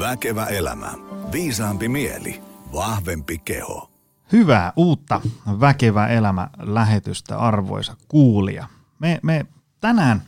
Väkevä 0.00 0.46
elämä. 0.46 0.92
Viisaampi 1.32 1.88
mieli. 1.88 2.42
Vahvempi 2.72 3.38
keho. 3.38 3.90
Hyvää 4.32 4.72
uutta 4.76 5.20
Väkevä 5.60 6.06
elämä 6.06 6.48
lähetystä 6.58 7.38
arvoisa 7.38 7.96
kuulija. 8.08 8.66
Me, 8.98 9.20
me 9.22 9.46
tänään 9.80 10.22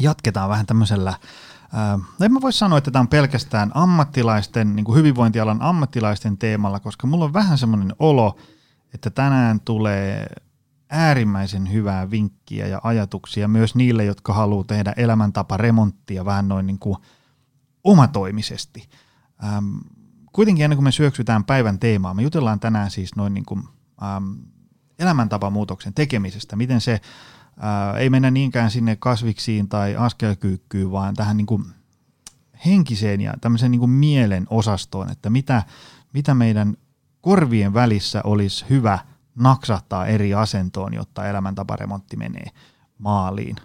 jatketaan 0.00 0.50
vähän 0.50 0.66
tämmöisellä, 0.66 1.10
äh, 1.10 2.00
en 2.20 2.32
mä 2.32 2.40
voi 2.40 2.52
sanoa, 2.52 2.78
että 2.78 2.90
tämä 2.90 3.00
on 3.00 3.08
pelkästään 3.08 3.70
ammattilaisten, 3.74 4.76
niin 4.76 4.84
kuin 4.84 4.98
hyvinvointialan 4.98 5.62
ammattilaisten 5.62 6.38
teemalla, 6.38 6.80
koska 6.80 7.06
mulla 7.06 7.24
on 7.24 7.32
vähän 7.32 7.58
semmoinen 7.58 7.94
olo, 7.98 8.36
että 8.94 9.10
tänään 9.10 9.60
tulee 9.60 10.26
äärimmäisen 10.90 11.72
hyvää 11.72 12.10
vinkkiä 12.10 12.66
ja 12.66 12.80
ajatuksia 12.82 13.48
myös 13.48 13.74
niille, 13.74 14.04
jotka 14.04 14.32
haluaa 14.32 14.64
tehdä 14.64 14.92
elämäntapa 14.96 15.56
remonttia 15.56 16.24
vähän 16.24 16.48
noin 16.48 16.66
niin 16.66 16.78
kuin 16.78 16.96
omatoimisesti. 17.84 18.88
Ähm, 19.44 19.76
kuitenkin 20.32 20.64
ennen 20.64 20.76
kuin 20.76 20.84
me 20.84 20.92
syöksytään 20.92 21.44
päivän 21.44 21.78
teemaan, 21.78 22.16
me 22.16 22.22
jutellaan 22.22 22.60
tänään 22.60 22.90
siis 22.90 23.16
noin 23.16 23.34
niin 23.34 23.44
kuin, 23.44 23.62
ähm, 24.02 24.32
elämäntapamuutoksen 24.98 25.94
tekemisestä, 25.94 26.56
miten 26.56 26.80
se 26.80 26.92
äh, 26.92 27.96
ei 27.96 28.10
mennä 28.10 28.30
niinkään 28.30 28.70
sinne 28.70 28.96
kasviksiin 28.96 29.68
tai 29.68 29.96
askelkyykkyyn, 29.96 30.90
vaan 30.90 31.14
tähän 31.14 31.36
niin 31.36 31.46
kuin 31.46 31.64
henkiseen 32.66 33.20
ja 33.20 33.34
tämmöiseen 33.40 33.70
niin 33.70 33.80
kuin 33.80 33.90
mielen 33.90 34.46
osastoon, 34.50 35.10
että 35.10 35.30
mitä, 35.30 35.62
mitä 36.12 36.34
meidän 36.34 36.76
korvien 37.20 37.74
välissä 37.74 38.20
olisi 38.24 38.64
hyvä 38.70 38.98
naksahtaa 39.34 40.06
eri 40.06 40.34
asentoon, 40.34 40.94
jotta 40.94 41.28
elämäntaparemontti 41.28 42.16
menee 42.16 42.46
maaliin. 42.98 43.56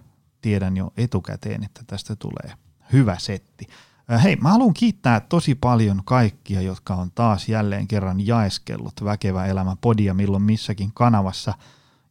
Tiedän 0.41 0.77
jo 0.77 0.93
etukäteen, 0.97 1.63
että 1.63 1.81
tästä 1.87 2.15
tulee 2.15 2.53
hyvä 2.93 3.17
setti. 3.19 3.67
Hei, 4.17 4.35
mä 4.35 4.51
haluan 4.51 4.73
kiittää 4.73 5.19
tosi 5.19 5.55
paljon 5.55 6.01
kaikkia, 6.05 6.61
jotka 6.61 6.95
on 6.95 7.11
taas 7.11 7.49
jälleen 7.49 7.87
kerran 7.87 8.27
jaeskellut 8.27 9.03
Väkevä 9.03 9.45
elämä 9.45 9.75
podia 9.81 10.13
milloin 10.13 10.43
missäkin 10.43 10.91
kanavassa. 10.93 11.53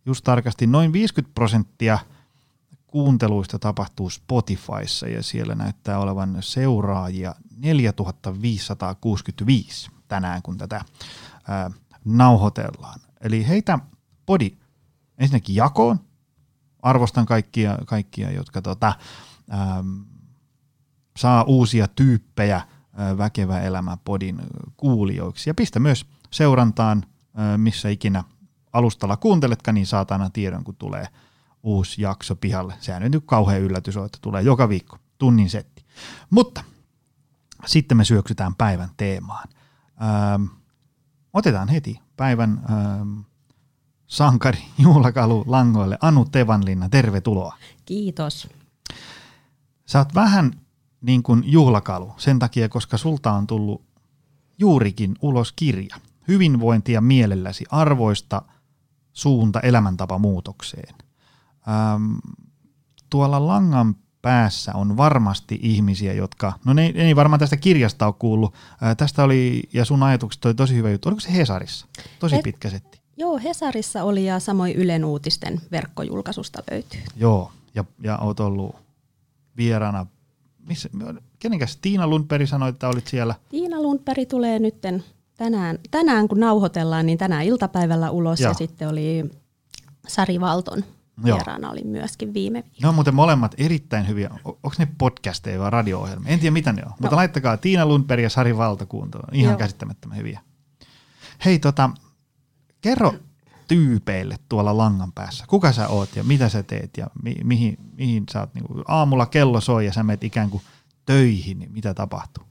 Just 0.06 0.24
tarkasti 0.24 0.66
noin 0.66 0.92
50 0.92 1.34
prosenttia 1.34 1.98
kuunteluista 2.86 3.58
tapahtuu 3.58 4.10
Spotifyssa 4.10 5.08
ja 5.08 5.22
siellä 5.22 5.54
näyttää 5.54 5.98
olevan 5.98 6.36
seuraajia 6.40 7.34
4565 7.56 9.90
tänään, 10.08 10.42
kun 10.42 10.58
tätä 10.58 10.84
ää, 11.48 11.70
nauhoitellaan. 12.04 13.00
Eli 13.20 13.48
heitä 13.48 13.78
podi 14.26 14.50
ensinnäkin 15.18 15.54
jakoon. 15.54 16.00
Arvostan 16.82 17.26
kaikkia, 17.26 17.78
kaikkia 17.86 18.30
jotka 18.30 18.62
tota, 18.62 18.92
ähm, 19.52 20.17
saa 21.18 21.42
uusia 21.42 21.88
tyyppejä 21.88 22.62
Väkevä 23.18 23.60
elämä 23.60 23.96
podin 24.04 24.40
kuulijoiksi. 24.76 25.50
Ja 25.50 25.54
pistä 25.54 25.80
myös 25.80 26.06
seurantaan, 26.30 27.04
missä 27.56 27.88
ikinä 27.88 28.24
alustalla 28.72 29.16
kuunteletkaan, 29.16 29.74
niin 29.74 29.86
saat 29.86 30.10
aina 30.10 30.30
tiedon, 30.30 30.64
kun 30.64 30.76
tulee 30.76 31.06
uusi 31.62 32.02
jakso 32.02 32.36
pihalle. 32.36 32.74
Sehän 32.80 33.10
nyt 33.10 33.22
kauhean 33.26 33.60
yllätys 33.60 33.96
on, 33.96 34.06
että 34.06 34.18
tulee 34.20 34.42
joka 34.42 34.68
viikko 34.68 34.98
tunnin 35.18 35.50
setti. 35.50 35.84
Mutta 36.30 36.64
sitten 37.66 37.96
me 37.96 38.04
syöksytään 38.04 38.54
päivän 38.54 38.90
teemaan. 38.96 39.48
Ähm, 40.02 40.44
otetaan 41.32 41.68
heti 41.68 42.00
päivän 42.16 42.60
ähm, 42.70 43.18
sankari 44.06 44.62
juhlakalu 44.84 45.44
langoille. 45.46 45.98
Anu 46.00 46.24
Tevanlinna, 46.24 46.88
tervetuloa. 46.88 47.56
Kiitos. 47.84 48.48
Sä 49.86 49.98
oot 49.98 50.14
vähän 50.14 50.52
niin 51.00 51.22
kuin 51.22 51.42
juhlakalu 51.46 52.12
sen 52.16 52.38
takia, 52.38 52.68
koska 52.68 52.98
sulta 52.98 53.32
on 53.32 53.46
tullut 53.46 53.82
juurikin 54.58 55.14
ulos 55.22 55.52
kirja. 55.52 55.96
Hyvinvointia 56.28 57.00
mielelläsi 57.00 57.64
arvoista 57.70 58.42
suunta 59.12 59.60
elämäntapa 59.60 60.18
muutokseen. 60.18 60.94
Ähm, 61.68 62.14
tuolla 63.10 63.46
langan 63.46 63.96
päässä 64.22 64.72
on 64.74 64.96
varmasti 64.96 65.58
ihmisiä, 65.62 66.12
jotka, 66.12 66.52
no 66.64 66.72
ne, 66.72 66.92
ne 66.92 67.04
ei 67.04 67.16
varmaan 67.16 67.40
tästä 67.40 67.56
kirjasta 67.56 68.06
ole 68.06 68.14
kuullut. 68.18 68.54
Äh, 68.82 68.96
tästä 68.96 69.24
oli, 69.24 69.62
ja 69.72 69.84
sun 69.84 70.02
ajatukset 70.02 70.44
oli 70.44 70.54
tosi 70.54 70.74
hyvä 70.74 70.90
juttu. 70.90 71.08
Oliko 71.08 71.20
se 71.20 71.34
Hesarissa? 71.34 71.86
Tosi 72.18 72.36
Et, 72.36 72.42
pitkä 72.42 72.70
setti. 72.70 73.00
Joo, 73.16 73.38
Hesarissa 73.44 74.04
oli 74.04 74.24
ja 74.24 74.40
samoin 74.40 74.76
Ylen 74.76 75.04
uutisten 75.04 75.60
verkkojulkaisusta 75.70 76.62
löytyy. 76.70 77.00
Joo, 77.16 77.52
ja, 77.74 77.84
ja 78.02 78.18
oot 78.18 78.40
ollut 78.40 78.76
vieraana 79.56 80.06
missä, 80.68 80.88
kenenkäs 81.38 81.76
Tiina 81.76 82.06
Lundberg 82.06 82.46
sanoi, 82.46 82.68
että 82.68 82.88
olit 82.88 83.06
siellä? 83.06 83.34
Tiina 83.48 83.82
Lundberg 83.82 84.28
tulee 84.28 84.58
nyt 84.58 84.74
tänään, 85.36 85.78
tänään, 85.90 86.28
kun 86.28 86.40
nauhoitellaan, 86.40 87.06
niin 87.06 87.18
tänään 87.18 87.44
iltapäivällä 87.44 88.10
ulos 88.10 88.40
Joo. 88.40 88.50
ja 88.50 88.54
sitten 88.54 88.88
oli 88.88 89.30
Sari 90.08 90.40
Valton 90.40 90.84
vieraana 91.24 91.70
oli 91.70 91.84
myöskin 91.84 92.34
viime 92.34 92.58
viikolla. 92.62 92.82
Ne 92.82 92.88
on 92.88 92.94
muuten 92.94 93.14
molemmat 93.14 93.54
erittäin 93.58 94.08
hyviä. 94.08 94.30
Onko 94.44 94.72
ne 94.78 94.88
podcasteja 94.98 95.58
vai 95.58 95.70
radio-ohjelmia? 95.70 96.32
En 96.32 96.40
tiedä 96.40 96.52
mitä 96.52 96.72
ne 96.72 96.82
on, 96.82 96.88
no. 96.88 96.96
mutta 97.00 97.16
laittakaa 97.16 97.56
Tiina 97.56 97.86
Lundberg 97.86 98.22
ja 98.22 98.30
Sari 98.30 98.56
Valto 98.56 98.86
kuuntelua. 98.86 99.28
Ihan 99.32 99.52
Joo. 99.52 99.58
käsittämättömän 99.58 100.16
hyviä. 100.16 100.40
Hei 101.44 101.58
tota, 101.58 101.90
kerro 102.80 103.14
tyypeille 103.68 104.36
tuolla 104.48 104.76
langan 104.76 105.12
päässä? 105.12 105.44
Kuka 105.48 105.72
sä 105.72 105.88
oot 105.88 106.16
ja 106.16 106.24
mitä 106.24 106.48
sä 106.48 106.62
teet 106.62 106.96
ja 106.96 107.06
mi- 107.22 107.40
mihin, 107.44 107.76
mihin 107.96 108.24
sä 108.32 108.40
oot? 108.40 108.54
Niin 108.54 108.64
aamulla 108.88 109.26
kello 109.26 109.60
soi 109.60 109.86
ja 109.86 109.92
sä 109.92 110.02
menet 110.02 110.24
ikään 110.24 110.50
kuin 110.50 110.62
töihin, 111.06 111.58
niin 111.58 111.72
mitä 111.72 111.94
tapahtuu? 111.94 112.44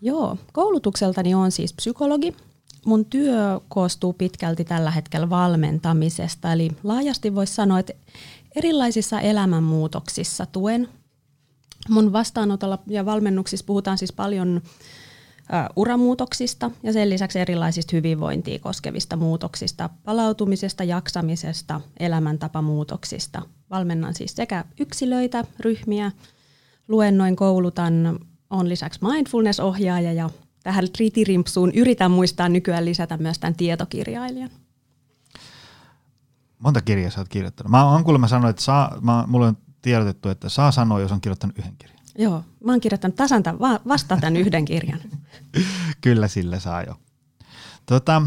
Joo, 0.00 0.38
koulutukseltani 0.52 1.34
on 1.34 1.52
siis 1.52 1.72
psykologi. 1.72 2.36
Mun 2.86 3.04
työ 3.04 3.60
koostuu 3.68 4.12
pitkälti 4.12 4.64
tällä 4.64 4.90
hetkellä 4.90 5.30
valmentamisesta, 5.30 6.52
eli 6.52 6.70
laajasti 6.84 7.34
voisi 7.34 7.54
sanoa, 7.54 7.78
että 7.78 7.92
erilaisissa 8.56 9.20
elämänmuutoksissa 9.20 10.46
tuen. 10.46 10.88
Mun 11.88 12.12
vastaanotolla 12.12 12.78
ja 12.86 13.06
valmennuksissa 13.06 13.66
puhutaan 13.66 13.98
siis 13.98 14.12
paljon 14.12 14.62
uramuutoksista 15.76 16.70
ja 16.82 16.92
sen 16.92 17.10
lisäksi 17.10 17.38
erilaisista 17.38 17.96
hyvinvointia 17.96 18.58
koskevista 18.58 19.16
muutoksista, 19.16 19.90
palautumisesta, 20.04 20.84
jaksamisesta, 20.84 21.80
elämäntapamuutoksista. 22.00 23.42
Valmennan 23.70 24.14
siis 24.14 24.36
sekä 24.36 24.64
yksilöitä, 24.80 25.44
ryhmiä, 25.60 26.12
luennoin 26.88 27.36
koulutan, 27.36 28.18
on 28.50 28.68
lisäksi 28.68 29.00
mindfulness-ohjaaja 29.02 30.12
ja 30.12 30.30
tähän 30.62 30.90
tritirimpsuun 30.92 31.72
yritän 31.74 32.10
muistaa 32.10 32.48
nykyään 32.48 32.84
lisätä 32.84 33.16
myös 33.16 33.38
tämän 33.38 33.54
tietokirjailijan. 33.54 34.50
Monta 36.58 36.80
kirjaa 36.80 37.10
sä 37.10 37.20
oot 37.20 37.28
kirjoittanut? 37.28 37.70
Mä 37.70 37.90
oon 37.90 38.04
kuulemma 38.04 38.28
sanonut, 38.28 38.50
että 38.50 38.62
saa, 38.62 38.98
mä, 39.00 39.24
mulle 39.26 39.46
on 39.46 39.56
tiedotettu, 39.82 40.28
että 40.28 40.48
saa 40.48 40.72
sanoa, 40.72 41.00
jos 41.00 41.12
on 41.12 41.20
kirjoittanut 41.20 41.58
yhden 41.58 41.76
kirjan. 41.78 41.99
Joo, 42.20 42.44
mä 42.64 42.72
oon 42.72 42.80
kirjoittanut 42.80 43.16
tasan 43.16 43.42
vasta 43.88 44.16
tämän 44.16 44.36
yhden 44.36 44.64
kirjan. 44.64 45.00
Kyllä 46.00 46.28
sillä 46.28 46.58
saa 46.58 46.82
jo. 46.82 46.94
Tota, 47.86 48.22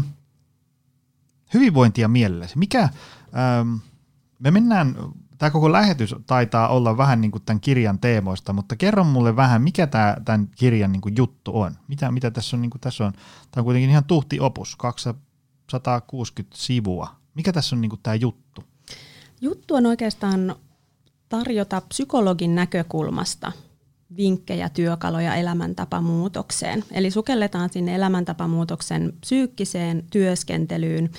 hyvinvointia 1.54 2.08
mielelläsi. 2.08 2.58
Mikä, 2.58 2.82
ähm, 2.82 3.74
me 4.38 4.50
mennään, 4.50 4.96
tämä 5.38 5.50
koko 5.50 5.72
lähetys 5.72 6.14
taitaa 6.26 6.68
olla 6.68 6.96
vähän 6.96 7.20
niin 7.20 7.30
kuin 7.30 7.42
tämän 7.42 7.60
kirjan 7.60 7.98
teemoista, 7.98 8.52
mutta 8.52 8.76
kerro 8.76 9.04
mulle 9.04 9.36
vähän, 9.36 9.62
mikä 9.62 9.86
tämä, 9.86 10.16
tämän 10.24 10.48
kirjan 10.56 10.92
niin 10.92 11.00
kuin 11.00 11.16
juttu 11.18 11.60
on. 11.60 11.74
Mitä, 11.88 12.12
mitä 12.12 12.30
tässä 12.30 12.56
on, 12.56 12.62
niin 12.62 12.70
kuin, 12.70 12.80
tässä 12.80 13.06
on, 13.06 13.12
tämä 13.12 13.60
on 13.62 13.64
kuitenkin 13.64 13.90
ihan 13.90 14.04
tuhti 14.04 14.40
opus, 14.40 14.76
260 14.76 16.56
sivua. 16.56 17.16
Mikä 17.34 17.52
tässä 17.52 17.76
on 17.76 17.80
niin 17.80 17.90
kuin 17.90 18.00
tämä 18.02 18.14
juttu? 18.14 18.64
Juttu 19.40 19.74
on 19.74 19.86
oikeastaan 19.86 20.56
tarjota 21.28 21.80
psykologin 21.80 22.54
näkökulmasta 22.54 23.52
vinkkejä, 24.16 24.68
työkaluja 24.68 25.34
elämäntapamuutokseen. 25.34 26.84
Eli 26.92 27.10
sukelletaan 27.10 27.70
sinne 27.72 27.94
elämäntapamuutoksen 27.94 29.12
psyykkiseen 29.20 30.04
työskentelyyn. 30.10 31.10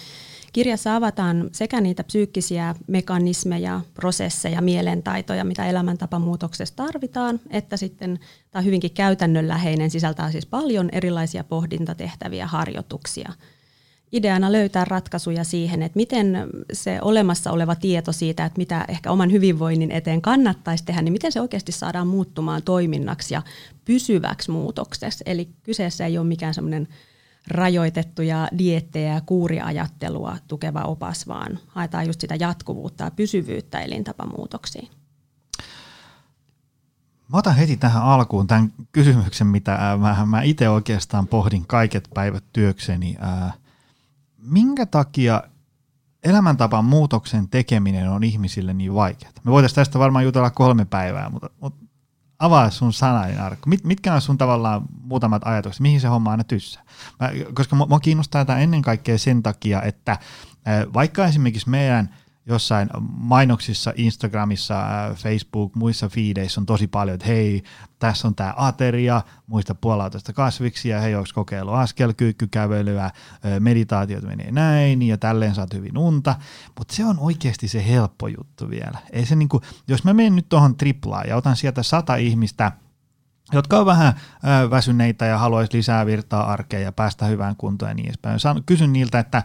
Kirjassa 0.53 0.95
avataan 0.95 1.49
sekä 1.51 1.81
niitä 1.81 2.03
psyykkisiä 2.03 2.75
mekanismeja, 2.87 3.81
prosesseja, 3.93 4.61
mielentaitoja, 4.61 5.43
mitä 5.43 5.65
elämäntapamuutoksessa 5.65 6.75
tarvitaan, 6.75 7.39
että 7.49 7.77
sitten 7.77 8.19
tämä 8.51 8.61
hyvinkin 8.61 8.91
käytännönläheinen 8.91 9.91
sisältää 9.91 10.31
siis 10.31 10.45
paljon 10.45 10.89
erilaisia 10.91 11.43
pohdintatehtäviä, 11.43 12.47
harjoituksia– 12.47 13.33
ideana 14.11 14.51
löytää 14.51 14.85
ratkaisuja 14.85 15.43
siihen, 15.43 15.81
että 15.81 15.95
miten 15.95 16.49
se 16.73 16.99
olemassa 17.01 17.51
oleva 17.51 17.75
tieto 17.75 18.11
siitä, 18.11 18.45
että 18.45 18.57
mitä 18.57 18.85
ehkä 18.87 19.11
oman 19.11 19.31
hyvinvoinnin 19.31 19.91
eteen 19.91 20.21
kannattaisi 20.21 20.85
tehdä, 20.85 21.01
niin 21.01 21.13
miten 21.13 21.31
se 21.31 21.41
oikeasti 21.41 21.71
saadaan 21.71 22.07
muuttumaan 22.07 22.63
toiminnaksi 22.63 23.33
ja 23.33 23.41
pysyväksi 23.85 24.51
muutoksessa. 24.51 25.23
Eli 25.27 25.49
kyseessä 25.63 26.05
ei 26.05 26.17
ole 26.17 26.27
mikään 26.27 26.53
semmoinen 26.53 26.87
rajoitettu 27.47 28.21
ja 28.21 28.47
diettejä 28.57 29.13
ja 29.13 29.21
kuuriajattelua 29.21 30.37
tukeva 30.47 30.81
opas, 30.81 31.27
vaan 31.27 31.59
haetaan 31.67 32.07
just 32.07 32.21
sitä 32.21 32.35
jatkuvuutta 32.39 33.03
ja 33.03 33.11
pysyvyyttä 33.11 33.79
elintapamuutoksiin. 33.79 34.89
Mä 37.27 37.37
otan 37.37 37.55
heti 37.55 37.77
tähän 37.77 38.03
alkuun 38.03 38.47
tämän 38.47 38.73
kysymyksen, 38.91 39.47
mitä 39.47 39.97
mä, 39.99 40.25
mä 40.25 40.41
itse 40.41 40.69
oikeastaan 40.69 41.27
pohdin 41.27 41.67
kaiket 41.67 42.09
päivät 42.13 42.43
työkseni. 42.53 43.15
Ää, 43.19 43.53
minkä 44.45 44.85
takia 44.85 45.43
elämäntapan 46.23 46.85
muutoksen 46.85 47.49
tekeminen 47.49 48.09
on 48.09 48.23
ihmisille 48.23 48.73
niin 48.73 48.93
vaikeaa? 48.93 49.31
Me 49.43 49.51
voitaisiin 49.51 49.75
tästä 49.75 49.99
varmaan 49.99 50.25
jutella 50.25 50.49
kolme 50.49 50.85
päivää, 50.85 51.29
mutta, 51.29 51.49
mutta 51.61 51.85
avaa 52.39 52.69
sun 52.69 52.93
sanainen 52.93 53.41
arkku. 53.41 53.69
Mit, 53.69 53.83
mitkä 53.83 54.13
on 54.13 54.21
sun 54.21 54.37
tavallaan 54.37 54.81
muutamat 55.01 55.41
ajatukset, 55.45 55.81
mihin 55.81 56.01
se 56.01 56.07
homma 56.07 56.31
aina 56.31 56.43
tyssää? 56.43 56.83
Mä, 57.19 57.31
koska 57.53 57.75
mua 57.75 57.99
kiinnostaa 57.99 58.45
tämä 58.45 58.59
ennen 58.59 58.81
kaikkea 58.81 59.17
sen 59.17 59.43
takia, 59.43 59.81
että 59.81 60.19
vaikka 60.93 61.25
esimerkiksi 61.25 61.69
meidän– 61.69 62.09
jossain 62.45 62.89
mainoksissa, 63.09 63.93
Instagramissa, 63.95 64.81
äh, 64.81 65.15
Facebook, 65.15 65.75
muissa 65.75 66.09
fiideissä 66.09 66.61
on 66.61 66.65
tosi 66.65 66.87
paljon, 66.87 67.15
että 67.15 67.27
hei, 67.27 67.63
tässä 67.99 68.27
on 68.27 68.35
tämä 68.35 68.53
ateria, 68.57 69.21
muista 69.47 69.75
puolautosta 69.75 70.33
kasviksia, 70.33 71.01
hei, 71.01 71.15
onko 71.15 71.29
kokeilu 71.33 71.71
askelkyykkykävelyä, 71.71 73.11
meditaatiot 73.59 74.23
menee 74.23 74.51
näin 74.51 75.01
ja 75.01 75.17
tälleen 75.17 75.55
saat 75.55 75.73
hyvin 75.73 75.97
unta, 75.97 76.35
mutta 76.77 76.95
se 76.95 77.05
on 77.05 77.19
oikeasti 77.19 77.67
se 77.67 77.87
helppo 77.87 78.27
juttu 78.27 78.69
vielä. 78.69 78.97
Ei 79.11 79.25
se 79.25 79.35
niinku, 79.35 79.61
jos 79.87 80.03
mä 80.03 80.13
menen 80.13 80.35
nyt 80.35 80.49
tuohon 80.49 80.75
triplaan 80.75 81.27
ja 81.27 81.35
otan 81.35 81.55
sieltä 81.55 81.83
sata 81.83 82.15
ihmistä, 82.15 82.71
jotka 83.53 83.79
on 83.79 83.85
vähän 83.85 84.07
äh, 84.07 84.69
väsyneitä 84.69 85.25
ja 85.25 85.37
haluaisi 85.37 85.77
lisää 85.77 86.05
virtaa 86.05 86.51
arkeen 86.51 86.83
ja 86.83 86.91
päästä 86.91 87.25
hyvään 87.25 87.55
kuntoon 87.55 87.89
ja 87.89 87.95
niin 87.95 88.05
edespäin. 88.05 88.39
Kysyn 88.65 88.93
niiltä, 88.93 89.19
että 89.19 89.43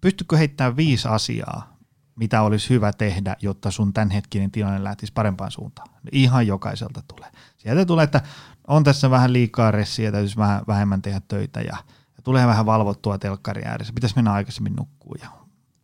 pystykö 0.00 0.36
heittämään 0.36 0.76
viisi 0.76 1.08
asiaa, 1.08 1.73
mitä 2.16 2.42
olisi 2.42 2.70
hyvä 2.70 2.92
tehdä, 2.92 3.36
jotta 3.40 3.70
sun 3.70 3.92
tämänhetkinen 3.92 4.50
tilanne 4.50 4.84
lähtisi 4.84 5.12
parempaan 5.12 5.50
suuntaan. 5.50 5.88
Ihan 6.12 6.46
jokaiselta 6.46 7.02
tulee. 7.14 7.30
Sieltä 7.56 7.84
tulee, 7.84 8.04
että 8.04 8.20
on 8.66 8.84
tässä 8.84 9.10
vähän 9.10 9.32
liikaa 9.32 9.70
ressiä, 9.70 10.12
täytyisi 10.12 10.36
vähän 10.36 10.62
vähemmän 10.66 11.02
tehdä 11.02 11.20
töitä 11.28 11.60
ja, 11.60 11.76
ja 12.16 12.22
tulee 12.24 12.46
vähän 12.46 12.66
valvottua 12.66 13.18
telkkari 13.18 13.62
ääressä. 13.64 13.92
Pitäisi 13.92 14.16
mennä 14.16 14.32
aikaisemmin 14.32 14.76
nukkuun 14.76 15.16
ja 15.22 15.28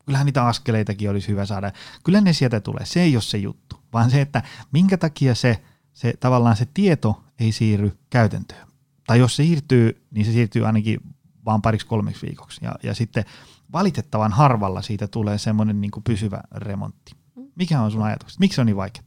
kyllähän 0.07 0.27
niitä 0.27 0.47
askeleitakin 0.47 1.11
olisi 1.11 1.29
hyvä 1.29 1.47
saada. 1.47 1.73
Kyllä 2.05 2.21
ne 2.21 2.33
sieltä 2.33 2.61
tulee. 2.61 2.85
Se 2.85 3.03
ei 3.03 3.17
ole 3.17 3.23
se 3.23 3.39
juttu, 3.39 3.81
vaan 3.93 4.11
se, 4.11 4.21
että 4.21 4.43
minkä 4.73 4.97
takia 4.97 5.35
se, 5.35 5.63
se 5.93 6.15
tavallaan 6.21 6.57
se 6.57 6.69
tieto 6.75 7.25
ei 7.39 7.53
siirry 7.53 7.99
käytäntöön. 8.11 8.69
Tai 9.07 9.19
jos 9.19 9.37
se 9.37 9.43
siirtyy, 9.43 10.07
niin 10.11 10.27
se 10.27 10.33
siirtyy 10.33 10.67
ainakin 10.67 11.01
vaan 11.45 11.63
pariksi 11.63 11.87
kolmeksi 11.87 12.27
viikoksi. 12.27 12.65
Ja, 12.65 12.75
ja 12.83 12.95
sitten 12.95 13.25
valitettavan 13.73 14.33
harvalla 14.33 14.83
siitä 14.83 15.09
tulee 15.09 15.39
semmoinen 15.39 15.81
niin 15.81 15.91
kuin 15.91 16.05
pysyvä 16.05 16.41
remontti. 16.55 17.13
Mikä 17.55 17.81
on 17.81 17.91
sun 17.91 18.03
ajatus? 18.03 18.39
Miksi 18.39 18.55
se 18.55 18.61
on 18.61 18.67
niin 18.67 18.77
vaikeaa? 18.77 19.07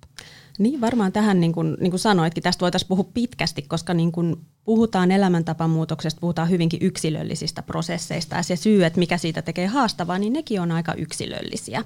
Niin 0.60 0.81
varmaan 0.81 1.12
tähän, 1.12 1.39
niin 1.39 1.54
kuin, 1.54 1.77
niin 1.80 1.92
kuin 1.92 2.00
sanoitkin, 2.00 2.44
tästä 2.44 2.62
voitaisiin 2.62 2.88
puhua 2.88 3.10
pitkästi, 3.13 3.62
koska 3.62 3.94
niin 3.94 4.12
kuin 4.12 4.36
puhutaan 4.65 5.12
elämäntapamuutoksesta, 5.12 6.19
puhutaan 6.19 6.50
hyvinkin 6.50 6.80
yksilöllisistä 6.81 7.62
prosesseista 7.62 8.36
ja 8.36 8.44
se 8.44 8.56
syy, 8.56 8.86
että 8.86 9.00
mikä 9.00 9.18
siitä 9.18 9.42
tekee 9.42 9.68
haastavaa, 9.68 10.19
niin 10.19 10.33
nekin 10.33 10.62
on 10.62 10.71
aika 10.71 10.94
yksilöllisiä. 10.94 11.83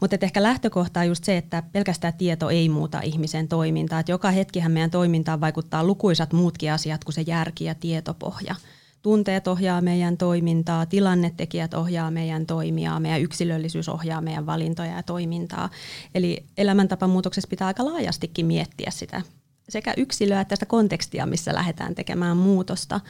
Mutta 0.00 0.16
ehkä 0.20 0.42
lähtökohta 0.42 1.00
on 1.00 1.06
just 1.06 1.24
se, 1.24 1.36
että 1.36 1.62
pelkästään 1.72 2.14
tieto 2.14 2.50
ei 2.50 2.68
muuta 2.68 3.00
ihmisen 3.00 3.48
toimintaa. 3.48 4.00
Että 4.00 4.12
joka 4.12 4.30
hetkihän 4.30 4.72
meidän 4.72 4.90
toimintaan 4.90 5.40
vaikuttaa 5.40 5.84
lukuisat 5.84 6.32
muutkin 6.32 6.72
asiat 6.72 7.04
kuin 7.04 7.14
se 7.14 7.22
järki 7.22 7.64
ja 7.64 7.74
tietopohja– 7.74 8.54
tunteet 9.08 9.48
ohjaa 9.48 9.80
meidän 9.80 10.16
toimintaa, 10.16 10.86
tilannetekijät 10.86 11.74
ohjaa 11.74 12.10
meidän 12.10 12.46
toimia, 12.46 13.00
meidän 13.00 13.20
yksilöllisyys 13.20 13.88
ohjaa 13.88 14.20
meidän 14.20 14.46
valintoja 14.46 14.92
ja 14.92 15.02
toimintaa. 15.02 15.70
Eli 16.14 16.46
elämäntapamuutoksessa 16.56 17.48
pitää 17.48 17.66
aika 17.66 17.84
laajastikin 17.84 18.46
miettiä 18.46 18.90
sitä 18.90 19.22
sekä 19.68 19.94
yksilöä 19.96 20.40
että 20.40 20.56
sitä 20.56 20.66
kontekstia, 20.66 21.26
missä 21.26 21.54
lähdetään 21.54 21.94
tekemään 21.94 22.36
muutosta. 22.36 23.00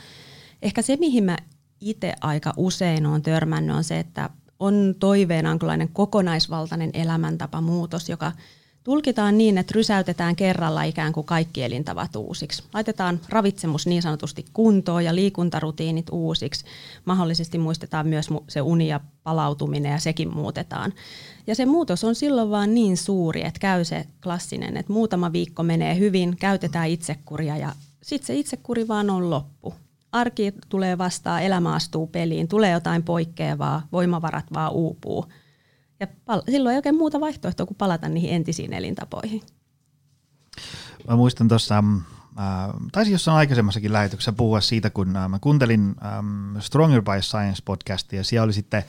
Ehkä 0.62 0.83
se, 0.83 0.97
mihin 0.97 1.25
mä 1.25 1.37
itse 1.81 2.12
aika 2.21 2.53
usein 2.56 3.06
olen 3.06 3.23
törmännyt, 3.23 3.77
on 3.77 3.85
se, 3.85 3.99
että 3.99 4.31
on 4.61 4.94
toiveena 5.01 5.59
kokonaisvaltainen 5.93 6.91
elämäntapamuutos, 6.94 8.09
joka– 8.09 8.33
Tulkitaan 8.88 9.38
niin, 9.38 9.58
että 9.58 9.73
rysäytetään 9.75 10.37
kerralla 10.37 10.82
ikään 10.82 11.12
kuin 11.12 11.26
kaikki 11.26 11.64
elintavat 11.64 12.17
uusiksi. 12.17 12.62
Laitetaan 12.75 13.20
ravitsemus 13.29 13.87
niin 13.87 14.02
sanotusti 14.02 14.44
kuntoon 14.52 15.05
ja 15.05 15.14
liikuntarutiinit 15.14 16.06
uusiksi. 16.12 16.64
Mahdollisesti 17.05 17.58
muistetaan 17.58 18.06
myös 18.06 18.29
se 18.49 18.61
uni 18.61 18.88
ja 18.88 19.00
palautuminen 19.23 19.93
ja 19.93 19.99
sekin 19.99 20.35
muutetaan. 20.35 20.93
Ja 21.46 21.55
se 21.55 21.67
muutos 21.67 22.05
on 22.05 22.14
silloin 22.14 22.50
vaan 22.50 22.75
niin 22.75 22.96
suuri, 22.96 23.44
että 23.44 23.61
käy 23.61 23.85
se 23.85 24.06
klassinen, 24.23 24.76
että 24.76 24.93
muutama 24.93 25.32
viikko 25.32 25.62
menee 25.62 25.99
hyvin, 25.99 26.37
käytetään 26.41 26.88
itsekuria 26.88 27.56
ja 27.56 27.73
sitten 28.02 28.26
se 28.26 28.34
itsekuri 28.34 28.88
vaan 28.88 29.11
on 29.11 29.31
loppu. 29.31 29.75
Arki 30.12 30.52
tulee 30.69 30.99
vastaan, 30.99 31.43
elämä 31.43 31.75
astuu 31.75 32.06
peliin, 32.06 32.49
tulee 32.49 32.70
jotain 32.70 33.02
poikkeavaa, 33.02 33.87
voimavarat 33.93 34.46
vaan 34.55 34.73
uupuu– 34.73 35.25
ja 36.00 36.06
pal- 36.25 36.43
silloin 36.50 36.73
ei 36.73 36.79
oikein 36.79 36.97
muuta 36.97 37.21
vaihtoehtoa 37.21 37.67
kuin 37.67 37.77
palata 37.77 38.09
niihin 38.09 38.31
entisiin 38.31 38.73
elintapoihin. 38.73 39.43
Mä 41.09 41.17
muistan 41.17 41.49
tuossa, 41.49 41.79
äh, 41.79 42.45
taisin 42.93 43.12
jossain 43.12 43.37
aikaisemmassakin 43.37 43.93
lähetyksessä 43.93 44.33
puhua 44.33 44.61
siitä, 44.61 44.91
kun 44.91 45.17
äh, 45.17 45.29
mä 45.29 45.39
kuuntelin 45.39 45.95
ähm, 46.05 46.59
Stronger 46.61 47.03
by 47.03 47.23
Science 47.23 47.62
podcastia, 47.65 48.21
ja 48.21 48.25
siellä 48.25 48.45
oli 48.45 48.53
sitten 48.53 48.85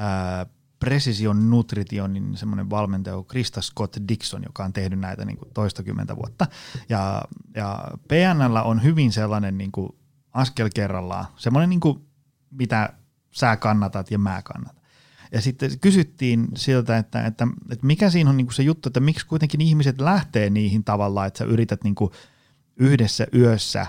äh, 0.00 0.46
Precision 0.78 1.50
Nutritionin 1.50 2.36
semmoinen 2.36 2.70
valmentaja 2.70 3.22
Krista 3.28 3.62
Scott 3.62 3.96
Dixon, 4.08 4.42
joka 4.42 4.64
on 4.64 4.72
tehnyt 4.72 4.98
näitä 4.98 5.24
niin 5.24 5.36
kuin 5.36 5.50
toistakymmentä 5.54 6.16
vuotta. 6.16 6.46
Ja, 6.88 7.22
ja 7.54 7.84
PNL 8.08 8.56
on 8.64 8.82
hyvin 8.82 9.12
sellainen 9.12 9.58
niin 9.58 9.72
kuin 9.72 9.88
askel 10.32 10.68
kerrallaan, 10.74 11.26
semmoinen 11.36 11.70
niin 11.70 11.80
kuin, 11.80 12.08
mitä 12.50 12.92
sä 13.30 13.56
kannatat 13.56 14.10
ja 14.10 14.18
mä 14.18 14.42
kannatan. 14.42 14.83
Ja 15.32 15.40
sitten 15.40 15.78
kysyttiin 15.80 16.48
siltä, 16.56 16.98
että, 16.98 17.26
että, 17.26 17.46
että 17.70 17.86
mikä 17.86 18.10
siinä 18.10 18.30
on 18.30 18.36
niin 18.36 18.46
kuin 18.46 18.54
se 18.54 18.62
juttu, 18.62 18.88
että 18.88 19.00
miksi 19.00 19.26
kuitenkin 19.26 19.60
ihmiset 19.60 20.00
lähtee 20.00 20.50
niihin 20.50 20.84
tavallaan, 20.84 21.26
että 21.26 21.38
sä 21.38 21.44
yrität 21.44 21.84
niin 21.84 21.94
kuin 21.94 22.10
yhdessä 22.76 23.26
yössä 23.34 23.86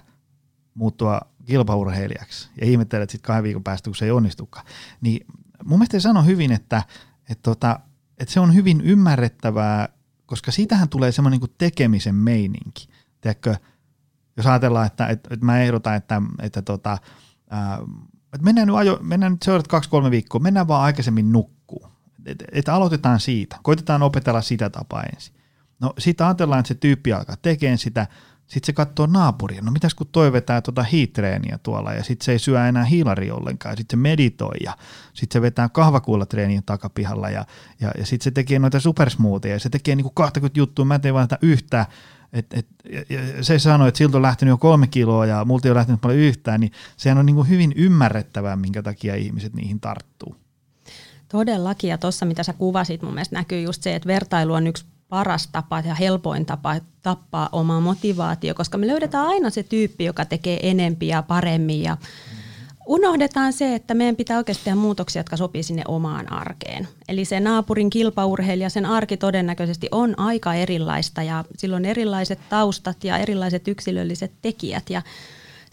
muuttua 0.73 1.21
kilpaurheilijaksi 1.45 2.49
ja 2.61 2.67
ihmettelet 2.67 3.09
sitten 3.09 3.27
kahden 3.27 3.43
viikon 3.43 3.63
päästä, 3.63 3.87
kun 3.87 3.95
se 3.95 4.05
ei 4.05 4.11
onnistukaan. 4.11 4.65
Niin 5.01 5.25
mun 5.63 5.79
mielestä 5.79 5.99
sano 5.99 6.23
hyvin, 6.23 6.51
että, 6.51 6.83
että, 7.29 7.41
tota, 7.43 7.79
että 8.17 8.33
se 8.33 8.39
on 8.39 8.53
hyvin 8.55 8.81
ymmärrettävää, 8.81 9.89
koska 10.25 10.51
siitähän 10.51 10.89
tulee 10.89 11.11
semmoinen 11.11 11.39
niin 11.39 11.55
tekemisen 11.57 12.15
meininki. 12.15 12.87
Tiedätkö, 13.21 13.55
jos 14.37 14.45
ajatellaan, 14.45 14.87
että, 14.87 15.07
että, 15.07 15.29
että 15.33 15.45
mä 15.45 15.61
ehdotan, 15.61 15.95
että, 15.95 16.21
että 16.41 16.61
tota, 16.61 16.97
ää, 17.49 17.79
että 18.35 18.45
mennään 18.45 18.67
nyt, 18.67 18.77
ajo, 18.77 18.99
mennään 19.01 19.31
nyt 19.31 19.43
seuraavat 19.43 19.67
kaksi-kolme 19.67 20.11
viikkoa, 20.11 20.41
mennään 20.41 20.67
vaan 20.67 20.83
aikaisemmin 20.83 21.31
nukkuu. 21.31 21.87
Että 22.25 22.45
et 22.51 22.69
aloitetaan 22.69 23.19
siitä, 23.19 23.57
koitetaan 23.63 24.03
opetella 24.03 24.41
sitä 24.41 24.69
tapaa 24.69 25.03
ensin. 25.03 25.35
No 25.79 25.93
sitten 25.97 26.27
ajatellaan, 26.27 26.59
että 26.59 26.67
se 26.67 26.75
tyyppi 26.75 27.13
alkaa 27.13 27.35
tekemään 27.41 27.77
sitä, 27.77 28.07
sitten 28.47 28.65
se 28.65 28.73
katsoo 28.73 29.05
naapuria, 29.05 29.61
no 29.61 29.71
mitäs 29.71 29.93
kun 29.95 30.07
toi 30.11 30.31
vetää 30.31 30.61
tuota 30.61 30.83
hiitreeniä 30.83 31.59
tuolla 31.63 31.93
ja 31.93 32.03
sitten 32.03 32.25
se 32.25 32.31
ei 32.31 32.39
syö 32.39 32.67
enää 32.67 32.85
hiilari 32.85 33.31
ollenkaan, 33.31 33.77
sitten 33.77 33.97
se 33.97 34.01
meditoi 34.01 34.55
ja 34.63 34.77
sitten 35.13 35.39
se 35.39 35.41
vetää 35.41 35.69
kahvakuulla 35.69 36.25
takapihalla 36.65 37.29
ja, 37.29 37.45
ja, 37.79 37.91
ja 37.97 38.05
sitten 38.05 38.23
se 38.23 38.31
tekee 38.31 38.59
noita 38.59 38.79
supersmoothia 38.79 39.53
ja 39.53 39.59
se 39.59 39.69
tekee 39.69 39.95
niinku 39.95 40.11
20 40.11 40.59
juttua, 40.59 40.85
mä 40.85 40.95
en 40.95 41.01
tee 41.01 41.13
vaan 41.13 41.27
yhtään 41.41 41.85
et, 42.35 42.45
et, 42.53 42.67
ja 43.09 43.43
se 43.43 43.59
sanoi, 43.59 43.87
että 43.87 43.97
siltä 43.97 44.17
on 44.17 44.21
lähtenyt 44.21 44.51
jo 44.51 44.57
kolme 44.57 44.87
kiloa 44.87 45.25
ja 45.25 45.45
multa 45.45 45.67
ei 45.67 45.71
ole 45.71 45.77
lähtenyt 45.77 46.01
paljon 46.01 46.19
yhtään, 46.19 46.59
niin 46.59 46.71
sehän 46.97 47.17
on 47.17 47.25
niin 47.25 47.35
kuin 47.35 47.49
hyvin 47.49 47.73
ymmärrettävää, 47.75 48.55
minkä 48.55 48.83
takia 48.83 49.15
ihmiset 49.15 49.53
niihin 49.53 49.79
tarttuu. 49.79 50.35
Todellakin, 51.31 51.89
ja 51.89 51.97
tuossa 51.97 52.25
mitä 52.25 52.43
sä 52.43 52.53
kuvasit, 52.53 53.01
mun 53.01 53.13
mielestä 53.13 53.35
näkyy 53.35 53.61
just 53.61 53.83
se, 53.83 53.95
että 53.95 54.07
vertailu 54.07 54.53
on 54.53 54.67
yksi 54.67 54.85
paras 55.09 55.47
tapa 55.47 55.79
ja 55.79 55.95
helpoin 55.95 56.45
tapa 56.45 56.75
tappaa 57.01 57.49
oma 57.51 57.79
motivaatio, 57.79 58.55
koska 58.55 58.77
me 58.77 58.87
löydetään 58.87 59.27
aina 59.27 59.49
se 59.49 59.63
tyyppi, 59.63 60.05
joka 60.05 60.25
tekee 60.25 60.69
enempi 60.69 61.07
ja 61.07 61.21
paremmin 61.23 61.83
ja 61.83 61.97
unohdetaan 62.85 63.53
se, 63.53 63.75
että 63.75 63.93
meidän 63.93 64.15
pitää 64.15 64.37
oikeasti 64.37 64.63
tehdä 64.63 64.75
muutoksia, 64.75 65.19
jotka 65.19 65.37
sopii 65.37 65.63
sinne 65.63 65.83
omaan 65.87 66.31
arkeen. 66.31 66.87
Eli 67.07 67.25
se 67.25 67.39
naapurin 67.39 67.89
kilpaurheilija, 67.89 68.69
sen 68.69 68.85
arki 68.85 69.17
todennäköisesti 69.17 69.87
on 69.91 70.19
aika 70.19 70.53
erilaista 70.53 71.23
ja 71.23 71.43
silloin 71.57 71.85
erilaiset 71.85 72.39
taustat 72.49 73.03
ja 73.03 73.17
erilaiset 73.17 73.67
yksilölliset 73.67 74.31
tekijät. 74.41 74.89
Ja 74.89 75.01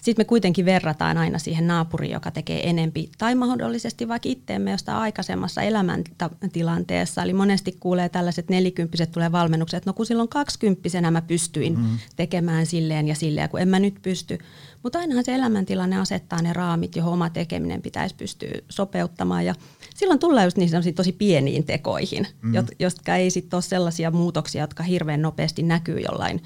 sitten 0.02 0.20
me 0.20 0.28
kuitenkin 0.28 0.64
verrataan 0.64 1.18
aina 1.18 1.38
siihen 1.38 1.66
naapuriin, 1.66 2.12
joka 2.12 2.30
tekee 2.30 2.70
enempi, 2.70 3.10
tai 3.18 3.34
mahdollisesti 3.34 4.08
vaikka 4.08 4.28
itteemme 4.28 4.70
jostain 4.70 4.98
aikaisemmassa 4.98 5.62
elämäntilanteessa. 5.62 7.22
Eli 7.22 7.32
monesti 7.32 7.76
kuulee 7.80 8.08
tällaiset 8.08 8.48
nelikymppiset 8.50 9.12
tulee 9.12 9.32
valmennukset, 9.32 9.78
että 9.78 9.90
no 9.90 9.94
kun 9.94 10.06
silloin 10.06 10.28
kaksikymppisenä 10.28 11.10
mä 11.10 11.22
pystyin 11.22 11.78
mm-hmm. 11.78 11.98
tekemään 12.16 12.66
silleen 12.66 13.08
ja 13.08 13.14
silleen, 13.14 13.48
kun 13.48 13.60
en 13.60 13.68
mä 13.68 13.78
nyt 13.78 13.94
pysty. 14.02 14.38
Mutta 14.82 14.98
ainahan 14.98 15.24
se 15.24 15.34
elämäntilanne 15.34 15.98
asettaa 16.00 16.42
ne 16.42 16.52
raamit, 16.52 16.96
johon 16.96 17.12
oma 17.12 17.30
tekeminen 17.30 17.82
pitäisi 17.82 18.14
pystyä 18.14 18.50
sopeuttamaan. 18.68 19.46
Ja 19.46 19.54
silloin 19.94 20.20
tullaan 20.20 20.46
just 20.46 20.56
niin 20.56 20.94
tosi 20.94 21.12
pieniin 21.12 21.64
tekoihin, 21.64 22.26
mm. 22.42 22.52
jotka 22.78 23.16
ei 23.16 23.30
sitten 23.30 23.56
ole 23.56 23.62
sellaisia 23.62 24.10
muutoksia, 24.10 24.62
jotka 24.62 24.82
hirveän 24.82 25.22
nopeasti 25.22 25.62
näkyy 25.62 26.00
jollain 26.00 26.42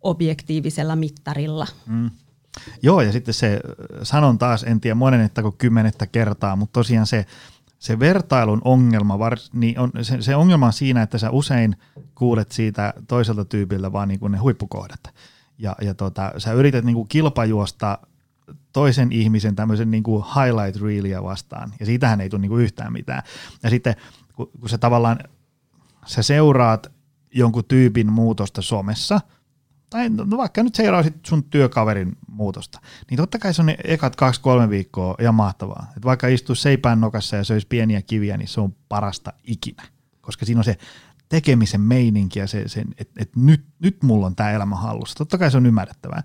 objektiivisella 0.00 0.96
mittarilla. 0.96 1.66
Mm. 1.86 2.10
Joo, 2.82 3.00
ja 3.00 3.12
sitten 3.12 3.34
se, 3.34 3.60
sanon 4.02 4.38
taas, 4.38 4.62
en 4.62 4.80
tiedä 4.80 4.94
monenettako 4.94 5.52
kymmenettä 5.52 6.06
kertaa, 6.06 6.56
mutta 6.56 6.72
tosiaan 6.72 7.06
se, 7.06 7.26
se 7.78 7.98
vertailun 7.98 8.60
ongelma, 8.64 9.18
niin 9.52 9.78
on, 9.78 9.90
se, 10.02 10.22
se 10.22 10.36
ongelma 10.36 10.66
on 10.66 10.72
siinä, 10.72 11.02
että 11.02 11.18
sä 11.18 11.30
usein 11.30 11.76
kuulet 12.14 12.52
siitä 12.52 12.94
toiselta 13.08 13.44
tyypiltä 13.44 13.92
vaan 13.92 14.08
niin 14.08 14.20
kuin 14.20 14.32
ne 14.32 14.38
huippukohdat. 14.38 15.00
Ja, 15.58 15.76
ja 15.80 15.94
tota, 15.94 16.32
sä 16.38 16.52
yrität 16.52 16.84
niin 16.84 16.94
kuin 16.94 17.08
kilpajuosta 17.08 17.98
toisen 18.72 19.12
ihmisen 19.12 19.56
tämmöisen 19.56 19.90
niin 19.90 20.02
kuin 20.02 20.24
highlight 20.24 20.82
reelia 20.82 21.22
vastaan, 21.22 21.72
ja 21.80 21.86
siitähän 21.86 22.20
ei 22.20 22.28
tule 22.28 22.40
niin 22.40 22.48
kuin 22.48 22.62
yhtään 22.62 22.92
mitään. 22.92 23.22
Ja 23.62 23.70
sitten 23.70 23.96
kun, 24.34 24.50
kun 24.60 24.68
sä 24.68 24.78
tavallaan, 24.78 25.18
sä 26.06 26.22
seuraat 26.22 26.92
jonkun 27.34 27.64
tyypin 27.64 28.12
muutosta 28.12 28.62
somessa, 28.62 29.20
tai 29.90 30.10
no 30.10 30.36
vaikka 30.36 30.62
nyt 30.62 30.74
seuraasit 30.74 31.26
sun 31.26 31.44
työkaverin 31.44 32.16
muutosta, 32.28 32.80
niin 33.10 33.16
totta 33.16 33.38
kai 33.38 33.54
se 33.54 33.62
on 33.62 33.66
ne 33.66 33.76
ekat 33.84 34.16
kaksi-kolme 34.16 34.70
viikkoa 34.70 35.14
ja 35.18 35.32
mahtavaa. 35.32 35.92
Et 35.96 36.04
vaikka 36.04 36.28
istuu 36.28 36.54
seipään 36.54 37.00
nokassa 37.00 37.36
ja 37.36 37.44
söisi 37.44 37.66
pieniä 37.66 38.02
kiviä, 38.02 38.36
niin 38.36 38.48
se 38.48 38.60
on 38.60 38.74
parasta 38.88 39.32
ikinä. 39.44 39.82
Koska 40.20 40.46
siinä 40.46 40.60
on 40.60 40.64
se 40.64 40.78
tekemisen 41.28 41.80
meininki 41.80 42.38
ja 42.38 42.46
se, 42.46 42.68
se 42.68 42.84
että 42.98 43.22
et 43.22 43.36
nyt, 43.36 43.64
nyt 43.78 44.02
mulla 44.02 44.26
on 44.26 44.36
tämä 44.36 44.50
elämä 44.50 44.76
hallussa. 44.76 45.14
Totta 45.18 45.38
kai 45.38 45.50
se 45.50 45.56
on 45.56 45.66
ymmärrettävää. 45.66 46.22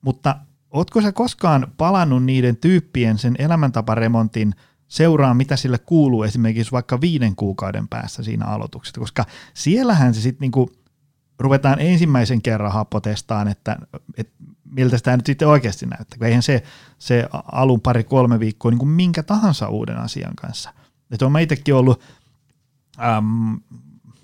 Mutta 0.00 0.36
Ootko 0.70 1.00
sä 1.00 1.12
koskaan 1.12 1.66
palannut 1.76 2.24
niiden 2.24 2.56
tyyppien 2.56 3.18
sen 3.18 3.34
elämäntaparemontin 3.38 4.54
seuraa, 4.88 5.34
mitä 5.34 5.56
sille 5.56 5.78
kuuluu 5.78 6.22
esimerkiksi 6.22 6.72
vaikka 6.72 7.00
viiden 7.00 7.36
kuukauden 7.36 7.88
päässä 7.88 8.22
siinä 8.22 8.46
aloituksessa, 8.46 9.00
koska 9.00 9.24
siellähän 9.54 10.14
se 10.14 10.20
sitten 10.20 10.40
niinku 10.40 10.70
ruvetaan 11.40 11.80
ensimmäisen 11.80 12.42
kerran 12.42 12.72
happotestaan, 12.72 13.48
että, 13.48 13.76
että 14.16 14.32
miltä 14.64 14.98
sitä 14.98 15.16
nyt 15.16 15.26
sitten 15.26 15.48
oikeasti 15.48 15.86
näyttää, 15.86 16.28
eihän 16.28 16.42
se, 16.42 16.62
se 16.98 17.28
alun 17.52 17.80
pari 17.80 18.04
kolme 18.04 18.40
viikkoa 18.40 18.70
niin 18.70 18.78
kuin 18.78 18.88
minkä 18.88 19.22
tahansa 19.22 19.68
uuden 19.68 19.98
asian 19.98 20.36
kanssa. 20.36 20.72
Että 21.10 21.26
on 21.26 21.38
itsekin 21.38 21.74
ollut, 21.74 22.02
äm, 22.98 23.60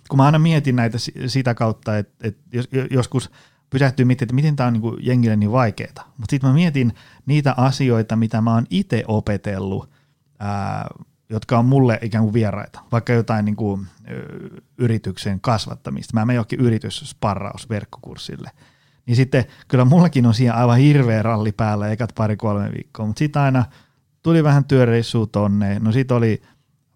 kun 0.09 0.17
mä 0.17 0.25
aina 0.25 0.39
mietin 0.39 0.77
näitä 0.77 0.99
sitä 1.27 1.55
kautta, 1.55 1.99
että, 1.99 2.29
että 2.29 2.41
jos, 2.53 2.69
joskus– 2.91 3.31
pysähtyy 3.71 4.05
miettimään, 4.05 4.27
että 4.27 4.35
miten 4.35 4.57
tämä 4.57 4.67
on 4.67 4.73
niin 4.73 5.07
jengille 5.07 5.37
niin 5.37 5.53
vaikeaa. 5.53 6.13
Mutta 6.19 6.31
sitten 6.31 6.51
mä 6.51 6.55
mietin 6.55 6.95
niitä 7.27 7.55
asioita, 7.57 8.17
mitä 8.17 8.41
mä 8.41 8.55
oon 8.55 8.67
itse 8.71 9.05
opetellut, 9.09 9.91
ää, 10.39 10.87
jotka 11.29 11.59
on 11.59 11.65
mulle 11.65 11.99
ikään 12.03 12.25
kuin 12.25 12.35
vieraita, 12.35 12.81
vaikka 12.93 13.13
jotain 13.13 13.45
niin 13.45 13.57
kuin, 13.57 13.87
yrityksen 14.79 15.41
kasvattamista. 15.41 16.15
Mä 16.15 16.25
menen 16.25 16.37
johonkin 16.37 16.61
yrityssparraus 16.61 17.69
verkkokurssille. 17.69 18.51
Niin 19.07 19.17
sitten 19.17 19.45
kyllä 19.69 19.85
mullakin 19.85 20.27
on 20.27 20.35
siellä 20.35 20.59
aivan 20.61 20.79
hirveä 20.79 21.23
ralli 21.23 21.53
päällä 21.53 21.89
ekat 21.89 22.13
pari-kolme 22.15 22.71
viikkoa, 22.73 23.07
mutta 23.07 23.19
sitten 23.19 23.43
aina 23.43 23.65
tuli 24.23 24.45
vähän 24.45 24.65
työreissua 24.65 25.27
tonne, 25.27 25.79
no 25.79 25.93
sitten 25.93 26.17
oli 26.17 26.43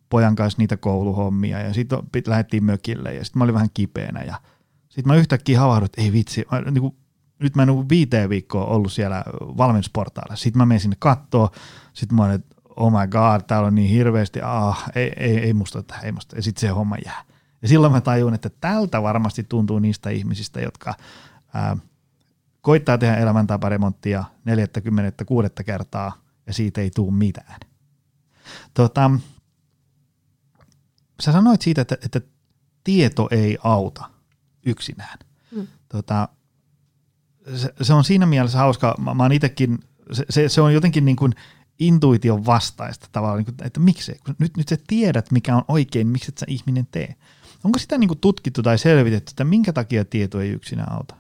pojan 0.09 0.37
kanssa 0.37 0.59
niitä 0.59 0.77
kouluhommia 0.77 1.61
ja 1.61 1.75
sitten 1.75 1.99
lähdettiin 2.27 2.65
mökille 2.65 3.15
ja 3.15 3.25
sitten 3.25 3.39
mä 3.39 3.45
olin 3.45 3.55
vähän 3.55 3.71
kipeänä 3.75 4.23
ja 4.23 4.35
sitten 4.89 5.13
mä 5.13 5.17
yhtäkkiä 5.17 5.61
havahdun, 5.61 5.85
että 5.85 6.03
ei 6.03 6.13
vitsi, 6.13 6.45
mä, 6.53 6.61
niin 6.61 6.83
kuin, 6.83 6.97
nyt 7.39 7.57
mä 7.57 7.63
en 7.63 7.89
viiteen 7.89 8.29
viikkoa 8.29 8.65
ollut 8.65 8.93
siellä 8.93 9.25
valmennusportaalla. 9.39 10.37
Sitten 10.37 10.59
mä 10.59 10.67
menen 10.67 10.81
sinne 10.81 10.97
kattoo, 10.99 11.51
sitten 11.93 12.17
mä 12.17 12.25
olen, 12.25 12.35
että 12.35 12.57
oh 12.81 12.93
my 12.93 13.07
god, 13.07 13.41
täällä 13.47 13.67
on 13.67 13.75
niin 13.75 13.91
hirveästi, 13.91 14.41
ah, 14.43 14.85
ei, 14.95 15.13
ei, 15.17 15.39
ei 15.39 15.53
musta 15.53 15.83
tähän, 15.83 16.05
ei 16.05 16.13
musta. 16.13 16.37
Ja 16.37 16.43
sitten 16.43 16.61
se 16.61 16.69
homma 16.69 16.97
jää. 17.05 17.25
Ja 17.63 17.69
silloin 17.69 17.93
mä 17.93 18.01
tajun, 18.01 18.35
että 18.35 18.51
tältä 18.61 19.03
varmasti 19.03 19.45
tuntuu 19.45 19.79
niistä 19.79 20.11
ihmisistä, 20.11 20.61
jotka 20.61 20.95
ää, 21.55 21.77
koittaa 22.61 22.99
tehdä 22.99 23.17
elämäntaparemonttia 23.17 24.25
46 24.45 25.49
kertaa 25.65 26.13
ja 26.47 26.53
siitä 26.53 26.81
ei 26.81 26.91
tule 26.91 27.13
mitään. 27.13 27.61
Tota, 28.75 29.11
sä 31.21 31.33
sanoit 31.33 31.63
siitä, 31.63 31.83
että, 31.83 31.97
että 32.05 32.21
tieto 32.85 33.29
ei 33.31 33.59
auta 33.63 34.11
yksinään. 34.67 35.19
Mm. 35.51 35.67
Tota, 35.89 36.29
se, 37.57 37.75
se 37.83 37.95
on 37.95 38.05
siinä 38.05 38.27
mielessä 38.27 38.59
hauska, 38.59 38.95
mä, 38.99 39.15
mä 39.15 39.23
oon 39.23 39.33
itekin, 39.33 39.79
se, 40.13 40.25
se, 40.31 40.49
se 40.49 40.61
on 40.61 40.75
jotenkin 40.75 41.05
niin 41.05 41.17
kuin 41.17 41.35
intuition 41.81 42.47
vastaista 42.47 43.09
tavallaan, 43.13 43.39
niin 43.39 43.55
kuin, 43.57 43.67
että 43.67 43.81
miksi, 43.81 44.17
kun 44.25 44.37
nyt, 44.39 44.57
nyt 44.57 44.69
sä 44.69 44.79
tiedät 44.87 45.31
mikä 45.31 45.57
on 45.57 45.65
oikein, 45.69 46.07
miksi 46.07 46.31
et 46.31 46.39
sä 46.39 46.47
ihminen 46.49 46.89
tee. 46.91 47.15
Onko 47.65 47.79
sitä 47.79 47.99
niin 47.99 48.09
kuin 48.09 48.21
tutkittu 48.21 48.63
tai 48.63 48.79
selvitetty, 48.79 49.31
että 49.33 49.45
minkä 49.45 49.73
takia 49.73 50.05
tieto 50.05 50.41
ei 50.41 50.51
yksinään 50.51 50.93
auta? 50.93 51.15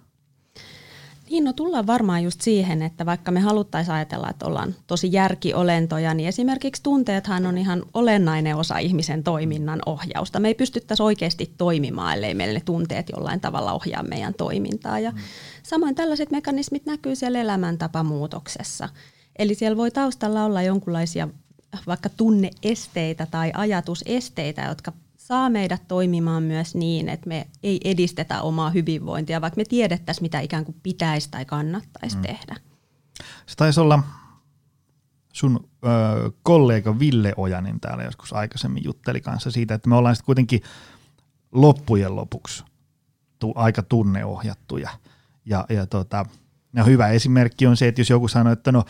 Niin, 1.30 1.44
no 1.44 1.52
tullaan 1.52 1.86
varmaan 1.86 2.22
just 2.22 2.40
siihen, 2.40 2.82
että 2.82 3.06
vaikka 3.06 3.30
me 3.30 3.40
haluttaisiin 3.40 3.94
ajatella, 3.94 4.30
että 4.30 4.46
ollaan 4.46 4.74
tosi 4.86 5.12
järkiolentoja, 5.12 6.14
niin 6.14 6.28
esimerkiksi 6.28 6.82
tunteethan 6.82 7.46
on 7.46 7.58
ihan 7.58 7.82
olennainen 7.94 8.56
osa 8.56 8.78
ihmisen 8.78 9.22
toiminnan 9.22 9.80
ohjausta. 9.86 10.40
Me 10.40 10.48
ei 10.48 10.54
pystyttäisi 10.54 11.02
oikeasti 11.02 11.54
toimimaan, 11.58 12.14
ellei 12.14 12.34
meille 12.34 12.54
ne 12.54 12.62
tunteet 12.64 13.08
jollain 13.16 13.40
tavalla 13.40 13.72
ohjaa 13.72 14.02
meidän 14.02 14.34
toimintaa. 14.34 14.98
Ja 14.98 15.10
mm. 15.10 15.18
Samoin 15.62 15.94
tällaiset 15.94 16.30
mekanismit 16.30 16.86
näkyy 16.86 17.16
siellä 17.16 17.40
elämäntapamuutoksessa. 17.40 18.88
Eli 19.38 19.54
siellä 19.54 19.76
voi 19.76 19.90
taustalla 19.90 20.44
olla 20.44 20.62
jonkinlaisia 20.62 21.28
vaikka 21.86 22.08
tunneesteitä 22.08 23.26
tai 23.26 23.52
ajatusesteitä, 23.54 24.62
jotka 24.62 24.92
saa 25.16 25.50
meidät 25.50 25.82
toimimaan 25.88 26.42
myös 26.42 26.74
niin, 26.74 27.08
että 27.08 27.28
me 27.28 27.46
ei 27.62 27.80
edistetä 27.84 28.42
omaa 28.42 28.70
hyvinvointia, 28.70 29.40
vaikka 29.40 29.56
me 29.56 29.64
tiedettäisiin, 29.64 30.24
mitä 30.24 30.40
ikään 30.40 30.64
kuin 30.64 30.76
pitäisi 30.82 31.30
tai 31.30 31.44
kannattaisi 31.44 32.16
mm. 32.16 32.22
tehdä. 32.22 32.56
Se 33.46 33.56
taisi 33.56 33.80
olla 33.80 34.02
sun 35.32 35.68
ö, 35.84 35.88
kollega 36.42 36.98
Ville 36.98 37.34
Ojanen 37.36 37.80
täällä 37.80 38.04
joskus 38.04 38.32
aikaisemmin 38.32 38.84
jutteli 38.84 39.20
kanssa 39.20 39.50
siitä, 39.50 39.74
että 39.74 39.88
me 39.88 39.96
ollaan 39.96 40.16
sitten 40.16 40.26
kuitenkin 40.26 40.62
loppujen 41.52 42.16
lopuksi 42.16 42.64
tu, 43.38 43.52
aika 43.56 43.82
tunneohjattuja. 43.82 44.90
Ja, 45.44 45.66
ja 45.68 45.86
tota, 45.86 46.26
ja 46.74 46.84
hyvä 46.84 47.08
esimerkki 47.08 47.66
on 47.66 47.76
se, 47.76 47.88
että 47.88 48.00
jos 48.00 48.10
joku 48.10 48.28
sanoo, 48.28 48.52
että 48.52 48.72
no 48.72 48.84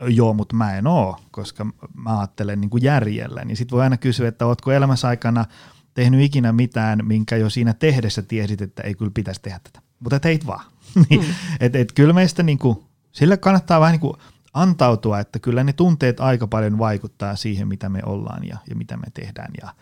joo, 0.00 0.32
mutta 0.32 0.56
mä 0.56 0.76
en 0.76 0.86
oo, 0.86 1.20
koska 1.30 1.66
mä 1.94 2.18
ajattelen 2.18 2.60
niin 2.60 2.70
kuin 2.70 2.82
järjellä, 2.82 3.44
niin 3.44 3.56
sitten 3.56 3.76
voi 3.76 3.82
aina 3.82 3.96
kysyä, 3.96 4.28
että 4.28 4.46
ootko 4.46 4.72
elämässä 4.72 5.08
aikana– 5.08 5.44
tehnyt 5.96 6.20
ikinä 6.20 6.52
mitään, 6.52 7.00
minkä 7.02 7.36
jo 7.36 7.50
siinä 7.50 7.74
tehdessä 7.74 8.22
tiesit, 8.22 8.62
että 8.62 8.82
ei 8.82 8.94
kyllä 8.94 9.10
pitäisi 9.14 9.42
tehdä 9.42 9.60
tätä. 9.64 9.80
Mutta 10.00 10.20
teit 10.20 10.46
vaan. 10.46 10.64
Niin, 11.10 11.20
mm. 11.20 11.26
et, 11.60 11.76
et 11.76 11.92
kyllä 11.92 12.12
meistä 12.12 12.42
niinku, 12.42 12.84
sille 13.12 13.36
kannattaa 13.36 13.80
vähän 13.80 13.92
niinku 13.92 14.16
antautua, 14.54 15.20
että 15.20 15.38
kyllä 15.38 15.64
ne 15.64 15.72
tunteet 15.72 16.20
aika 16.20 16.46
paljon 16.46 16.78
vaikuttaa 16.78 17.36
siihen, 17.36 17.68
mitä 17.68 17.88
me 17.88 18.00
ollaan 18.06 18.46
ja, 18.46 18.58
ja 18.68 18.76
mitä 18.76 18.96
me 18.96 19.06
tehdään. 19.14 19.52
Ja, 19.62 19.74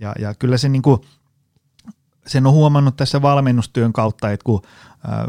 ja, 0.00 0.14
ja 0.18 0.34
kyllä 0.34 0.56
se 0.56 0.68
niinku, 0.68 1.04
sen 2.26 2.46
on 2.46 2.52
huomannut 2.52 2.96
tässä 2.96 3.22
valmennustyön 3.22 3.92
kautta, 3.92 4.30
että 4.30 4.44
kun 4.44 4.62
äh, 4.64 5.26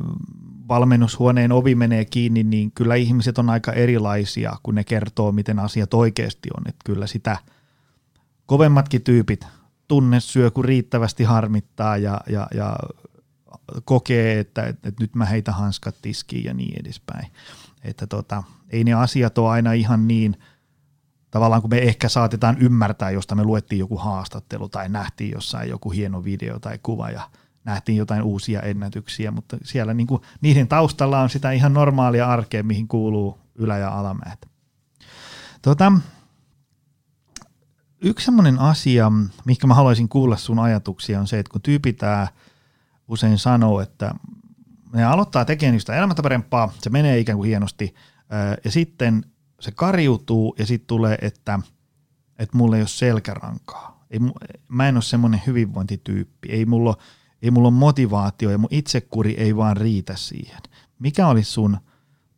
valmennushuoneen 0.68 1.52
ovi 1.52 1.76
menee 1.76 2.06
kiinni, 2.06 2.44
niin 2.44 2.72
kyllä 2.72 2.96
ihmiset 2.96 3.38
on 3.38 3.50
aika 3.50 3.74
erilaisia, 3.74 4.58
kun 4.64 4.76
ne 4.76 4.84
kertoo, 4.84 5.32
miten 5.32 5.60
asiat 5.60 5.94
oikeasti 5.94 6.50
on. 6.58 6.64
Että 6.68 6.82
kyllä 6.86 7.08
sitä 7.08 7.38
kovemmatkin 8.46 9.02
tyypit 9.02 9.48
tunne 9.88 10.20
syö, 10.20 10.52
kun 10.52 10.66
riittävästi 10.66 11.24
harmittaa 11.24 11.98
ja, 11.98 12.22
ja, 12.30 12.48
ja 12.54 12.76
kokee, 13.86 14.40
että, 14.40 14.64
että, 14.64 14.92
nyt 15.00 15.16
mä 15.16 15.26
heitä 15.26 15.52
hanskat 15.52 15.96
tiskiin 16.02 16.44
ja 16.44 16.54
niin 16.54 16.80
edespäin. 16.80 17.32
Että 17.84 18.08
tota, 18.08 18.44
ei 18.70 18.84
ne 18.84 18.94
asiat 18.94 19.38
ole 19.38 19.50
aina 19.50 19.74
ihan 19.74 20.08
niin, 20.08 20.38
tavallaan 21.32 21.62
kun 21.62 21.70
me 21.70 21.78
ehkä 21.78 22.10
saatetaan 22.10 22.58
ymmärtää, 22.60 23.12
josta 23.12 23.36
me 23.36 23.44
luettiin 23.44 23.80
joku 23.80 23.98
haastattelu 23.98 24.70
tai 24.70 24.90
nähtiin 24.90 25.32
jossain 25.32 25.70
joku 25.70 25.90
hieno 25.90 26.24
video 26.24 26.60
tai 26.60 26.80
kuva 26.84 27.10
ja 27.10 27.30
nähtiin 27.66 27.98
jotain 27.98 28.22
uusia 28.22 28.62
ennätyksiä, 28.62 29.32
mutta 29.32 29.58
siellä 29.64 29.94
niin 29.94 30.08
kuin, 30.08 30.22
niiden 30.42 30.68
taustalla 30.68 31.22
on 31.22 31.30
sitä 31.30 31.52
ihan 31.52 31.74
normaalia 31.74 32.30
arkea, 32.30 32.64
mihin 32.64 32.88
kuuluu 32.88 33.40
ylä- 33.56 33.78
ja 33.78 34.00
alamäet. 34.00 34.48
Tota, 35.62 35.92
yksi 38.02 38.26
sellainen 38.26 38.60
asia, 38.60 39.12
mikä 39.46 39.68
mä 39.68 39.74
haluaisin 39.74 40.10
kuulla 40.10 40.38
sun 40.38 40.60
ajatuksia, 40.60 41.20
on 41.20 41.28
se, 41.28 41.40
että 41.40 41.52
kun 41.52 41.62
tyypitää 41.62 42.28
usein 43.08 43.38
sanoo, 43.38 43.82
että 43.82 44.16
ne 44.94 45.04
aloittaa 45.04 45.46
tekemään 45.46 45.80
sitä 45.80 45.96
elämäntaparempaa, 45.96 46.74
se 46.82 46.90
menee 46.90 47.20
ikään 47.20 47.38
kuin 47.38 47.48
hienosti, 47.48 47.96
ja 48.66 48.72
sitten 48.72 49.26
se 49.60 49.72
kariutuu 49.72 50.56
ja 50.60 50.66
sitten 50.66 50.88
tulee, 50.88 51.18
että, 51.22 51.60
että 52.40 52.58
mulla 52.58 52.76
ei 52.76 52.82
ole 52.82 52.88
selkärankaa. 52.88 54.06
Ei, 54.12 54.20
mä 54.68 54.88
en 54.88 54.96
ole 54.96 55.02
semmoinen 55.02 55.42
hyvinvointityyppi, 55.48 56.50
ei 56.50 56.66
mulla, 56.66 56.98
ei 57.46 57.52
mulla 57.52 57.68
ole 57.68 57.76
motivaatio 57.76 58.50
ja 58.52 58.58
mun 58.58 58.70
itsekuri 58.72 59.36
ei 59.38 59.56
vaan 59.56 59.78
riitä 59.78 60.16
siihen. 60.16 60.62
Mikä 61.00 61.28
olisi 61.28 61.52
sun 61.52 61.78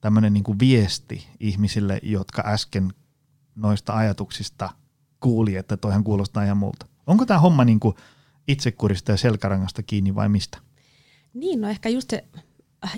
tämmöinen 0.01 0.33
niin 0.33 0.59
viesti 0.59 1.27
ihmisille, 1.39 1.99
jotka 2.03 2.43
äsken 2.45 2.93
noista 3.55 3.93
ajatuksista– 3.93 4.69
kuuli, 5.19 5.55
että 5.55 5.77
toihan 5.77 6.03
kuulostaa 6.03 6.43
ihan 6.43 6.57
multa. 6.57 6.85
Onko 7.07 7.25
tämä 7.25 7.39
homma 7.39 7.65
niin 7.65 7.79
kuin 7.79 7.95
itsekurista 8.47 9.11
ja 9.11 9.17
selkärangasta 9.17 9.83
kiinni 9.83 10.15
vai 10.15 10.29
mistä? 10.29 10.57
Niin, 11.33 11.61
no 11.61 11.69
ehkä 11.69 11.89
just 11.89 12.09
se 12.09 12.25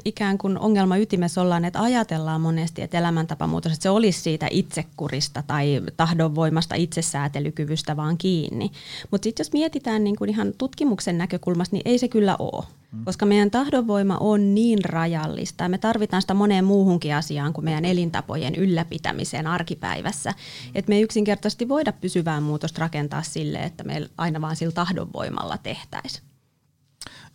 ikään 0.06 0.38
kuin 0.38 0.60
ongelma 0.60 0.98
ytimessä 0.98 1.42
ollaan, 1.42 1.66
että 1.66 1.82
ajatellaan 1.82 2.42
monesti, 2.42 2.82
että 2.82 2.98
elämäntapamuutos, 2.98 3.72
että 3.72 3.84
se 3.84 3.90
olisi 3.90 4.22
siitä 4.22 4.48
itsekurista 4.52 5.44
tai 5.48 5.82
tahdonvoimasta, 5.98 6.76
itsesäätelykyvystä 6.76 7.98
vaan 7.98 8.18
kiinni. 8.18 8.72
Mutta 9.12 9.24
sitten 9.24 9.44
jos 9.44 9.54
mietitään 9.54 10.04
niin 10.04 10.16
kuin 10.16 10.30
ihan 10.30 10.54
tutkimuksen 10.58 11.18
näkökulmasta, 11.18 11.76
niin 11.76 11.82
ei 11.86 11.98
se 11.98 12.08
kyllä 12.08 12.36
ole. 12.40 12.66
Mm. 12.92 13.06
Koska 13.06 13.26
meidän 13.26 13.52
tahdonvoima 13.52 14.18
on 14.18 14.56
niin 14.56 14.80
rajallista 14.86 15.64
ja 15.64 15.70
me 15.70 15.78
tarvitaan 15.78 16.22
sitä 16.22 16.34
moneen 16.34 16.66
muuhunkin 16.66 17.16
asiaan 17.16 17.54
kuin 17.54 17.66
meidän 17.66 17.86
elintapojen 17.86 18.56
ylläpitämiseen 18.56 19.48
arkipäivässä. 19.48 20.30
Mm. 20.30 20.72
Että 20.76 20.90
me 20.90 20.96
ei 20.96 21.02
yksinkertaisesti 21.02 21.70
voida 21.70 21.92
pysyvää 21.92 22.42
muutosta 22.42 22.80
rakentaa 22.80 23.24
sille, 23.24 23.58
että 23.58 23.84
me 23.84 24.10
aina 24.18 24.42
vaan 24.42 24.56
sillä 24.56 24.72
tahdonvoimalla 24.72 25.58
tehtäisiin. 25.58 26.24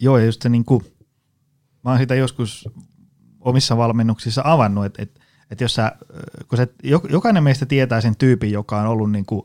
Joo, 0.00 0.18
ja 0.18 0.24
just 0.24 0.42
se 0.42 0.48
niin 0.48 0.64
kuin, 0.64 0.84
mä 1.84 1.90
oon 1.90 1.98
sitä 1.98 2.14
joskus 2.14 2.68
omissa 3.40 3.76
valmennuksissa 3.76 4.42
avannut, 4.44 4.84
että, 4.84 5.02
että, 5.02 5.20
että 5.50 5.64
jos 5.64 5.74
sä, 5.74 5.92
kun 6.48 6.58
se, 6.58 6.68
jokainen 7.10 7.42
meistä 7.42 7.66
tietää 7.66 8.00
sen 8.00 8.16
tyypin, 8.16 8.52
joka 8.52 8.80
on 8.80 8.86
ollut 8.86 9.12
niin 9.12 9.26
kuin 9.26 9.42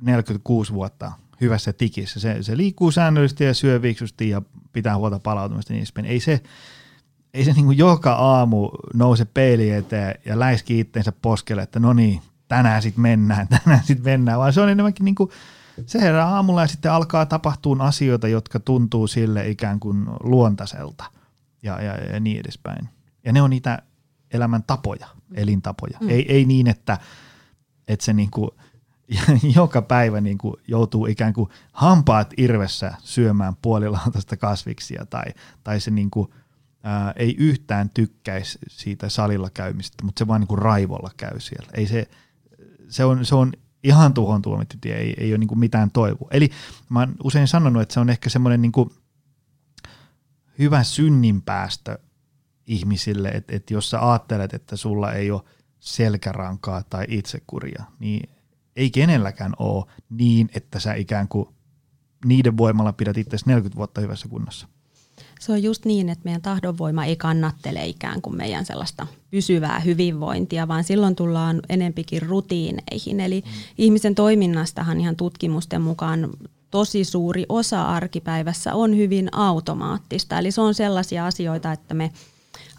46 0.00 0.72
vuotta 0.72 1.12
hyvässä 1.40 1.72
tikissä. 1.72 2.20
Se, 2.20 2.36
se 2.40 2.56
liikkuu 2.56 2.90
säännöllisesti 2.90 3.44
ja 3.44 3.54
syö 3.54 3.82
viksusti 3.82 4.28
ja 4.28 4.42
pitää 4.72 4.96
huolta 4.96 5.18
palautumista 5.18 5.72
niin 5.72 5.78
edespäin. 5.78 6.06
Ei 6.06 6.20
se, 6.20 6.42
ei 7.34 7.44
se 7.44 7.52
niin 7.52 7.64
kuin 7.64 7.78
joka 7.78 8.12
aamu 8.12 8.70
nouse 8.94 9.24
peili 9.24 9.70
eteen 9.70 10.14
ja 10.24 10.38
läiski 10.38 10.80
itteensä 10.80 11.12
poskelle, 11.22 11.62
että 11.62 11.80
no 11.80 11.92
niin, 11.92 12.22
tänään 12.48 12.82
sitten 12.82 13.02
mennään, 13.02 13.48
tänään 13.64 13.84
sitten 13.84 14.04
mennään, 14.04 14.38
vaan 14.38 14.52
se 14.52 14.60
on 14.60 14.68
enemmänkin 14.68 15.04
niin 15.04 15.14
kuin, 15.14 15.30
se 15.86 16.00
herää 16.00 16.28
aamulla 16.28 16.60
ja 16.60 16.66
sitten 16.66 16.92
alkaa 16.92 17.26
tapahtua 17.26 17.76
asioita, 17.80 18.28
jotka 18.28 18.60
tuntuu 18.60 19.06
sille 19.06 19.48
ikään 19.48 19.80
kuin 19.80 20.06
luontaiselta 20.22 21.04
ja, 21.62 21.82
ja, 21.82 21.94
ja 22.12 22.20
niin 22.20 22.40
edespäin. 22.40 22.88
Ja 23.24 23.32
ne 23.32 23.42
on 23.42 23.50
niitä 23.50 23.78
elämän 24.30 24.62
tapoja, 24.62 25.06
elintapoja. 25.34 25.98
Mm. 26.00 26.08
Ei, 26.08 26.32
ei 26.32 26.44
niin, 26.44 26.66
että, 26.66 26.98
että 27.88 28.04
se 28.04 28.12
niin 28.12 28.30
kuin– 28.30 28.50
joka 29.56 29.82
päivä 29.82 30.20
niin 30.20 30.38
kuin 30.38 30.54
joutuu 30.68 31.06
ikään 31.06 31.32
kuin 31.32 31.50
hampaat 31.72 32.34
irvessä 32.36 32.94
syömään 33.02 33.56
puolilautasta 33.62 34.36
kasviksia 34.36 35.06
tai, 35.10 35.24
tai 35.64 35.80
se 35.80 35.90
niin 35.90 36.10
kuin, 36.10 36.28
ää, 36.82 37.12
ei 37.16 37.36
yhtään 37.38 37.90
tykkäisi 37.90 38.58
siitä 38.68 39.08
salilla 39.08 39.50
käymistä, 39.50 40.04
mutta 40.04 40.18
se 40.18 40.26
vaan 40.26 40.40
niin 40.40 40.48
kuin 40.48 40.58
raivolla 40.58 41.10
käy 41.16 41.40
siellä. 41.40 41.68
Ei 41.74 41.86
se, 41.86 42.08
se, 42.88 43.04
on, 43.04 43.24
se 43.24 43.34
on 43.34 43.52
ihan 43.84 44.14
tuhon 44.14 44.42
tuomittu 44.42 44.76
tie, 44.80 44.96
ei, 44.96 45.14
ei 45.18 45.32
ole 45.32 45.38
niin 45.38 45.48
kuin 45.48 45.58
mitään 45.58 45.90
toivoa. 45.90 46.28
Eli 46.30 46.50
mä 46.88 46.98
oon 46.98 47.14
usein 47.24 47.48
sanonut, 47.48 47.82
että 47.82 47.94
se 47.94 48.00
on 48.00 48.10
ehkä 48.10 48.30
semmoinen 48.30 48.62
niin 48.62 48.72
kuin 48.72 48.90
hyvä 50.60 50.82
synninpäästö 50.82 51.98
ihmisille, 52.66 53.28
että, 53.28 53.56
että 53.56 53.74
jos 53.74 53.90
sä 53.90 54.10
ajattelet, 54.10 54.54
että 54.54 54.76
sulla 54.76 55.12
ei 55.12 55.30
ole 55.30 55.42
selkärankaa 55.78 56.82
tai 56.82 57.04
itsekuria, 57.08 57.84
niin 57.98 58.30
ei 58.76 58.90
kenelläkään 58.90 59.52
ole 59.58 59.84
niin, 60.10 60.50
että 60.54 60.80
sä 60.80 60.94
ikään 60.94 61.28
kuin 61.28 61.48
niiden 62.24 62.56
voimalla 62.56 62.92
pidät 62.92 63.18
itse 63.18 63.36
40 63.46 63.76
vuotta 63.76 64.00
hyvässä 64.00 64.28
kunnossa. 64.28 64.68
Se 65.40 65.52
on 65.52 65.62
just 65.62 65.84
niin, 65.84 66.08
että 66.08 66.24
meidän 66.24 66.42
tahdonvoima 66.42 67.04
ei 67.04 67.16
kannattele 67.16 67.86
ikään 67.86 68.22
kuin 68.22 68.36
meidän 68.36 68.66
sellaista 68.66 69.06
pysyvää 69.30 69.80
hyvinvointia, 69.80 70.68
vaan 70.68 70.84
silloin 70.84 71.16
tullaan 71.16 71.60
enempikin 71.68 72.22
rutiineihin. 72.22 73.20
Eli 73.20 73.40
mm. 73.46 73.52
ihmisen 73.78 74.14
toiminnastahan 74.14 75.00
ihan 75.00 75.16
tutkimusten 75.16 75.82
mukaan 75.82 76.30
tosi 76.70 77.04
suuri 77.04 77.46
osa 77.48 77.82
arkipäivässä 77.82 78.74
on 78.74 78.96
hyvin 78.96 79.28
automaattista. 79.34 80.38
Eli 80.38 80.50
se 80.50 80.60
on 80.60 80.74
sellaisia 80.74 81.26
asioita, 81.26 81.72
että 81.72 81.94
me 81.94 82.12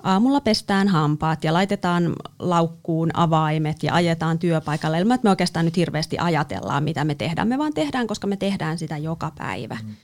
aamulla 0.04 0.42
pestään 0.42 0.88
hampaat 0.88 1.44
ja 1.44 1.54
laitetaan 1.54 2.16
laukkuun 2.40 3.10
avaimet 3.14 3.84
ja 3.84 3.94
ajetaan 3.94 4.40
työpaikalle 4.40 5.02
että 5.02 5.20
me 5.24 5.30
oikeastaan 5.30 5.66
nyt 5.66 5.78
hirveästi 5.78 6.18
ajatellaan, 6.20 6.84
mitä 6.84 7.04
me 7.04 7.16
tehdään. 7.16 7.48
Me 7.48 7.58
vaan 7.58 7.74
tehdään, 7.74 8.08
koska 8.08 8.28
me 8.28 8.38
tehdään 8.38 8.78
sitä 8.78 8.98
joka 8.98 9.32
päivä. 9.38 9.78
Mm. 9.84 9.96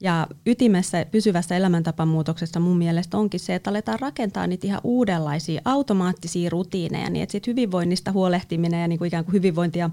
Ja 0.00 0.26
ytimessä 0.46 1.06
pysyvässä 1.10 1.56
elämäntapamuutoksessa 1.56 2.60
mun 2.60 2.76
mielestä 2.78 3.18
onkin 3.18 3.40
se, 3.40 3.54
että 3.54 3.70
aletaan 3.70 4.00
rakentaa 4.00 4.46
niitä 4.46 4.66
ihan 4.66 4.80
uudenlaisia 4.84 5.60
automaattisia 5.64 6.50
rutiineja, 6.50 7.10
niin 7.10 7.22
että 7.22 7.32
sit 7.32 7.46
hyvinvoinnista 7.46 8.12
huolehtiminen 8.12 8.80
ja 8.80 8.88
niin 8.88 8.98
kuin 8.98 9.06
ikään 9.06 9.24
kuin 9.24 9.32
hyvinvointia 9.32 9.90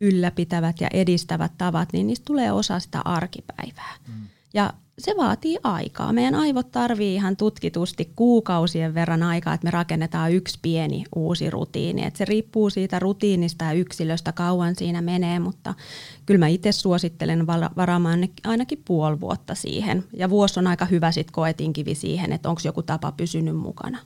ylläpitävät 0.00 0.80
ja 0.80 0.88
edistävät 0.92 1.52
tavat, 1.58 1.92
niin 1.92 2.06
niistä 2.06 2.24
tulee 2.24 2.52
osa 2.52 2.80
sitä 2.80 3.00
arkipäivää. 3.04 3.94
Mm. 4.08 4.28
Ja 4.54 4.72
se 4.98 5.14
vaatii 5.16 5.58
aikaa. 5.64 6.12
Meidän 6.12 6.34
aivot 6.34 6.72
tarvii 6.72 7.14
ihan 7.14 7.36
tutkitusti 7.36 8.12
kuukausien 8.16 8.94
verran 8.94 9.22
aikaa, 9.22 9.54
että 9.54 9.64
me 9.64 9.70
rakennetaan 9.70 10.32
yksi 10.32 10.58
pieni 10.62 11.04
uusi 11.16 11.50
rutiini. 11.50 12.04
Et 12.04 12.16
se 12.16 12.24
riippuu 12.24 12.70
siitä 12.70 12.98
rutiinista 12.98 13.64
ja 13.64 13.72
yksilöstä, 13.72 14.32
kauan 14.32 14.76
siinä 14.76 15.02
menee, 15.02 15.38
mutta 15.38 15.74
kyllä 16.26 16.38
mä 16.38 16.48
itse 16.48 16.72
suosittelen 16.72 17.46
varaamaan 17.76 18.28
ainakin 18.44 18.82
puoli 18.84 19.20
vuotta 19.20 19.54
siihen. 19.54 20.04
Ja 20.16 20.30
vuosi 20.30 20.60
on 20.60 20.66
aika 20.66 20.84
hyvä 20.84 21.12
sitten 21.12 21.32
koetinkivi 21.32 21.94
siihen, 21.94 22.32
että 22.32 22.48
onko 22.48 22.60
joku 22.64 22.82
tapa 22.82 23.12
pysynyt 23.12 23.56
mukana. 23.56 23.98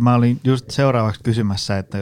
Mä 0.00 0.14
olin 0.14 0.40
just 0.44 0.70
seuraavaksi 0.70 1.20
kysymässä, 1.24 1.78
että 1.78 1.98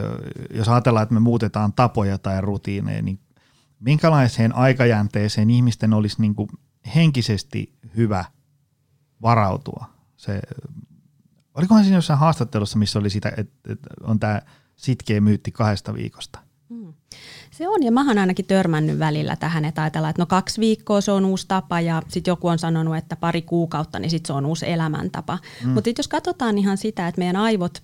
jos 0.54 0.68
ajatellaan, 0.68 1.02
että 1.02 1.14
me 1.14 1.20
muutetaan 1.20 1.72
tapoja 1.72 2.18
tai 2.18 2.40
rutiineja, 2.40 3.02
niin 3.02 3.20
minkälaiseen 3.80 4.54
aikajänteeseen 4.54 5.50
ihmisten 5.50 5.92
olisi 5.92 6.20
niin 6.20 6.34
kuin 6.34 6.48
henkisesti 6.94 7.74
hyvä 7.96 8.24
varautua. 9.22 9.86
Se, 10.16 10.40
olikohan 11.54 11.84
siinä 11.84 11.96
jossain 11.96 12.18
haastattelussa, 12.18 12.78
missä 12.78 12.98
oli 12.98 13.10
sitä, 13.10 13.32
että, 13.36 13.72
että 13.72 13.88
on 14.02 14.20
tämä 14.20 14.42
sitkeä 14.76 15.20
myytti 15.20 15.52
kahdesta 15.52 15.94
viikosta? 15.94 16.38
Se 17.50 17.68
on, 17.68 17.82
ja 17.82 17.92
mä 17.92 18.06
oon 18.08 18.18
ainakin 18.18 18.44
törmännyt 18.44 18.98
välillä 18.98 19.36
tähän, 19.36 19.64
että 19.64 19.82
ajatellaan, 19.82 20.10
että 20.10 20.22
no 20.22 20.26
kaksi 20.26 20.60
viikkoa 20.60 21.00
se 21.00 21.12
on 21.12 21.24
uusi 21.24 21.44
tapa, 21.48 21.80
ja 21.80 22.02
sitten 22.08 22.32
joku 22.32 22.48
on 22.48 22.58
sanonut, 22.58 22.96
että 22.96 23.16
pari 23.16 23.42
kuukautta, 23.42 23.98
niin 23.98 24.10
sitten 24.10 24.26
se 24.26 24.32
on 24.32 24.46
uusi 24.46 24.70
elämäntapa. 24.70 25.38
Mm. 25.64 25.70
Mutta 25.70 25.90
jos 25.96 26.08
katsotaan 26.08 26.58
ihan 26.58 26.78
sitä, 26.78 27.08
että 27.08 27.18
meidän 27.18 27.36
aivot 27.36 27.82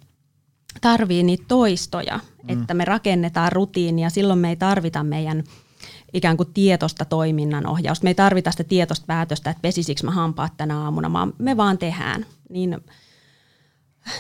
tarvii 0.81 1.23
niitä 1.23 1.45
toistoja, 1.49 2.21
mm. 2.43 2.49
että 2.49 2.75
me 2.75 2.85
rakennetaan 2.85 3.53
rutiinia, 3.53 4.11
silloin 4.11 4.39
me 4.39 4.49
ei 4.49 4.57
tarvita 4.57 5.05
meidän– 5.05 5.45
ikään 6.17 6.37
kuin 6.37 6.53
tietosta 6.55 7.05
toiminnan 7.05 7.67
ohjausta. 7.67 8.05
Me 8.05 8.11
ei 8.11 8.15
tarvita 8.15 8.51
sitä 8.51 8.65
tietoista 8.65 9.07
päätöstä, 9.07 9.51
että 9.51 9.61
pesisikö 9.61 10.01
mä 10.05 10.11
hampaat 10.11 10.53
tänä 10.57 10.81
aamuna, 10.81 11.13
vaan 11.13 11.33
me 11.39 11.57
vaan 11.57 11.79
tehdään. 11.79 12.27
Niin 12.49 12.77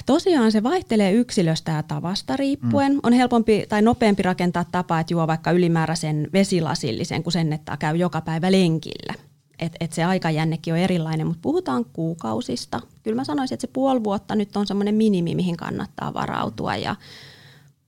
Tosiaan 0.06 0.52
se 0.52 0.62
vaihtelee 0.62 1.12
yksilöstä 1.12 1.72
ja 1.72 1.82
tavasta 1.82 2.36
riippuen. 2.36 2.92
Mm. 2.92 3.00
On 3.02 3.12
helpompi 3.12 3.66
tai 3.68 3.82
nopeampi 3.82 4.22
rakentaa 4.22 4.64
tapa, 4.64 5.00
että 5.00 5.14
juo 5.14 5.26
vaikka 5.26 5.50
ylimääräisen 5.50 6.28
vesilasillisen, 6.32 7.22
kuin 7.22 7.32
sen, 7.32 7.52
että 7.52 7.76
käy 7.76 7.96
joka 7.96 8.20
päivä 8.20 8.52
lenkillä. 8.52 9.14
Et, 9.58 9.76
et 9.80 9.92
se 9.92 10.04
aikajännekin 10.04 10.74
on 10.74 10.78
erilainen, 10.78 11.26
mutta 11.26 11.42
puhutaan 11.42 11.84
kuukausista. 11.84 12.80
Kyllä 13.02 13.16
mä 13.16 13.24
sanoisin, 13.24 13.54
että 13.54 13.66
se 13.66 13.72
puoli 13.72 14.04
vuotta 14.04 14.34
nyt 14.34 14.56
on 14.56 14.66
semmoinen 14.66 14.94
minimi, 14.94 15.34
mihin 15.34 15.56
kannattaa 15.56 16.14
varautua. 16.14 16.76
Ja 16.76 16.96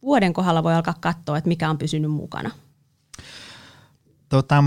vuoden 0.02 0.32
kohdalla 0.32 0.62
voi 0.62 0.74
alkaa 0.74 0.94
katsoa, 1.00 1.38
että 1.38 1.48
mikä 1.48 1.70
on 1.70 1.78
pysynyt 1.78 2.10
mukana 2.10 2.50
tota, 4.28 4.64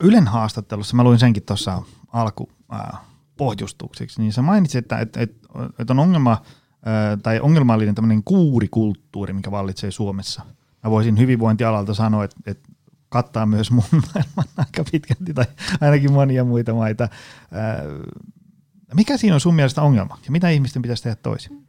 Ylen 0.00 0.26
haastattelussa, 0.26 0.96
mä 0.96 1.04
luin 1.04 1.18
senkin 1.18 1.42
tuossa 1.42 1.82
alku 2.12 2.48
äh, 2.74 3.00
pohjustuksiksi, 3.36 4.22
niin 4.22 4.32
sä 4.32 4.42
mainitsit, 4.42 4.78
että, 4.78 4.98
että, 4.98 5.20
että, 5.20 5.92
on 5.92 5.98
ongelma 5.98 6.42
tai 7.22 7.40
ongelmallinen 7.40 7.94
tämmöinen 7.94 8.24
kuurikulttuuri, 8.24 9.32
mikä 9.32 9.50
vallitsee 9.50 9.90
Suomessa. 9.90 10.42
Mä 10.84 10.90
voisin 10.90 11.18
hyvinvointialalta 11.18 11.94
sanoa, 11.94 12.24
että, 12.24 12.36
että 12.46 12.68
kattaa 13.08 13.46
myös 13.46 13.70
mun 13.70 13.84
maailman 14.14 14.44
aika 14.56 14.84
pitkälti 14.92 15.34
tai 15.34 15.44
ainakin 15.80 16.12
monia 16.12 16.44
muita 16.44 16.74
maita. 16.74 17.08
Mikä 18.94 19.16
siinä 19.16 19.34
on 19.34 19.40
sun 19.40 19.54
mielestä 19.54 19.82
ongelma 19.82 20.18
ja 20.24 20.32
mitä 20.32 20.48
ihmisten 20.48 20.82
pitäisi 20.82 21.02
tehdä 21.02 21.16
toisin? 21.16 21.65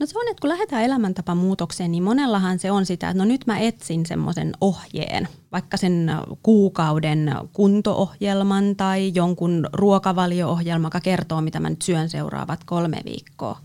No 0.00 0.06
se 0.06 0.18
on, 0.18 0.28
että 0.30 0.40
kun 0.40 0.50
lähdetään 0.50 0.84
elämäntapamuutokseen, 0.84 1.90
niin 1.90 2.02
monellahan 2.02 2.58
se 2.58 2.70
on 2.70 2.86
sitä, 2.86 3.08
että 3.10 3.18
no 3.18 3.24
nyt 3.24 3.46
mä 3.46 3.58
etsin 3.58 4.06
semmoisen 4.06 4.52
ohjeen, 4.60 5.28
vaikka 5.52 5.76
sen 5.76 6.10
kuukauden 6.42 7.34
kuntoohjelman 7.52 8.76
tai 8.76 9.12
jonkun 9.14 9.68
ruokavalio-ohjelman, 9.72 10.86
joka 10.86 11.00
kertoo, 11.00 11.40
mitä 11.40 11.60
mä 11.60 11.70
nyt 11.70 11.82
syön 11.82 12.08
seuraavat 12.08 12.64
kolme 12.64 13.00
viikkoa. 13.04 13.60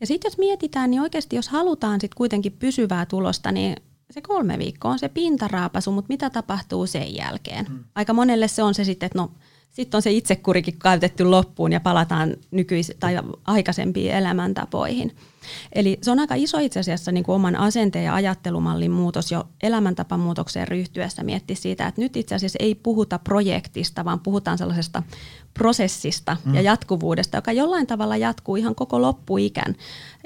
Ja 0.00 0.06
sitten 0.06 0.30
jos 0.30 0.38
mietitään, 0.38 0.90
niin 0.90 1.02
oikeasti 1.02 1.36
jos 1.36 1.48
halutaan 1.48 2.00
sitten 2.00 2.16
kuitenkin 2.16 2.52
pysyvää 2.52 3.06
tulosta, 3.06 3.52
niin 3.52 3.76
se 4.10 4.20
kolme 4.20 4.58
viikkoa 4.58 4.90
on 4.90 4.98
se 4.98 5.08
pintaraapasu, 5.08 5.92
mutta 5.92 6.08
mitä 6.08 6.30
tapahtuu 6.30 6.86
sen 6.86 7.14
jälkeen? 7.14 7.66
Hmm. 7.66 7.84
Aika 7.94 8.12
monelle 8.12 8.48
se 8.48 8.62
on 8.62 8.74
se 8.74 8.84
sitten, 8.84 9.06
että 9.06 9.18
no 9.18 9.30
sitten 9.78 9.98
on 9.98 10.02
se 10.02 10.10
itsekurikin 10.10 10.78
käytetty 10.78 11.24
loppuun 11.24 11.72
ja 11.72 11.80
palataan 11.80 12.36
nykyis- 12.50 12.92
tai 13.00 13.18
aikaisempiin 13.44 14.12
elämäntapoihin. 14.12 15.16
Eli 15.72 15.98
se 16.02 16.10
on 16.10 16.18
aika 16.18 16.34
iso 16.34 16.58
itse 16.58 16.80
asiassa 16.80 17.12
niin 17.12 17.24
kuin 17.24 17.36
oman 17.36 17.56
asenteen 17.56 18.04
ja 18.04 18.14
ajattelumallin 18.14 18.90
muutos 18.90 19.32
jo 19.32 19.44
elämäntapamuutokseen 19.62 20.68
ryhtyessä 20.68 21.22
mietti 21.22 21.54
siitä, 21.54 21.86
että 21.86 22.00
nyt 22.00 22.16
itse 22.16 22.34
asiassa 22.34 22.58
ei 22.60 22.74
puhuta 22.74 23.18
projektista, 23.18 24.04
vaan 24.04 24.20
puhutaan 24.20 24.58
sellaisesta 24.58 25.02
prosessista 25.54 26.36
mm. 26.44 26.54
ja 26.54 26.60
jatkuvuudesta, 26.60 27.36
joka 27.36 27.52
jollain 27.52 27.86
tavalla 27.86 28.16
jatkuu 28.16 28.56
ihan 28.56 28.74
koko 28.74 29.02
loppuikän 29.02 29.76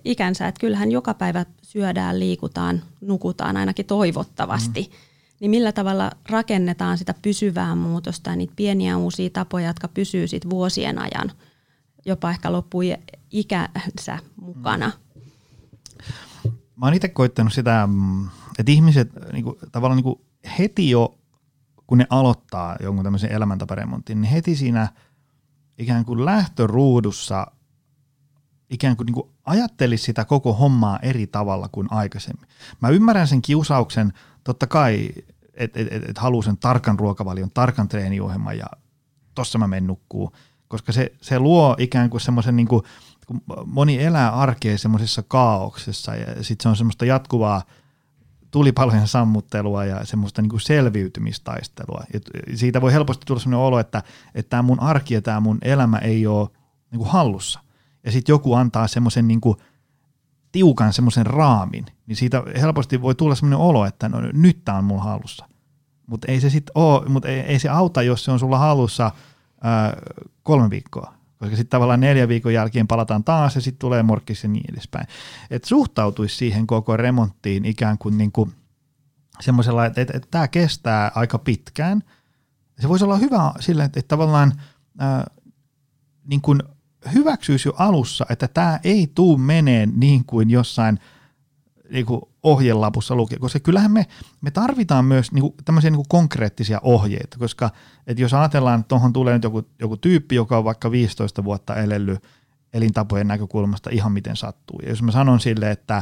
ikänsä. 0.04 0.48
Että 0.48 0.60
kyllähän 0.60 0.92
joka 0.92 1.14
päivä 1.14 1.46
syödään, 1.62 2.20
liikutaan, 2.20 2.82
nukutaan 3.00 3.56
ainakin 3.56 3.86
toivottavasti. 3.86 4.90
Mm 4.90 5.11
niin 5.42 5.50
millä 5.50 5.72
tavalla 5.72 6.10
rakennetaan 6.28 6.98
sitä 6.98 7.14
pysyvää 7.22 7.74
muutosta 7.74 8.30
ja 8.30 8.36
niitä 8.36 8.52
pieniä 8.56 8.96
uusia 8.96 9.30
tapoja, 9.30 9.66
jotka 9.66 9.88
pysyy 9.88 10.28
sit 10.28 10.50
vuosien 10.50 10.98
ajan, 10.98 11.32
jopa 12.04 12.30
ehkä 12.30 12.52
loppui 12.52 12.96
ikänsä 13.30 14.18
mukana. 14.36 14.92
Mä 16.76 16.86
oon 16.86 16.94
itse 16.94 17.08
koittanut 17.08 17.52
sitä, 17.52 17.86
mm, 17.86 18.28
että 18.58 18.72
ihmiset 18.72 19.10
niin 19.32 19.44
kuin, 19.44 19.56
tavallaan 19.72 19.96
niin 19.96 20.04
kuin 20.04 20.20
heti 20.58 20.90
jo, 20.90 21.18
kun 21.86 21.98
ne 21.98 22.06
aloittaa 22.10 22.76
jonkun 22.82 23.04
tämmöisen 23.04 23.32
elämäntaparemontin, 23.32 24.20
niin 24.20 24.30
heti 24.30 24.56
siinä 24.56 24.88
ikään 25.78 26.04
kuin 26.04 26.24
lähtöruudussa 26.24 27.46
ikään 28.70 28.96
kuin, 28.96 29.06
niin 29.06 29.14
kuin 29.14 29.30
ajattelisi 29.44 30.04
sitä 30.04 30.24
koko 30.24 30.52
hommaa 30.52 30.98
eri 30.98 31.26
tavalla 31.26 31.68
kuin 31.72 31.88
aikaisemmin. 31.90 32.48
Mä 32.80 32.88
ymmärrän 32.88 33.28
sen 33.28 33.42
kiusauksen, 33.42 34.12
totta 34.44 34.66
kai 34.66 35.10
että 35.54 35.80
et, 35.80 35.92
et, 35.92 36.08
et 36.08 36.18
haluaa 36.18 36.42
sen 36.42 36.56
tarkan 36.56 36.98
ruokavalion, 36.98 37.50
tarkan 37.54 37.88
treeniohjelman 37.88 38.58
ja 38.58 38.66
tossa 39.34 39.58
mä 39.58 39.66
menen 39.66 39.86
nukkuu, 39.86 40.32
koska 40.68 40.92
se, 40.92 41.12
se 41.20 41.38
luo 41.38 41.76
ikään 41.78 42.10
kuin 42.10 42.20
semmoisen 42.20 42.56
niin 42.56 42.68
kuin, 42.68 42.82
moni 43.66 44.04
elää 44.04 44.30
arkea 44.30 44.78
semmoisessa 44.78 45.22
kaauksessa 45.28 46.16
ja 46.16 46.26
sitten 46.44 46.62
se 46.62 46.68
on 46.68 46.76
semmoista 46.76 47.04
jatkuvaa 47.04 47.62
tulipalojen 48.50 49.08
sammuttelua 49.08 49.84
ja 49.84 50.04
semmoista 50.04 50.42
niin 50.42 50.50
kuin 50.50 50.60
selviytymistaistelua. 50.60 52.04
Ja 52.12 52.20
siitä 52.54 52.80
voi 52.80 52.92
helposti 52.92 53.26
tulla 53.26 53.40
semmoinen 53.40 53.66
olo, 53.66 53.78
että, 53.78 54.02
että 54.34 54.50
tämä 54.50 54.62
mun 54.62 54.80
arki 54.80 55.14
ja 55.14 55.22
tämä 55.22 55.40
mun 55.40 55.58
elämä 55.62 55.98
ei 55.98 56.26
ole 56.26 56.48
niin 56.90 56.98
kuin 56.98 57.10
hallussa. 57.10 57.60
Ja 58.04 58.12
sitten 58.12 58.32
joku 58.32 58.54
antaa 58.54 58.88
semmoisen 58.88 59.28
niin 59.28 59.40
kuin 59.40 59.58
tiukan 60.52 60.92
semmoisen 60.92 61.26
raamin, 61.26 61.86
niin 62.06 62.16
siitä 62.16 62.42
helposti 62.60 63.02
voi 63.02 63.14
tulla 63.14 63.34
semmoinen 63.34 63.58
olo, 63.58 63.86
että 63.86 64.08
no, 64.08 64.20
nyt 64.32 64.64
tämä 64.64 64.78
on 64.78 64.84
mulla 64.84 65.02
hallussa. 65.02 65.48
Mutta 66.06 66.32
ei 66.32 66.40
se 66.40 66.48
mutta 67.08 67.28
ei, 67.28 67.40
ei, 67.40 67.58
se 67.58 67.68
auta, 67.68 68.02
jos 68.02 68.24
se 68.24 68.30
on 68.30 68.38
sulla 68.38 68.58
hallussa 68.58 69.10
ää, 69.62 69.96
kolme 70.42 70.70
viikkoa. 70.70 71.14
Koska 71.38 71.56
sitten 71.56 71.70
tavallaan 71.70 72.00
neljä 72.00 72.28
viikon 72.28 72.54
jälkeen 72.54 72.88
palataan 72.88 73.24
taas 73.24 73.54
ja 73.54 73.60
sitten 73.60 73.78
tulee 73.78 74.02
morkkis 74.02 74.42
ja 74.42 74.48
niin 74.48 74.72
edespäin. 74.72 75.06
Että 75.50 75.68
suhtautuisi 75.68 76.36
siihen 76.36 76.66
koko 76.66 76.96
remonttiin 76.96 77.64
ikään 77.64 77.98
kuin, 77.98 78.18
niin 78.18 78.32
kuin 78.32 78.52
semmoisella, 79.40 79.86
että, 79.86 80.00
että, 80.00 80.16
että 80.16 80.28
tämä 80.30 80.48
kestää 80.48 81.10
aika 81.14 81.38
pitkään. 81.38 82.02
Se 82.80 82.88
voisi 82.88 83.04
olla 83.04 83.16
hyvä 83.16 83.52
sillä, 83.60 83.84
että, 83.84 84.00
että 84.00 84.08
tavallaan 84.08 84.52
ää, 84.98 85.30
niin 86.24 86.40
kuin 86.40 86.62
hyväksyisi 87.14 87.68
jo 87.68 87.74
alussa, 87.78 88.26
että 88.28 88.48
tämä 88.48 88.80
ei 88.84 89.10
tuu 89.14 89.38
meneen 89.38 89.92
niin 89.96 90.24
kuin 90.24 90.50
jossain 90.50 90.98
niin 91.90 92.06
kuin 92.06 92.20
ohjelapussa 92.42 93.14
lukee, 93.14 93.38
koska 93.38 93.60
kyllähän 93.60 93.90
me, 93.90 94.06
me 94.40 94.50
tarvitaan 94.50 95.04
myös 95.04 95.32
niin 95.32 95.42
kuin, 95.42 95.54
tämmöisiä 95.64 95.90
niin 95.90 95.98
kuin 95.98 96.08
konkreettisia 96.08 96.80
ohjeita, 96.82 97.38
koska 97.38 97.70
että 98.06 98.22
jos 98.22 98.34
ajatellaan, 98.34 98.80
että 98.80 98.88
tuohon 98.88 99.12
tulee 99.12 99.34
nyt 99.34 99.42
joku, 99.42 99.62
joku 99.78 99.96
tyyppi, 99.96 100.34
joka 100.34 100.58
on 100.58 100.64
vaikka 100.64 100.90
15 100.90 101.44
vuotta 101.44 101.76
elellyt 101.76 102.22
elintapojen 102.72 103.28
näkökulmasta 103.28 103.90
ihan 103.90 104.12
miten 104.12 104.36
sattuu. 104.36 104.80
Ja 104.82 104.88
jos 104.88 105.02
mä 105.02 105.12
sanon 105.12 105.40
sille, 105.40 105.70
että 105.70 105.96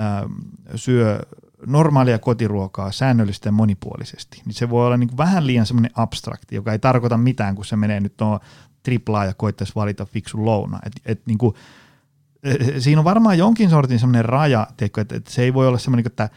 ähm, 0.00 0.32
syö 0.74 1.20
normaalia 1.66 2.18
kotiruokaa 2.18 2.92
säännöllisesti 2.92 3.48
ja 3.48 3.52
monipuolisesti, 3.52 4.42
niin 4.44 4.54
se 4.54 4.70
voi 4.70 4.86
olla 4.86 4.96
niin 4.96 5.16
vähän 5.16 5.46
liian 5.46 5.66
semmoinen 5.66 5.90
abstrakti, 5.94 6.54
joka 6.54 6.72
ei 6.72 6.78
tarkoita 6.78 7.16
mitään, 7.16 7.54
kun 7.54 7.64
se 7.64 7.76
menee 7.76 8.00
nyt 8.00 8.16
tuohon 8.16 8.40
triplaa 8.84 9.24
ja 9.24 9.34
koittaisi 9.34 9.72
valita 9.74 10.04
fiksun 10.04 10.44
louna. 10.44 10.78
Et, 10.86 10.92
et 11.04 11.26
niin 11.26 11.38
kuin, 11.38 11.54
e, 12.42 12.80
siinä 12.80 13.00
on 13.00 13.04
varmaan 13.04 13.38
jonkin 13.38 13.70
sortin 13.70 13.98
semmoinen 13.98 14.24
raja, 14.24 14.66
tiedätkö, 14.76 15.00
että, 15.00 15.16
että 15.16 15.30
se 15.30 15.42
ei 15.42 15.54
voi 15.54 15.68
olla 15.68 15.78
semmoinen, 15.78 16.06
että 16.06 16.30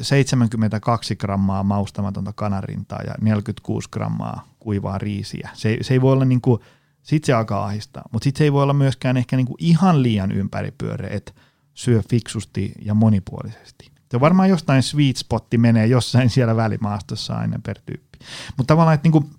72 0.00 1.16
grammaa 1.16 1.62
maustamatonta 1.62 2.32
kanarintaa 2.32 3.02
ja 3.06 3.14
46 3.20 3.88
grammaa 3.92 4.48
kuivaa 4.60 4.98
riisiä. 4.98 5.50
Se, 5.54 5.76
se 5.80 5.94
ei 5.94 6.00
voi 6.00 6.12
olla 6.12 6.24
niin 6.24 6.40
kuin, 6.40 6.60
sit 7.02 7.24
se 7.24 7.32
alkaa 7.32 7.64
ahistaa, 7.64 8.02
mutta 8.12 8.24
sitten 8.24 8.38
se 8.38 8.44
ei 8.44 8.52
voi 8.52 8.62
olla 8.62 8.72
myöskään 8.72 9.16
ehkä 9.16 9.36
niin 9.36 9.46
kuin 9.46 9.56
ihan 9.58 10.02
liian 10.02 10.32
ympäripyöreä, 10.32 11.10
että 11.16 11.32
syö 11.74 12.02
fiksusti 12.10 12.72
ja 12.82 12.94
monipuolisesti. 12.94 13.90
Se 14.10 14.20
varmaan 14.20 14.48
jostain 14.48 14.82
sweet 14.82 15.16
spotti 15.16 15.58
menee 15.58 15.86
jossain 15.86 16.30
siellä 16.30 16.56
välimaastossa 16.56 17.34
aina 17.34 17.60
per 17.62 17.78
tyyppi. 17.86 18.18
Mutta 18.56 18.74
tavallaan, 18.74 18.94
että 18.94 19.06
niin 19.06 19.12
kuin, 19.12 19.30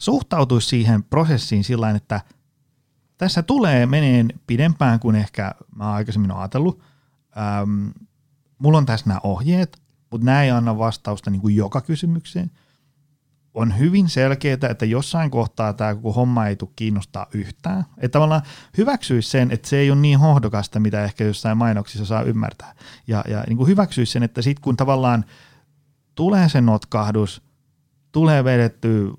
suhtautuisi 0.00 0.68
siihen 0.68 1.04
prosessiin 1.04 1.64
sillä 1.64 1.90
että 1.90 2.20
tässä 3.18 3.42
tulee 3.42 3.86
meneen 3.86 4.28
pidempään 4.46 5.00
kuin 5.00 5.16
ehkä 5.16 5.54
mä 5.76 5.92
aikaisemmin 5.92 6.30
ajatellut. 6.30 6.82
Ähm, 7.36 7.88
mulla 8.58 8.78
on 8.78 8.86
tässä 8.86 9.06
nämä 9.06 9.20
ohjeet, 9.22 9.82
mutta 10.10 10.24
nämä 10.24 10.42
ei 10.42 10.50
anna 10.50 10.78
vastausta 10.78 11.30
niin 11.30 11.40
kuin 11.40 11.56
joka 11.56 11.80
kysymykseen. 11.80 12.50
On 13.54 13.78
hyvin 13.78 14.08
selkeää, 14.08 14.58
että 14.70 14.84
jossain 14.84 15.30
kohtaa 15.30 15.72
tämä 15.72 15.94
koko 15.94 16.12
homma 16.12 16.46
ei 16.46 16.56
tule 16.56 16.70
kiinnostaa 16.76 17.26
yhtään. 17.34 17.84
Että 17.98 18.12
tavallaan 18.12 18.42
hyväksyisi 18.78 19.30
sen, 19.30 19.50
että 19.50 19.68
se 19.68 19.76
ei 19.76 19.90
ole 19.90 20.00
niin 20.00 20.18
hohdokasta, 20.18 20.80
mitä 20.80 21.04
ehkä 21.04 21.24
jossain 21.24 21.58
mainoksissa 21.58 22.06
saa 22.06 22.22
ymmärtää. 22.22 22.74
Ja, 23.06 23.24
ja 23.28 23.44
niin 23.48 23.56
kuin 23.56 23.68
hyväksyisi 23.68 24.12
sen, 24.12 24.22
että 24.22 24.42
sitten 24.42 24.62
kun 24.62 24.76
tavallaan 24.76 25.24
tulee 26.14 26.48
se 26.48 26.60
notkahdus, 26.60 27.42
tulee 28.12 28.44
vedetty 28.44 29.12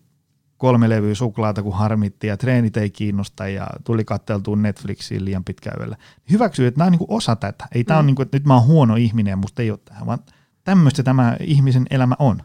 kolme 0.61 0.89
levyä 0.89 1.15
suklaata, 1.15 1.63
kun 1.63 1.73
harmitti 1.73 2.27
ja 2.27 2.37
treenit 2.37 2.77
ei 2.77 2.89
kiinnosta 2.89 3.47
ja 3.47 3.67
tuli 3.83 4.05
katteltua 4.05 4.55
Netflixiin 4.55 5.25
liian 5.25 5.43
pitkään 5.43 5.79
yöllä. 5.79 5.97
Hyväksyy, 6.31 6.67
että 6.67 6.77
nämä 6.77 6.85
on 6.85 6.91
niin 6.91 7.05
osa 7.07 7.35
tätä. 7.35 7.67
Ei 7.75 7.83
tämä 7.83 7.97
mm. 7.97 7.99
ole 7.99 8.05
niin 8.05 8.15
kuin, 8.15 8.23
että 8.25 8.37
nyt 8.37 8.45
mä 8.45 8.53
oon 8.53 8.65
huono 8.65 8.95
ihminen 8.95 9.31
ja 9.31 9.37
musta 9.37 9.61
ei 9.61 9.71
ole 9.71 9.79
tähän, 9.85 10.05
vaan 10.05 10.19
tämmöistä 10.63 11.03
tämä 11.03 11.37
ihmisen 11.39 11.85
elämä 11.89 12.15
on. 12.19 12.43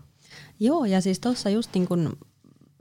Joo, 0.60 0.84
ja 0.84 1.00
siis 1.00 1.20
tuossa 1.20 1.50
just 1.50 1.70
niin 1.74 1.86
kuin 1.86 2.08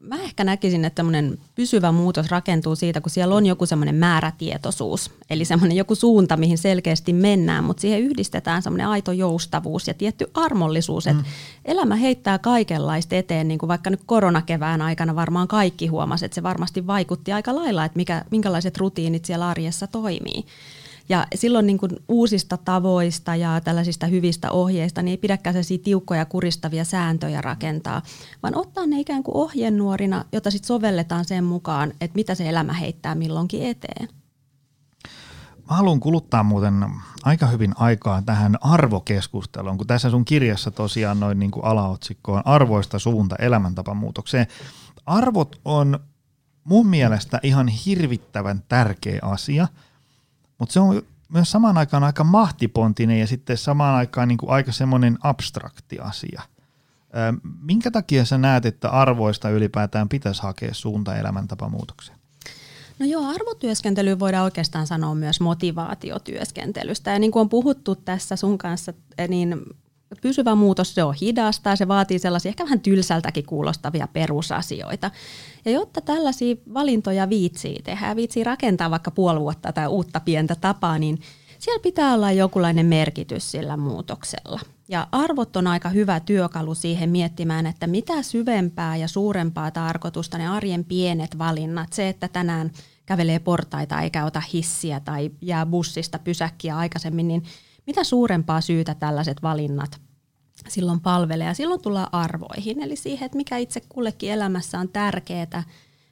mä 0.01 0.21
ehkä 0.21 0.43
näkisin, 0.43 0.86
että 0.86 0.95
tämmöinen 0.95 1.38
pysyvä 1.55 1.91
muutos 1.91 2.27
rakentuu 2.27 2.75
siitä, 2.75 3.01
kun 3.01 3.10
siellä 3.10 3.36
on 3.36 3.45
joku 3.45 3.65
semmoinen 3.65 3.95
määrätietoisuus, 3.95 5.12
eli 5.29 5.45
semmoinen 5.45 5.77
joku 5.77 5.95
suunta, 5.95 6.38
mihin 6.38 6.58
selkeästi 6.58 7.13
mennään, 7.13 7.63
mutta 7.63 7.81
siihen 7.81 8.01
yhdistetään 8.01 8.62
semmoinen 8.62 8.88
aito 8.88 9.12
joustavuus 9.12 9.88
ja 9.88 9.93
tietty 9.93 10.27
armollisuus, 10.34 11.08
että 11.08 11.23
mm. 11.23 11.29
elämä 11.65 11.95
heittää 11.95 12.39
kaikenlaista 12.39 13.15
eteen, 13.15 13.47
niin 13.47 13.58
kuin 13.60 13.67
vaikka 13.67 13.89
nyt 13.89 14.01
koronakevään 14.05 14.81
aikana 14.81 15.15
varmaan 15.15 15.47
kaikki 15.47 15.88
huomasivat, 15.88 16.25
että 16.25 16.36
se 16.36 16.43
varmasti 16.43 16.88
vaikutti 16.88 17.34
aika 17.34 17.55
lailla, 17.55 17.86
että 17.86 17.97
mikä, 17.97 18.25
minkälaiset 18.31 18.77
rutiinit 18.77 19.25
siellä 19.25 19.49
arjessa 19.49 19.88
toimii. 19.88 20.45
Ja 21.10 21.28
silloin 21.36 21.68
niin 21.68 21.78
kuin 21.78 21.91
uusista 22.08 22.58
tavoista 22.58 23.36
ja 23.36 23.62
tällaisista 23.62 24.08
hyvistä 24.08 24.52
ohjeista 24.52 25.02
niin 25.02 25.12
ei 25.12 25.18
pidäkään 25.18 25.54
sellaisia 25.54 25.78
tiukkoja 25.78 26.26
kuristavia 26.26 26.86
sääntöjä 26.86 27.41
rakentaa, 27.41 28.02
vaan 28.44 28.58
ottaa 28.58 28.86
ne 28.86 29.00
ikään 29.00 29.24
kuin 29.24 29.38
ohjenuorina, 29.38 30.26
jota 30.32 30.52
sitten 30.52 30.68
sovelletaan 30.68 31.26
sen 31.26 31.44
mukaan, 31.44 31.94
että 32.02 32.15
mitä 32.15 32.36
se 32.36 32.50
elämä 32.50 32.74
heittää 32.74 33.15
milloinkin 33.15 33.63
eteen. 33.63 34.08
Mä 35.70 35.76
haluan 35.76 36.00
kuluttaa 36.00 36.44
muuten 36.44 36.86
aika 37.24 37.48
hyvin 37.48 37.74
aikaa 37.76 38.22
tähän 38.22 38.58
arvokeskusteluun, 38.62 39.78
kun 39.78 39.88
tässä 39.88 40.10
sun 40.10 40.26
kirjassa 40.26 40.72
tosiaan 40.72 41.20
noin 41.20 41.39
niin 41.39 41.52
kuin 41.52 41.65
alaotsikko 41.65 42.34
on 42.34 42.41
arvoista 42.46 43.00
suunta 43.00 43.36
elämäntapamuutokseen. 43.36 44.48
Arvot 45.06 45.62
on 45.65 46.00
mun 46.63 46.88
mielestä 46.88 47.39
ihan 47.44 47.68
hirvittävän 47.68 48.63
tärkeä 48.68 49.20
asia– 49.22 49.68
mutta 50.58 50.74
se 50.74 50.80
on 50.80 51.02
myös 51.30 51.52
samaan 51.52 51.78
aikaan 51.78 52.04
aika 52.04 52.24
mahtipontinen 52.24 53.20
ja 53.20 53.28
sitten 53.28 53.58
samaan 53.58 53.96
aikaan 53.96 54.28
niin 54.28 54.38
kuin 54.38 54.50
aika 54.50 54.72
semmoinen 54.72 55.18
abstrakti 55.22 56.00
asia. 56.00 56.41
Minkä 57.62 57.91
takia 57.91 58.26
sä 58.26 58.38
näet, 58.38 58.65
että 58.65 58.89
arvoista 58.89 59.50
ylipäätään 59.50 60.10
pitäisi 60.10 60.41
hakea 60.41 60.74
suunta 60.74 61.15
elämäntapamuutokseen? 61.15 62.18
No 63.00 63.06
joo, 63.06 63.30
arvotyöskentely 63.30 64.20
voidaan 64.20 64.44
oikeastaan 64.44 64.88
sanoa 64.88 65.15
myös 65.15 65.41
motivaatiotyöskentelystä. 65.41 67.12
Ja 67.12 67.20
niin 67.20 67.32
kuin 67.32 67.41
on 67.41 67.50
puhuttu 67.50 67.96
tässä 67.96 68.36
sun 68.36 68.58
kanssa, 68.58 68.94
niin 69.28 69.65
pysyvä 70.21 70.56
muutos, 70.56 70.95
se 70.95 71.04
on 71.04 71.15
hidasta 71.21 71.69
ja 71.69 71.75
se 71.75 71.88
vaatii 71.88 72.19
sellaisia 72.19 72.49
ehkä 72.49 72.63
vähän 72.63 72.80
tylsältäkin 72.80 73.45
kuulostavia 73.45 74.08
perusasioita. 74.13 75.12
Ja 75.65 75.71
jotta 75.71 76.01
tällaisia 76.01 76.56
valintoja 76.73 77.30
viitsii 77.30 77.82
tehdä, 77.84 78.15
viitsii 78.15 78.43
rakentaa 78.43 78.91
vaikka 78.91 79.12
puoli 79.12 79.39
vuotta 79.39 79.73
tai 79.73 79.88
uutta 79.88 80.19
pientä 80.19 80.56
tapaa, 80.56 80.99
niin 80.99 81.19
siellä 81.60 81.82
pitää 81.82 82.13
olla 82.13 82.32
jokinlainen 82.32 82.86
merkitys 82.86 83.51
sillä 83.51 83.78
muutoksella. 83.78 84.60
Ja 84.89 85.08
arvot 85.12 85.56
on 85.56 85.67
aika 85.67 85.89
hyvä 85.89 86.19
työkalu 86.19 86.75
siihen 86.75 87.10
miettimään, 87.10 87.65
että 87.65 87.88
mitä 87.88 88.23
syvempää 88.23 88.95
ja 88.95 89.08
suurempaa 89.08 89.71
tarkoitusta 89.71 90.38
ne 90.38 90.47
arjen 90.47 90.86
pienet 90.86 91.38
valinnat, 91.38 91.93
se, 91.93 92.10
että 92.10 92.28
tänään 92.28 92.71
kävelee 93.06 93.39
portaita 93.39 94.01
eikä 94.01 94.25
ota 94.25 94.41
hissiä 94.54 94.99
tai 94.99 95.32
jää 95.41 95.65
bussista 95.65 96.19
pysäkkiä 96.19 96.78
aikaisemmin, 96.78 97.28
niin 97.28 97.43
mitä 97.88 98.04
suurempaa 98.04 98.62
syytä 98.62 98.95
tällaiset 98.95 99.43
valinnat 99.43 100.01
silloin 100.68 101.00
palvelee. 101.00 101.48
Ja 101.48 101.54
silloin 101.54 101.82
tullaan 101.82 102.10
arvoihin, 102.12 102.82
eli 102.82 102.96
siihen, 102.96 103.26
että 103.26 103.38
mikä 103.38 103.58
itse 103.58 103.82
kullekin 103.89 104.32
elämässä 104.32 104.80
on 104.80 104.89
tärkeää, 104.89 105.63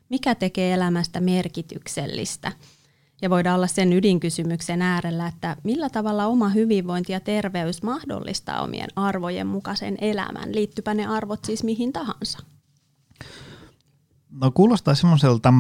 mikä 0.10 0.36
tekee 0.36 0.74
elämästä 0.74 1.20
merkityksellistä. 1.22 2.52
Ja 3.22 3.30
voidaan 3.30 3.56
olla 3.56 3.68
sen 3.68 3.94
ydinkysymyksen 3.94 4.82
äärellä, 4.82 5.28
että 5.28 5.58
millä 5.64 5.90
tavalla 5.90 6.26
oma 6.26 6.50
hyvinvointi 6.50 7.14
ja 7.14 7.20
terveys 7.20 7.84
mahdollistaa 7.84 8.62
omien 8.62 8.90
arvojen 8.96 9.48
mukaisen 9.48 9.98
elämän. 10.02 10.56
Liittypä 10.56 10.94
ne 10.94 11.08
arvot 11.08 11.46
siis 11.46 11.64
mihin 11.64 11.94
tahansa? 11.94 12.40
No 14.32 14.52
kuulostaa 14.52 14.96
semmoiselta 14.96 15.54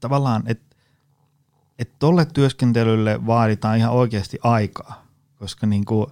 tavallaan, 0.00 0.42
että 0.46 0.66
että 1.78 1.94
tolle 1.98 2.26
työskentelylle 2.26 3.26
vaaditaan 3.26 3.78
ihan 3.78 3.92
oikeasti 3.92 4.38
aikaa, 4.42 5.06
koska 5.38 5.66
niin 5.66 5.84
kuin, 5.84 6.06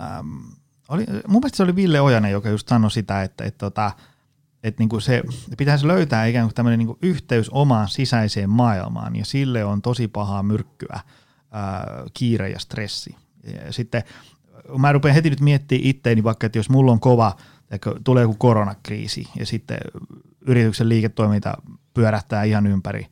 äm, 0.00 0.42
oli, 0.88 1.06
mun 1.28 1.40
mielestä 1.40 1.56
se 1.56 1.62
oli 1.62 1.76
Ville 1.76 2.00
Ojanen, 2.00 2.32
joka 2.32 2.48
just 2.48 2.68
sanoi 2.68 2.90
sitä, 2.90 3.22
että, 3.22 3.44
että, 3.44 3.58
tota, 3.58 3.86
että, 3.86 4.02
että 4.62 4.82
niin 4.82 4.88
kuin 4.88 5.02
se 5.02 5.22
pitäisi 5.58 5.86
löytää 5.86 6.26
ikään 6.26 6.46
kuin 6.46 6.54
tämmöinen 6.54 6.78
niin 6.78 6.86
kuin 6.86 6.98
yhteys 7.02 7.50
omaan 7.50 7.88
sisäiseen 7.88 8.50
maailmaan, 8.50 9.16
ja 9.16 9.24
sille 9.24 9.64
on 9.64 9.82
tosi 9.82 10.08
pahaa 10.08 10.42
myrkkyä 10.42 11.00
ää, 11.50 11.86
kiire 12.14 12.48
ja 12.48 12.58
stressi. 12.58 13.16
Ja 13.64 13.72
sitten 13.72 14.02
mä 14.78 14.92
rupean 14.92 15.14
heti 15.14 15.30
nyt 15.30 15.40
miettimään 15.40 15.86
itteeni 15.86 16.24
vaikka, 16.24 16.46
että 16.46 16.58
jos 16.58 16.70
mulla 16.70 16.92
on 16.92 17.00
kova, 17.00 17.36
tulee 18.04 18.22
joku 18.22 18.34
koronakriisi, 18.38 19.28
ja 19.38 19.46
sitten 19.46 19.78
yrityksen 20.40 20.88
liiketoiminta 20.88 21.54
pyörähtää 21.94 22.44
ihan 22.44 22.66
ympäri, 22.66 23.06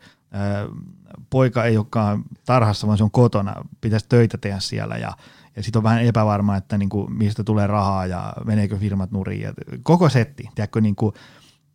poika 1.31 1.65
ei 1.65 1.77
olekaan 1.77 2.25
tarhassa, 2.47 2.87
vaan 2.87 2.99
se 2.99 3.05
on 3.05 3.11
kotona, 3.11 3.55
pitäisi 3.81 4.07
töitä 4.09 4.39
tehdä 4.39 4.61
siellä 4.61 4.97
ja, 4.97 5.13
ja 5.57 5.63
sitten 5.63 5.81
on 5.81 5.85
vähän 5.85 6.05
epävarma, 6.05 6.57
että 6.57 6.79
niin 6.79 6.89
kuin, 6.89 7.13
mistä 7.13 7.45
tulee 7.45 7.67
rahaa 7.67 8.07
ja 8.07 8.33
meneekö 8.45 8.79
firmat 8.79 9.11
nuriin. 9.11 9.41
Ja 9.41 9.53
koko 9.83 10.09
setti, 10.09 10.49
tiedätkö, 10.55 10.81
niin 10.81 10.97
kuin, 10.97 11.15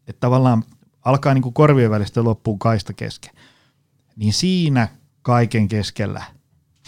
että 0.07 0.19
tavallaan 0.19 0.63
alkaa 1.05 1.33
niin 1.33 1.41
kuin 1.41 1.53
korvien 1.53 1.91
välistä 1.91 2.23
loppuun 2.23 2.59
kaista 2.59 2.93
kesken. 2.93 3.33
Niin 4.15 4.33
siinä 4.33 4.87
kaiken 5.21 5.67
keskellä 5.67 6.23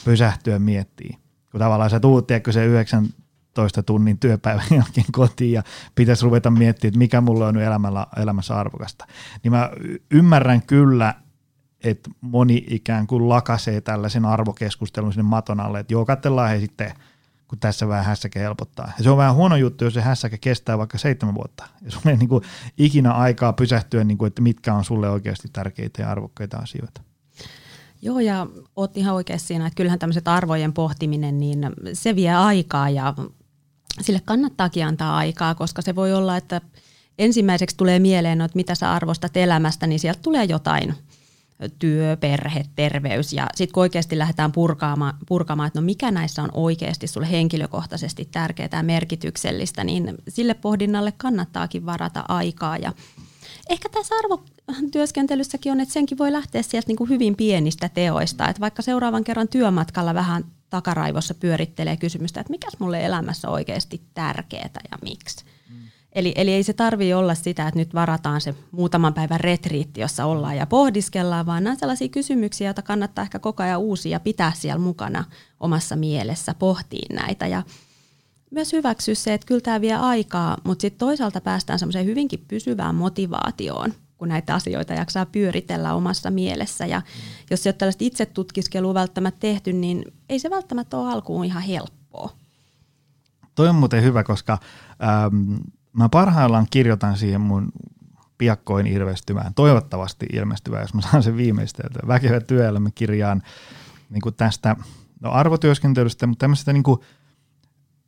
pysähtyä 0.05 0.59
miettii, 0.59 1.17
kun 1.51 1.59
tavallaan 1.59 1.89
sä 1.89 1.99
tuut, 1.99 2.27
tiedätkö, 2.27 2.51
se 2.51 2.65
19 2.65 3.83
tunnin 3.83 4.19
työpäivän 4.19 4.65
jälkeen 4.77 5.11
kotiin 5.11 5.51
ja 5.51 5.63
pitäisi 5.95 6.25
ruveta 6.25 6.51
miettimään, 6.51 6.89
että 6.89 6.99
mikä 6.99 7.21
mulle 7.21 7.45
on 7.45 7.57
elämällä, 7.57 8.07
elämässä 8.17 8.55
arvokasta. 8.55 9.07
Niin 9.43 9.51
mä 9.51 9.69
ymmärrän 10.11 10.61
kyllä, 10.61 11.13
että 11.89 12.09
moni 12.21 12.65
ikään 12.69 13.07
kuin 13.07 13.29
lakasee 13.29 13.81
tällaisen 13.81 14.25
arvokeskustelun 14.25 15.13
sinne 15.13 15.23
maton 15.23 15.59
alle, 15.59 15.79
että 15.79 15.93
joo, 15.93 16.05
katsellaan 16.05 16.49
he 16.49 16.59
sitten, 16.59 16.93
kun 17.47 17.59
tässä 17.59 17.87
vähän 17.87 18.05
hässäke 18.05 18.39
helpottaa. 18.39 18.91
Ja 18.97 19.03
se 19.03 19.09
on 19.09 19.17
vähän 19.17 19.35
huono 19.35 19.55
juttu, 19.55 19.83
jos 19.83 19.93
se 19.93 20.01
hässäke 20.01 20.37
kestää 20.37 20.77
vaikka 20.77 20.97
seitsemän 20.97 21.35
vuotta. 21.35 21.67
Ja 21.81 21.91
sulla 21.91 22.11
ei 22.11 22.17
niin 22.17 22.29
kuin 22.29 22.43
ikinä 22.77 23.11
aikaa 23.11 23.53
pysähtyä, 23.53 24.03
niin 24.03 24.17
kuin, 24.17 24.27
että 24.27 24.41
mitkä 24.41 24.73
on 24.73 24.85
sulle 24.85 25.09
oikeasti 25.09 25.47
tärkeitä 25.53 26.01
ja 26.01 26.11
arvokkaita 26.11 26.57
asioita. 26.57 27.01
Joo, 28.01 28.19
ja 28.19 28.47
oot 28.75 28.97
ihan 28.97 29.15
oikeassa 29.15 29.47
siinä, 29.47 29.67
että 29.67 29.77
kyllähän 29.77 29.99
tämmöiset 29.99 30.27
arvojen 30.27 30.73
pohtiminen, 30.73 31.39
niin 31.39 31.59
se 31.93 32.15
vie 32.15 32.33
aikaa 32.33 32.89
ja 32.89 33.13
sille 34.01 34.21
kannattaakin 34.25 34.85
antaa 34.85 35.17
aikaa, 35.17 35.55
koska 35.55 35.81
se 35.81 35.95
voi 35.95 36.13
olla, 36.13 36.37
että 36.37 36.61
ensimmäiseksi 37.19 37.77
tulee 37.77 37.99
mieleen, 37.99 38.41
että 38.41 38.55
mitä 38.55 38.75
sä 38.75 38.91
arvostat 38.91 39.37
elämästä, 39.37 39.87
niin 39.87 39.99
sieltä 39.99 40.19
tulee 40.21 40.43
jotain– 40.43 40.93
työ, 41.79 42.17
perhe, 42.17 42.65
terveys. 42.75 43.33
Ja 43.33 43.47
sitten 43.55 43.73
kun 43.73 43.81
oikeasti 43.81 44.17
lähdetään 44.17 44.51
purkaamaan, 44.51 45.13
purkaamaan, 45.27 45.67
että 45.67 45.81
no 45.81 45.85
mikä 45.85 46.11
näissä 46.11 46.43
on 46.43 46.49
oikeasti 46.53 47.07
sulle 47.07 47.31
henkilökohtaisesti 47.31 48.25
tärkeää 48.31 48.69
ja 48.71 48.83
merkityksellistä, 48.83 49.83
niin 49.83 50.15
sille 50.27 50.53
pohdinnalle 50.53 51.13
kannattaakin 51.17 51.85
varata 51.85 52.23
aikaa. 52.27 52.77
Ja 52.77 52.93
ehkä 53.69 53.89
tässä 53.89 54.15
arvotyöskentelyssäkin 54.15 55.71
on, 55.71 55.79
että 55.79 55.93
senkin 55.93 56.17
voi 56.17 56.31
lähteä 56.31 56.61
sieltä 56.61 56.87
niin 56.87 56.97
kuin 56.97 57.09
hyvin 57.09 57.35
pienistä 57.35 57.89
teoista, 57.89 58.49
että 58.49 58.59
vaikka 58.59 58.81
seuraavan 58.81 59.23
kerran 59.23 59.47
työmatkalla 59.47 60.13
vähän 60.13 60.43
takaraivossa 60.69 61.33
pyörittelee 61.33 61.97
kysymystä, 61.97 62.41
että 62.41 62.51
mikäs 62.51 62.79
mulle 62.79 63.05
elämässä 63.05 63.49
oikeasti 63.49 64.01
tärkeää 64.13 64.69
ja 64.91 64.97
miksi. 65.01 65.45
Eli, 66.17 66.33
eli 66.35 66.53
ei 66.53 66.63
se 66.63 66.73
tarvi 66.73 67.13
olla 67.13 67.35
sitä, 67.35 67.67
että 67.67 67.79
nyt 67.79 67.93
varataan 67.93 68.41
se 68.41 68.55
muutaman 68.71 69.13
päivän 69.13 69.39
retriitti, 69.39 70.01
jossa 70.01 70.25
ollaan 70.25 70.57
ja 70.57 70.65
pohdiskellaan, 70.65 71.45
vaan 71.45 71.63
nämä 71.63 71.75
sellaisia 71.75 72.07
kysymyksiä, 72.07 72.67
joita 72.67 72.81
kannattaa 72.81 73.23
ehkä 73.23 73.39
koko 73.39 73.63
ajan 73.63 73.79
uusia 73.79 74.11
ja 74.11 74.19
pitää 74.19 74.51
siellä 74.55 74.79
mukana 74.79 75.23
omassa 75.59 75.95
mielessä, 75.95 76.53
pohtii 76.53 77.05
näitä. 77.13 77.47
Ja 77.47 77.63
myös 78.51 78.73
hyväksyä 78.73 79.15
se, 79.15 79.33
että 79.33 79.47
kyllä 79.47 79.61
tämä 79.61 79.81
vie 79.81 79.95
aikaa, 79.95 80.57
mutta 80.63 80.81
sitten 80.81 80.99
toisaalta 80.99 81.41
päästään 81.41 81.79
semmoiseen 81.79 82.05
hyvinkin 82.05 82.45
pysyvään 82.47 82.95
motivaatioon, 82.95 83.93
kun 84.17 84.27
näitä 84.27 84.55
asioita 84.55 84.93
jaksaa 84.93 85.25
pyöritellä 85.25 85.93
omassa 85.93 86.31
mielessä. 86.31 86.85
Ja 86.85 87.01
jos 87.51 87.65
ei 87.65 87.69
ole 87.69 87.75
tällaista 87.77 88.03
itsetutkiskelua 88.03 88.93
välttämättä 88.93 89.39
tehty, 89.39 89.73
niin 89.73 90.05
ei 90.29 90.39
se 90.39 90.49
välttämättä 90.49 90.97
ole 90.97 91.11
alkuun 91.11 91.45
ihan 91.45 91.63
helppoa. 91.63 92.31
Toi 93.55 93.69
on 93.69 93.75
muuten 93.75 94.03
hyvä, 94.03 94.23
koska 94.23 94.57
ähm, 95.03 95.53
mä 95.97 96.09
parhaillaan 96.09 96.67
kirjoitan 96.71 97.17
siihen 97.17 97.41
mun 97.41 97.71
piakkoin 98.37 98.87
ilmestyvään, 98.87 99.53
toivottavasti 99.53 100.25
ilmestyvään, 100.33 100.83
jos 100.83 100.93
mä 100.93 101.01
saan 101.01 101.23
sen 101.23 101.37
viimeisteltyä, 101.37 102.07
väkevä 102.07 102.39
työelämäkirjaan 102.39 103.41
niin 104.09 104.21
kuin 104.21 104.35
tästä 104.35 104.75
no 105.19 105.31
arvotyöskentelystä, 105.31 106.27
mutta 106.27 106.43
tämmöisestä 106.43 106.73
niin 106.73 106.83
kuin 106.83 106.99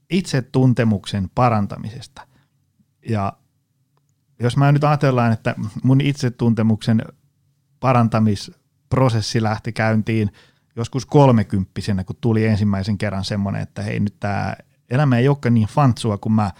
itsetuntemuksen 0.10 1.30
parantamisesta. 1.36 2.28
Ja 3.10 3.34
jos 4.39 4.58
mä 4.58 4.71
nyt 4.71 4.84
ajatellaan, 4.84 5.34
että 5.34 5.56
mun 5.84 6.02
itsetuntemuksen 6.02 7.02
parantamisprosessi 7.80 9.43
lähti 9.43 9.71
käyntiin 9.71 10.32
joskus 10.75 11.06
kolmekymppisenä, 11.06 12.04
kun 12.04 12.15
tuli 12.21 12.45
ensimmäisen 12.45 12.97
kerran 12.97 13.25
semmoinen, 13.25 13.62
että 13.62 13.82
hei 13.82 13.99
nyt 13.99 14.15
tämä 14.19 14.56
elämä 14.89 15.17
ei 15.17 15.28
olekaan 15.28 15.54
niin 15.54 15.67
fantsua, 15.67 16.17
kun 16.17 16.34
mä 16.34 16.52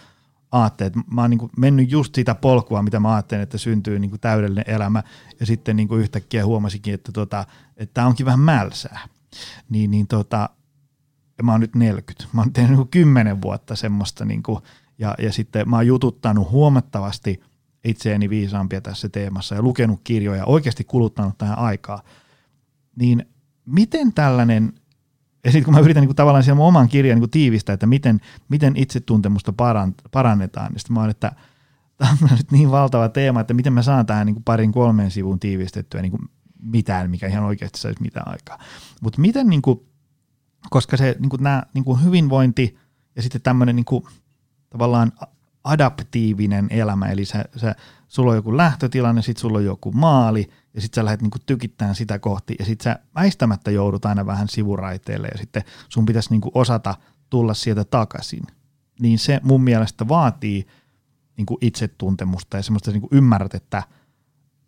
ajattelin, 0.52 0.88
että 0.88 1.14
mä 1.16 1.22
oon 1.22 1.30
niin 1.30 1.38
kuin 1.38 1.52
mennyt 1.58 1.92
just 1.92 2.16
sitä 2.16 2.36
polkua, 2.36 2.84
mitä 2.84 3.00
mä 3.00 3.14
ajattelin, 3.14 3.44
että 3.44 3.58
syntyy 3.58 4.00
niin 4.00 4.10
kuin 4.10 4.20
täydellinen 4.20 4.64
elämä, 4.68 5.04
ja 5.40 5.46
sitten 5.46 5.76
niin 5.76 5.88
kuin 5.88 6.02
yhtäkkiä 6.02 6.46
huomasikin, 6.46 6.94
että, 6.94 7.12
tota, 7.12 7.46
tämä 7.94 8.08
onkin 8.08 8.26
vähän 8.26 8.40
mälsää. 8.40 9.08
Niin, 9.70 9.92
niin 9.92 10.08
tota, 10.08 10.50
ja 11.38 11.44
mä 11.44 11.52
oon 11.52 11.62
nyt 11.62 11.76
40. 11.76 12.26
Mä 12.34 12.42
oon 12.42 12.54
tehnyt 12.54 12.78
niin 12.78 12.88
10 12.88 13.42
vuotta 13.42 13.76
semmoista, 13.76 14.26
niin 14.26 14.44
kuin, 14.44 14.60
ja, 14.98 15.16
ja 15.20 15.34
sitten 15.34 15.70
mä 15.70 15.76
oon 15.76 15.88
jututtanut 15.88 16.52
huomattavasti 16.52 17.42
itseäni 17.84 18.30
viisaampia 18.30 18.82
tässä 18.82 19.10
teemassa 19.10 19.56
ja 19.56 19.62
lukenut 19.62 20.02
kirjoja, 20.04 20.46
oikeasti 20.46 20.84
kuluttanut 20.84 21.38
tähän 21.38 21.58
aikaa. 21.58 22.02
Niin 22.96 23.26
miten 23.66 24.14
tällainen 24.14 24.74
ja 25.44 25.52
sitten 25.52 25.64
kun 25.66 25.74
mä 25.74 25.80
yritän 25.80 26.02
niin 26.02 26.08
kuin, 26.08 26.16
tavallaan 26.16 26.44
siellä 26.44 26.64
oman 26.64 26.90
kirjan 26.90 27.20
niin 27.20 27.30
tiivistää, 27.30 27.74
että 27.74 27.88
miten, 27.88 28.20
miten 28.50 28.76
itsetuntemusta 28.76 29.54
parannetaan, 30.12 30.72
niin 30.72 30.80
sitten 30.80 30.94
mä 30.94 31.00
oon, 31.00 31.10
että 31.10 31.32
tämä 31.98 32.12
on 32.12 32.30
nyt 32.38 32.52
niin 32.52 32.72
valtava 32.72 33.10
teema, 33.10 33.40
että 33.40 33.54
miten 33.54 33.74
mä 33.74 33.82
saan 33.82 34.06
tähän 34.06 34.26
niin 34.26 34.36
kuin 34.36 34.44
parin 34.44 34.72
kolmeen 34.72 35.12
sivuun 35.12 35.40
tiivistettyä 35.40 36.02
niin 36.02 36.12
kuin 36.12 36.22
mitään, 36.62 37.10
mikä 37.10 37.28
ihan 37.28 37.44
oikeasti 37.44 37.80
saisi 37.80 38.02
mitään 38.02 38.32
aikaa. 38.32 38.60
Mutta 39.02 39.22
miten, 39.22 39.48
niin 39.48 39.62
kuin, 39.62 39.80
koska 40.70 40.98
se 40.98 41.16
niin 41.20 41.30
kuin 41.30 41.44
nämä 41.44 41.64
niin 41.74 41.84
kuin 41.84 42.04
hyvinvointi 42.04 42.78
ja 43.16 43.22
sitten 43.22 43.42
tämmöinen 43.42 43.76
niin 43.76 43.86
kuin, 43.86 44.04
tavallaan 44.70 45.12
adaptiivinen 45.70 46.68
elämä, 46.70 47.06
eli 47.06 47.26
se, 47.26 47.44
se, 47.56 47.76
sulla 48.08 48.32
on 48.32 48.36
joku 48.36 48.58
lähtötilanne, 48.58 49.22
sitten 49.22 49.42
sulla 49.42 49.58
on 49.58 49.66
joku 49.66 49.92
maali, 49.92 50.50
ja 50.74 50.82
sitten 50.82 51.02
sä 51.02 51.06
lähdet 51.06 51.22
niinku 51.22 51.38
tykittämään 51.46 51.96
sitä 51.96 52.20
kohti, 52.20 52.56
ja 52.60 52.66
sitten 52.66 52.84
sä 52.84 53.00
väistämättä 53.16 53.72
joudut 53.72 54.06
aina 54.06 54.26
vähän 54.26 54.48
sivuraiteille, 54.48 55.28
ja 55.28 55.38
sitten 55.38 55.64
sun 55.90 56.06
pitäisi 56.06 56.30
niinku 56.30 56.52
osata 56.54 56.96
tulla 57.30 57.54
sieltä 57.54 57.84
takaisin. 57.84 58.44
Niin 59.00 59.20
se 59.20 59.40
mun 59.44 59.62
mielestä 59.62 60.08
vaatii 60.08 60.68
niinku 61.38 61.58
itsetuntemusta 61.62 62.58
ja 62.58 62.64
semmoista 62.64 62.92
niinku 62.92 63.08
ymmärrät, 63.12 63.54
että 63.54 63.84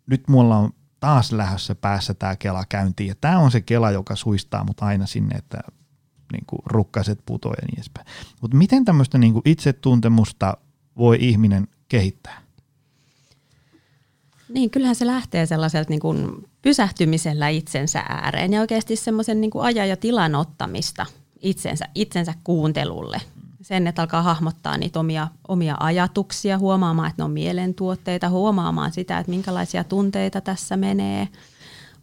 nyt 0.06 0.28
mulla 0.28 0.56
on 0.56 0.70
taas 1.00 1.32
lähdössä 1.32 1.74
päässä 1.74 2.14
tämä 2.14 2.36
kela 2.36 2.64
käyntiin, 2.68 3.08
ja 3.08 3.14
tämä 3.20 3.38
on 3.38 3.50
se 3.50 3.60
kela, 3.60 3.90
joka 3.90 4.16
suistaa 4.16 4.64
mut 4.64 4.82
aina 4.82 5.06
sinne, 5.06 5.36
että 5.36 5.58
niinku 6.32 6.62
rukkaset 6.66 7.18
putoaa 7.26 7.54
ja 7.62 7.66
niin 7.66 7.78
edespäin. 7.78 8.06
Mutta 8.40 8.56
miten 8.56 8.84
tämmöistä 8.84 9.18
niinku 9.18 9.42
itsetuntemusta 9.44 10.56
voi 10.96 11.16
ihminen 11.20 11.68
kehittää? 11.88 12.42
Niin, 14.48 14.70
kyllähän 14.70 14.96
se 14.96 15.06
lähtee 15.06 15.46
sellaiselta 15.46 15.90
niin 15.90 16.00
kuin 16.00 16.48
pysähtymisellä 16.62 17.48
itsensä 17.48 18.00
ääreen 18.08 18.52
ja 18.52 18.60
oikeasti 18.60 18.96
semmoisen 18.96 19.40
niin 19.40 19.50
kuin 19.50 19.64
ajan 19.64 19.88
ja 19.88 19.96
tilan 19.96 20.34
ottamista 20.34 21.06
itsensä, 21.42 21.84
itsensä 21.94 22.34
kuuntelulle. 22.44 23.20
Sen, 23.62 23.86
että 23.86 24.02
alkaa 24.02 24.22
hahmottaa 24.22 24.78
niitä 24.78 25.00
omia, 25.00 25.28
omia 25.48 25.76
ajatuksia, 25.80 26.58
huomaamaan, 26.58 27.08
että 27.10 27.22
ne 27.22 27.24
on 27.24 27.30
mielentuotteita, 27.30 28.28
huomaamaan 28.28 28.92
sitä, 28.92 29.18
että 29.18 29.30
minkälaisia 29.30 29.84
tunteita 29.84 30.40
tässä 30.40 30.76
menee, 30.76 31.28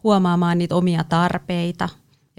huomaamaan 0.03 0.57
niitä 0.57 0.75
omia 0.75 1.03
tarpeita 1.03 1.89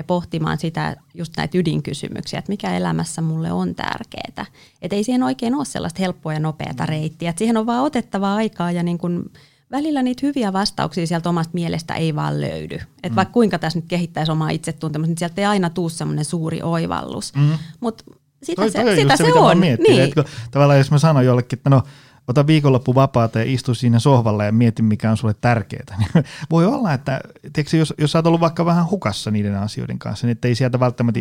ja 0.00 0.04
pohtimaan 0.04 0.58
sitä, 0.58 0.96
just 1.14 1.32
näitä 1.36 1.58
ydinkysymyksiä, 1.58 2.38
että 2.38 2.52
mikä 2.52 2.76
elämässä 2.76 3.22
mulle 3.22 3.52
on 3.52 3.74
tärkeää. 3.74 4.46
Että 4.82 4.96
ei 4.96 5.04
siihen 5.04 5.22
oikein 5.22 5.54
ole 5.54 5.64
sellaista 5.64 6.02
helppoa 6.02 6.32
ja 6.32 6.40
nopeata 6.40 6.86
reittiä, 6.86 7.30
että 7.30 7.38
siihen 7.38 7.56
on 7.56 7.66
vaan 7.66 7.84
otettava 7.84 8.34
aikaa 8.34 8.72
ja 8.72 8.82
niin 8.82 8.98
kuin 8.98 9.30
välillä 9.70 10.02
niitä 10.02 10.26
hyviä 10.26 10.52
vastauksia 10.52 11.06
sieltä 11.06 11.28
omasta 11.28 11.54
mielestä 11.54 11.94
ei 11.94 12.14
vaan 12.14 12.40
löydy. 12.40 12.74
Että 12.74 13.08
mm. 13.08 13.16
vaikka 13.16 13.32
kuinka 13.32 13.58
tässä 13.58 13.78
nyt 13.78 13.88
kehittäisi 13.88 14.32
omaa 14.32 14.50
itsetuntemusta, 14.50 15.10
niin 15.10 15.18
sieltä 15.18 15.40
ei 15.40 15.46
aina 15.46 15.70
tule 15.70 15.90
semmoinen 15.90 16.24
suuri 16.24 16.62
oivallus. 16.62 17.34
Mm. 17.34 17.58
Mutta 17.80 18.04
sitä 18.42 18.62
toi, 18.62 18.70
se, 18.70 18.82
toi 18.82 18.96
sitä 18.96 19.16
se, 19.16 19.24
se 19.24 19.32
on. 19.32 19.60
Niin. 19.60 20.00
Että 20.00 20.24
tavallaan 20.50 20.78
jos 20.78 20.90
mä 20.90 20.98
sanon 20.98 21.24
jollekin, 21.24 21.58
että 21.58 21.70
no 21.70 21.82
ota 22.31 22.47
viikonloppu 22.47 22.95
vapaata 22.95 23.38
ja 23.38 23.53
istu 23.53 23.75
siinä 23.75 23.99
sohvalla 23.99 24.45
ja 24.45 24.53
mieti, 24.53 24.83
mikä 24.83 25.11
on 25.11 25.16
sulle 25.16 25.35
tärkeää. 25.40 25.99
Voi 26.51 26.66
olla, 26.66 26.93
että 26.93 27.21
tiedätkö, 27.53 27.77
jos, 27.77 27.95
jos 27.99 28.12
sä 28.12 28.19
oot 28.19 28.27
ollut 28.27 28.40
vaikka 28.40 28.64
vähän 28.64 28.90
hukassa 28.90 29.31
niiden 29.31 29.57
asioiden 29.57 29.99
kanssa, 29.99 30.27
niin 30.27 30.38
ei 30.45 30.55
sieltä 30.55 30.81
välttämättä 30.81 31.21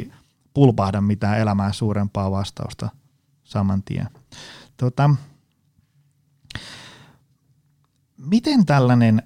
pulpahda 0.54 1.02
mitään 1.02 1.40
elämää 1.40 1.72
suurempaa 1.74 2.32
vastausta 2.32 2.90
saman 3.44 3.84
tien. 3.84 4.08
Tota, 4.78 5.10
miten 8.18 8.66
tällainen, 8.66 9.22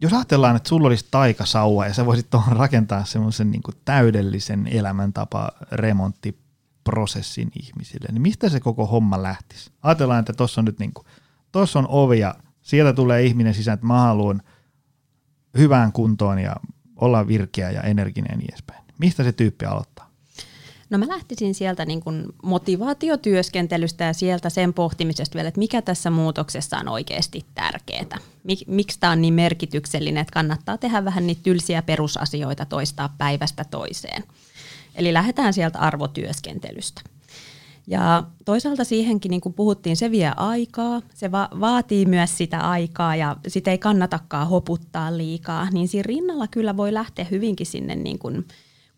jos 0.00 0.12
ajatellaan, 0.12 0.56
että 0.56 0.68
sulla 0.68 0.86
olisi 0.86 1.06
taikasauva 1.10 1.86
ja 1.86 1.94
sä 1.94 2.06
voisit 2.06 2.30
tuohon 2.30 2.56
rakentaa 2.56 3.04
semmoisen 3.04 3.50
niin 3.50 3.62
täydellisen 3.84 4.66
elämäntapa 4.66 5.52
remonttiprosessin 6.86 7.50
ihmisille, 7.62 8.08
niin 8.12 8.22
mistä 8.22 8.48
se 8.48 8.60
koko 8.60 8.86
homma 8.86 9.22
lähtisi? 9.22 9.70
Ajatellaan, 9.82 10.20
että 10.20 10.32
tuossa 10.32 10.60
on 10.60 10.64
nyt 10.64 10.78
niin 10.78 10.92
kuin, 10.92 11.06
on 11.74 11.86
ovi 11.88 12.18
ja 12.18 12.34
sieltä 12.62 12.92
tulee 12.92 13.24
ihminen 13.24 13.54
sisään, 13.54 13.74
että 13.74 13.86
mä 13.86 14.00
haluan 14.00 14.42
hyvään 15.58 15.92
kuntoon 15.92 16.38
ja 16.38 16.56
olla 16.96 17.26
virkeä 17.26 17.70
ja 17.70 17.82
energinen 17.82 18.30
ja 18.30 18.36
niin 18.36 18.50
edespäin. 18.50 18.84
Mistä 18.98 19.24
se 19.24 19.32
tyyppi 19.32 19.64
aloittaa? 19.64 20.06
No 20.90 20.98
mä 20.98 21.08
lähtisin 21.08 21.54
sieltä 21.54 21.84
niin 21.84 22.00
kuin 22.00 22.26
motivaatiotyöskentelystä 22.42 24.04
ja 24.04 24.12
sieltä 24.12 24.50
sen 24.50 24.74
pohtimisesta 24.74 25.34
vielä, 25.34 25.48
että 25.48 25.58
mikä 25.58 25.82
tässä 25.82 26.10
muutoksessa 26.10 26.78
on 26.78 26.88
oikeasti 26.88 27.44
tärkeää. 27.54 28.18
Mik, 28.44 28.58
miksi 28.66 29.00
tämä 29.00 29.12
on 29.12 29.22
niin 29.22 29.34
merkityksellinen, 29.34 30.20
että 30.20 30.32
kannattaa 30.32 30.78
tehdä 30.78 31.04
vähän 31.04 31.26
niitä 31.26 31.42
tylsiä 31.42 31.82
perusasioita 31.82 32.64
toistaa 32.64 33.14
päivästä 33.18 33.64
toiseen. 33.64 34.24
Eli 34.96 35.12
lähdetään 35.12 35.52
sieltä 35.52 35.78
arvotyöskentelystä. 35.78 37.02
Ja 37.86 38.24
toisaalta 38.44 38.84
siihenkin, 38.84 39.30
niin 39.30 39.40
kuin 39.40 39.52
puhuttiin, 39.52 39.96
se 39.96 40.10
vie 40.10 40.32
aikaa, 40.36 41.02
se 41.14 41.32
va- 41.32 41.48
vaatii 41.60 42.06
myös 42.06 42.38
sitä 42.38 42.60
aikaa 42.60 43.16
ja 43.16 43.36
sitä 43.48 43.70
ei 43.70 43.78
kannatakaan 43.78 44.48
hoputtaa 44.48 45.16
liikaa, 45.16 45.70
niin 45.70 45.88
siinä 45.88 46.06
rinnalla 46.06 46.46
kyllä 46.46 46.76
voi 46.76 46.94
lähteä 46.94 47.26
hyvinkin 47.30 47.66
sinne 47.66 47.94
niin 47.94 48.18
kuin– 48.18 48.44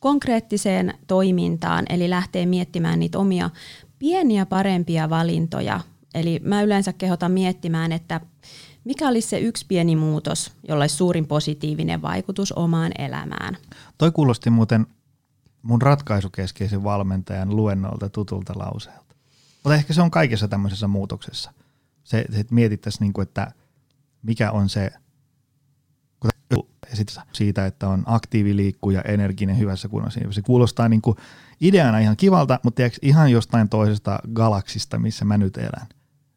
konkreettiseen 0.00 0.94
toimintaan, 1.06 1.84
eli 1.88 2.10
lähtee 2.10 2.46
miettimään 2.46 2.98
niitä 2.98 3.18
omia 3.18 3.50
pieniä 3.98 4.46
parempia 4.46 5.10
valintoja. 5.10 5.80
Eli 6.14 6.40
mä 6.44 6.62
yleensä 6.62 6.92
kehotan 6.92 7.32
miettimään, 7.32 7.92
että 7.92 8.20
mikä 8.84 9.08
olisi 9.08 9.28
se 9.28 9.38
yksi 9.38 9.66
pieni 9.68 9.96
muutos, 9.96 10.52
jolla 10.68 10.82
olisi 10.82 10.96
suurin 10.96 11.26
positiivinen 11.26 12.02
vaikutus 12.02 12.52
omaan 12.52 12.92
elämään. 12.98 13.56
Toi 13.98 14.10
kuulosti 14.10 14.50
muuten 14.50 14.86
mun 15.62 15.82
ratkaisukeskeisen 15.82 16.84
valmentajan 16.84 17.56
luennolta 17.56 18.08
tutulta 18.08 18.52
lauseelta. 18.56 19.14
Mutta 19.54 19.74
ehkä 19.74 19.92
se 19.92 20.02
on 20.02 20.10
kaikessa 20.10 20.48
tämmöisessä 20.48 20.88
muutoksessa. 20.88 21.52
Se, 22.04 22.24
että 22.32 22.54
mietittäisiin, 22.54 23.00
niin 23.00 23.12
kuin, 23.12 23.22
että 23.22 23.52
mikä 24.22 24.50
on 24.50 24.68
se– 24.68 24.90
siitä, 27.32 27.66
että 27.66 27.88
on 27.88 28.02
aktiiviliikkuja, 28.06 29.02
energinen, 29.02 29.58
hyvässä 29.58 29.88
kunnossa. 29.88 30.20
Se 30.30 30.42
kuulostaa 30.42 30.88
niin 30.88 31.02
kuin 31.02 31.16
ideana 31.60 31.98
ihan 31.98 32.16
kivalta, 32.16 32.60
mutta 32.62 32.76
tiedätkö, 32.76 32.98
ihan 33.02 33.30
jostain 33.30 33.68
toisesta 33.68 34.18
galaksista, 34.32 34.98
missä 34.98 35.24
mä 35.24 35.38
nyt 35.38 35.56
elän. 35.56 35.86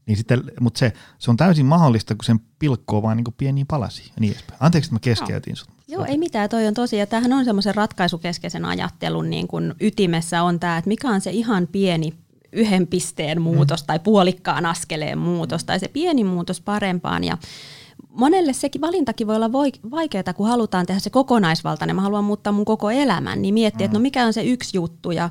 Niin 0.05 0.17
sitten, 0.17 0.43
mutta 0.59 0.77
se, 0.77 0.93
se 1.19 1.31
on 1.31 1.37
täysin 1.37 1.65
mahdollista, 1.65 2.15
kun 2.15 2.25
sen 2.25 2.39
pilkkoo 2.59 3.01
vaan 3.01 3.17
niin 3.17 3.25
kuin 3.25 3.35
pieniin 3.37 3.67
palasiin 3.67 4.07
ja 4.07 4.15
niin 4.19 4.33
edespäin. 4.33 4.57
Anteeksi, 4.63 4.87
että 4.87 4.95
mä 4.95 4.99
keskeytin 4.99 5.55
sut. 5.55 5.69
Joo, 5.91 6.05
ei 6.05 6.17
mitään, 6.17 6.49
toi 6.49 6.67
on 6.67 6.73
tosi. 6.73 6.97
Ja 6.97 7.07
tämähän 7.07 7.33
on 7.33 7.45
semmoisen 7.45 7.75
ratkaisukeskeisen 7.75 8.65
ajattelun 8.65 9.29
niin 9.29 9.47
kuin 9.47 9.73
ytimessä 9.79 10.43
on 10.43 10.59
tämä, 10.59 10.77
että 10.77 10.87
mikä 10.87 11.09
on 11.09 11.21
se 11.21 11.31
ihan 11.31 11.67
pieni 11.71 12.13
yhden 12.51 12.87
pisteen 12.87 13.41
muutos 13.41 13.81
mm. 13.81 13.85
tai 13.87 13.99
puolikkaan 13.99 14.65
askeleen 14.65 15.17
muutos 15.17 15.63
tai 15.63 15.79
se 15.79 15.87
pieni 15.87 16.23
muutos 16.23 16.61
parempaan. 16.61 17.23
Ja 17.23 17.37
monelle 18.09 18.53
sekin 18.53 18.81
valintakin 18.81 19.27
voi 19.27 19.35
olla 19.35 19.51
vaikeaa, 19.91 20.33
kun 20.35 20.47
halutaan 20.47 20.85
tehdä 20.85 20.99
se 20.99 21.09
kokonaisvaltainen. 21.09 21.95
Mä 21.95 22.01
haluan 22.01 22.23
muuttaa 22.23 22.53
mun 22.53 22.65
koko 22.65 22.91
elämän, 22.91 23.41
niin 23.41 23.53
miettiä, 23.53 23.79
mm. 23.79 23.89
että 23.89 23.97
no 23.97 24.01
mikä 24.01 24.25
on 24.25 24.33
se 24.33 24.43
yksi 24.43 24.77
juttu 24.77 25.11
ja 25.11 25.29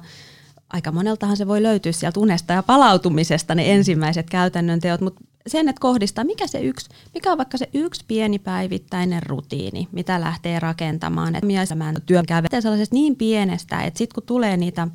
aika 0.70 0.92
moneltahan 0.92 1.36
se 1.36 1.46
voi 1.46 1.62
löytyä 1.62 1.92
sieltä 1.92 2.20
unesta 2.20 2.52
ja 2.52 2.62
palautumisesta 2.62 3.54
ne 3.54 3.72
ensimmäiset 3.72 4.30
käytännön 4.30 4.80
teot, 4.80 5.00
mutta 5.00 5.24
sen, 5.46 5.68
että 5.68 5.80
kohdistaa, 5.80 6.24
mikä, 6.24 6.46
se 6.46 6.60
yksi, 6.60 6.90
mikä 7.14 7.32
on 7.32 7.38
vaikka 7.38 7.58
se 7.58 7.68
yksi 7.74 8.04
pieni 8.08 8.38
päivittäinen 8.38 9.22
rutiini, 9.22 9.88
mitä 9.92 10.20
lähtee 10.20 10.60
rakentamaan, 10.60 11.34
että 11.36 12.00
työn 12.06 12.26
kävelee 12.26 12.60
sellaisesta 12.60 12.94
niin 12.94 13.16
pienestä, 13.16 13.82
että 13.82 13.98
sitten 13.98 14.14
kun 14.14 14.26
tulee 14.26 14.56
niitä 14.56 14.88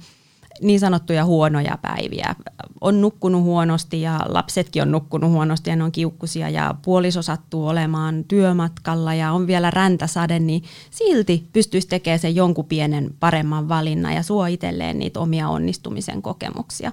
niin 0.62 0.80
sanottuja 0.80 1.26
huonoja 1.26 1.78
päiviä. 1.82 2.36
On 2.82 3.02
nukkunut 3.02 3.44
huonosti 3.44 4.02
ja 4.02 4.20
lapsetkin 4.28 4.82
on 4.82 4.92
nukkunut 4.92 5.32
huonosti 5.32 5.70
ja 5.70 5.76
ne 5.76 5.84
on 5.84 5.92
kiukkusia 5.92 6.50
ja 6.50 6.76
puoliso 6.82 7.22
sattuu 7.22 7.68
olemaan 7.68 8.24
työmatkalla 8.24 9.14
ja 9.14 9.32
on 9.32 9.48
vielä 9.48 9.72
räntäsade, 9.72 10.40
niin 10.40 10.64
silti 10.92 11.50
pystyisi 11.54 11.88
tekemään 11.88 12.20
sen 12.20 12.36
jonkun 12.36 12.66
pienen 12.66 13.16
paremman 13.20 13.70
valinnan 13.70 14.14
ja 14.14 14.24
suo 14.24 14.46
itselleen 14.46 15.00
niitä 15.00 15.20
omia 15.20 15.50
onnistumisen 15.50 16.22
kokemuksia. 16.22 16.92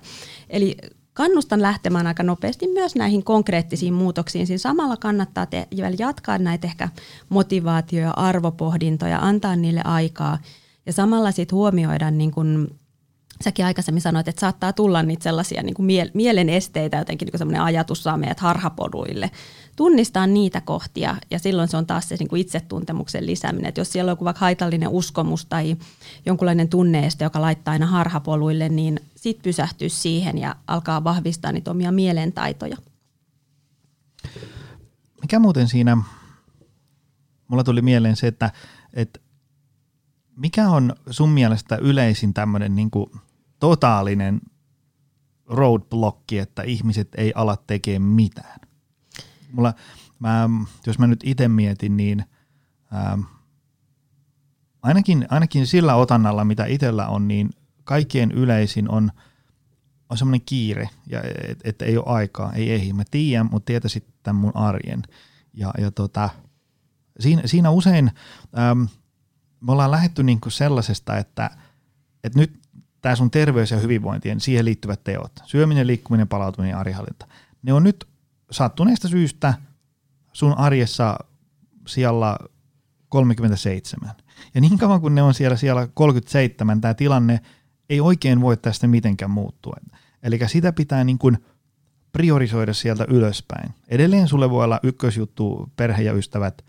Eli 0.50 0.76
kannustan 1.14 1.62
lähtemään 1.62 2.06
aika 2.06 2.22
nopeasti 2.22 2.66
myös 2.66 2.94
näihin 2.94 3.24
konkreettisiin 3.24 3.94
muutoksiin. 3.94 4.46
Siinä 4.46 4.58
samalla 4.58 4.96
kannattaa 4.96 5.46
te- 5.46 5.68
jatkaa 5.98 6.38
näitä 6.38 6.66
ehkä 6.66 6.88
motivaatio- 7.28 8.00
ja 8.00 8.10
arvopohdintoja, 8.10 9.18
antaa 9.18 9.56
niille 9.56 9.82
aikaa 9.84 10.38
ja 10.86 10.92
samalla 10.92 11.32
sitten 11.32 11.56
huomioida 11.56 12.10
niin 12.10 12.30
kun 12.30 12.78
säkin 13.42 13.64
aikaisemmin 13.64 14.00
sanoit, 14.00 14.28
että 14.28 14.40
saattaa 14.40 14.72
tulla 14.72 15.02
niitä 15.02 15.22
sellaisia 15.22 15.62
niin 15.62 15.74
kuin 15.74 15.86
mielen 16.14 16.48
esteitä, 16.48 16.96
jotenkin 16.96 17.26
niin 17.26 17.38
semmoinen 17.38 17.62
ajatus 17.62 18.02
saa 18.02 18.16
meidät 18.16 18.40
harhapoduille. 18.40 19.30
Tunnistaa 19.76 20.26
niitä 20.26 20.60
kohtia 20.60 21.16
ja 21.30 21.38
silloin 21.38 21.68
se 21.68 21.76
on 21.76 21.86
taas 21.86 22.08
se 22.08 22.16
niin 22.18 22.28
kuin 22.28 22.40
itsetuntemuksen 22.40 23.26
lisääminen. 23.26 23.68
Että 23.68 23.80
jos 23.80 23.92
siellä 23.92 24.10
on 24.10 24.12
joku 24.12 24.24
vaikka 24.24 24.40
haitallinen 24.40 24.88
uskomus 24.88 25.46
tai 25.46 25.76
jonkunlainen 26.26 26.68
tunneeste, 26.68 27.24
joka 27.24 27.40
laittaa 27.40 27.72
aina 27.72 27.86
harhapoluille, 27.86 28.68
niin 28.68 29.00
sit 29.16 29.42
pysähtyy 29.42 29.88
siihen 29.88 30.38
ja 30.38 30.56
alkaa 30.66 31.04
vahvistaa 31.04 31.52
niitä 31.52 31.70
omia 31.70 31.92
mielentaitoja. 31.92 32.76
Mikä 35.22 35.38
muuten 35.38 35.68
siinä, 35.68 35.98
mulla 37.48 37.64
tuli 37.64 37.82
mieleen 37.82 38.16
se, 38.16 38.26
että, 38.26 38.50
että 38.94 39.20
mikä 40.36 40.68
on 40.68 40.94
sun 41.10 41.28
mielestä 41.28 41.76
yleisin 41.76 42.34
tämmöinen 42.34 42.76
niin 42.76 42.90
totaalinen 43.62 44.40
roadblocki, 45.46 46.38
että 46.38 46.62
ihmiset 46.62 47.08
ei 47.16 47.32
ala 47.34 47.56
tekemään 47.66 48.12
mitään. 48.12 48.60
Mulla, 49.52 49.74
mä, 50.18 50.50
jos 50.86 50.98
mä 50.98 51.06
nyt 51.06 51.20
itse 51.24 51.48
mietin, 51.48 51.96
niin 51.96 52.24
ää, 52.90 53.18
ainakin, 54.82 55.26
ainakin 55.30 55.66
sillä 55.66 55.94
otannalla, 55.94 56.44
mitä 56.44 56.64
itsellä 56.64 57.08
on, 57.08 57.28
niin 57.28 57.50
kaikkien 57.84 58.32
yleisin 58.32 58.90
on, 58.90 59.12
on 60.08 60.18
semmoinen 60.18 60.46
kiire, 60.46 60.88
että 61.48 61.68
et 61.68 61.82
ei 61.82 61.96
ole 61.96 62.06
aikaa, 62.06 62.52
ei 62.52 62.72
ehdi. 62.72 62.92
Mä 62.92 63.04
tiedän, 63.10 63.48
mutta 63.50 63.66
tietäisit 63.66 64.06
tämän 64.22 64.40
mun 64.40 64.56
arjen. 64.56 65.02
Ja, 65.54 65.74
ja 65.78 65.90
tota, 65.90 66.30
siinä, 67.20 67.42
siinä 67.44 67.70
usein 67.70 68.10
äm, 68.58 68.88
me 69.60 69.72
ollaan 69.72 69.90
lähetty 69.90 70.22
niinku 70.22 70.50
sellaisesta, 70.50 71.18
että, 71.18 71.50
että 72.24 72.38
nyt 72.38 72.61
tämä 73.02 73.16
sun 73.16 73.30
terveys 73.30 73.70
ja 73.70 73.78
hyvinvointi 73.78 74.28
ja 74.28 74.34
siihen 74.38 74.64
liittyvät 74.64 75.04
teot, 75.04 75.32
syöminen, 75.44 75.86
liikkuminen, 75.86 76.28
palautuminen 76.28 76.70
ja 76.70 76.78
arjenhallinta, 76.78 77.26
ne 77.62 77.72
on 77.72 77.82
nyt 77.82 78.08
sattuneesta 78.50 79.08
syystä 79.08 79.54
sun 80.32 80.58
arjessa 80.58 81.18
siellä 81.86 82.38
37. 83.08 84.10
Ja 84.54 84.60
niin 84.60 84.78
kauan 84.78 85.00
kuin 85.00 85.14
ne 85.14 85.22
on 85.22 85.34
siellä, 85.34 85.56
siellä 85.56 85.88
37, 85.94 86.80
tämä 86.80 86.94
tilanne 86.94 87.40
ei 87.88 88.00
oikein 88.00 88.40
voi 88.40 88.56
tästä 88.56 88.86
mitenkään 88.86 89.30
muuttua. 89.30 89.76
Eli 90.22 90.38
sitä 90.46 90.72
pitää 90.72 91.04
niin 91.04 91.18
kuin 91.18 91.38
priorisoida 92.12 92.74
sieltä 92.74 93.06
ylöspäin. 93.08 93.74
Edelleen 93.88 94.28
sulle 94.28 94.50
voi 94.50 94.64
olla 94.64 94.80
ykkösjuttu 94.82 95.72
perhe 95.76 96.02
ja 96.02 96.12
ystävät, 96.12 96.64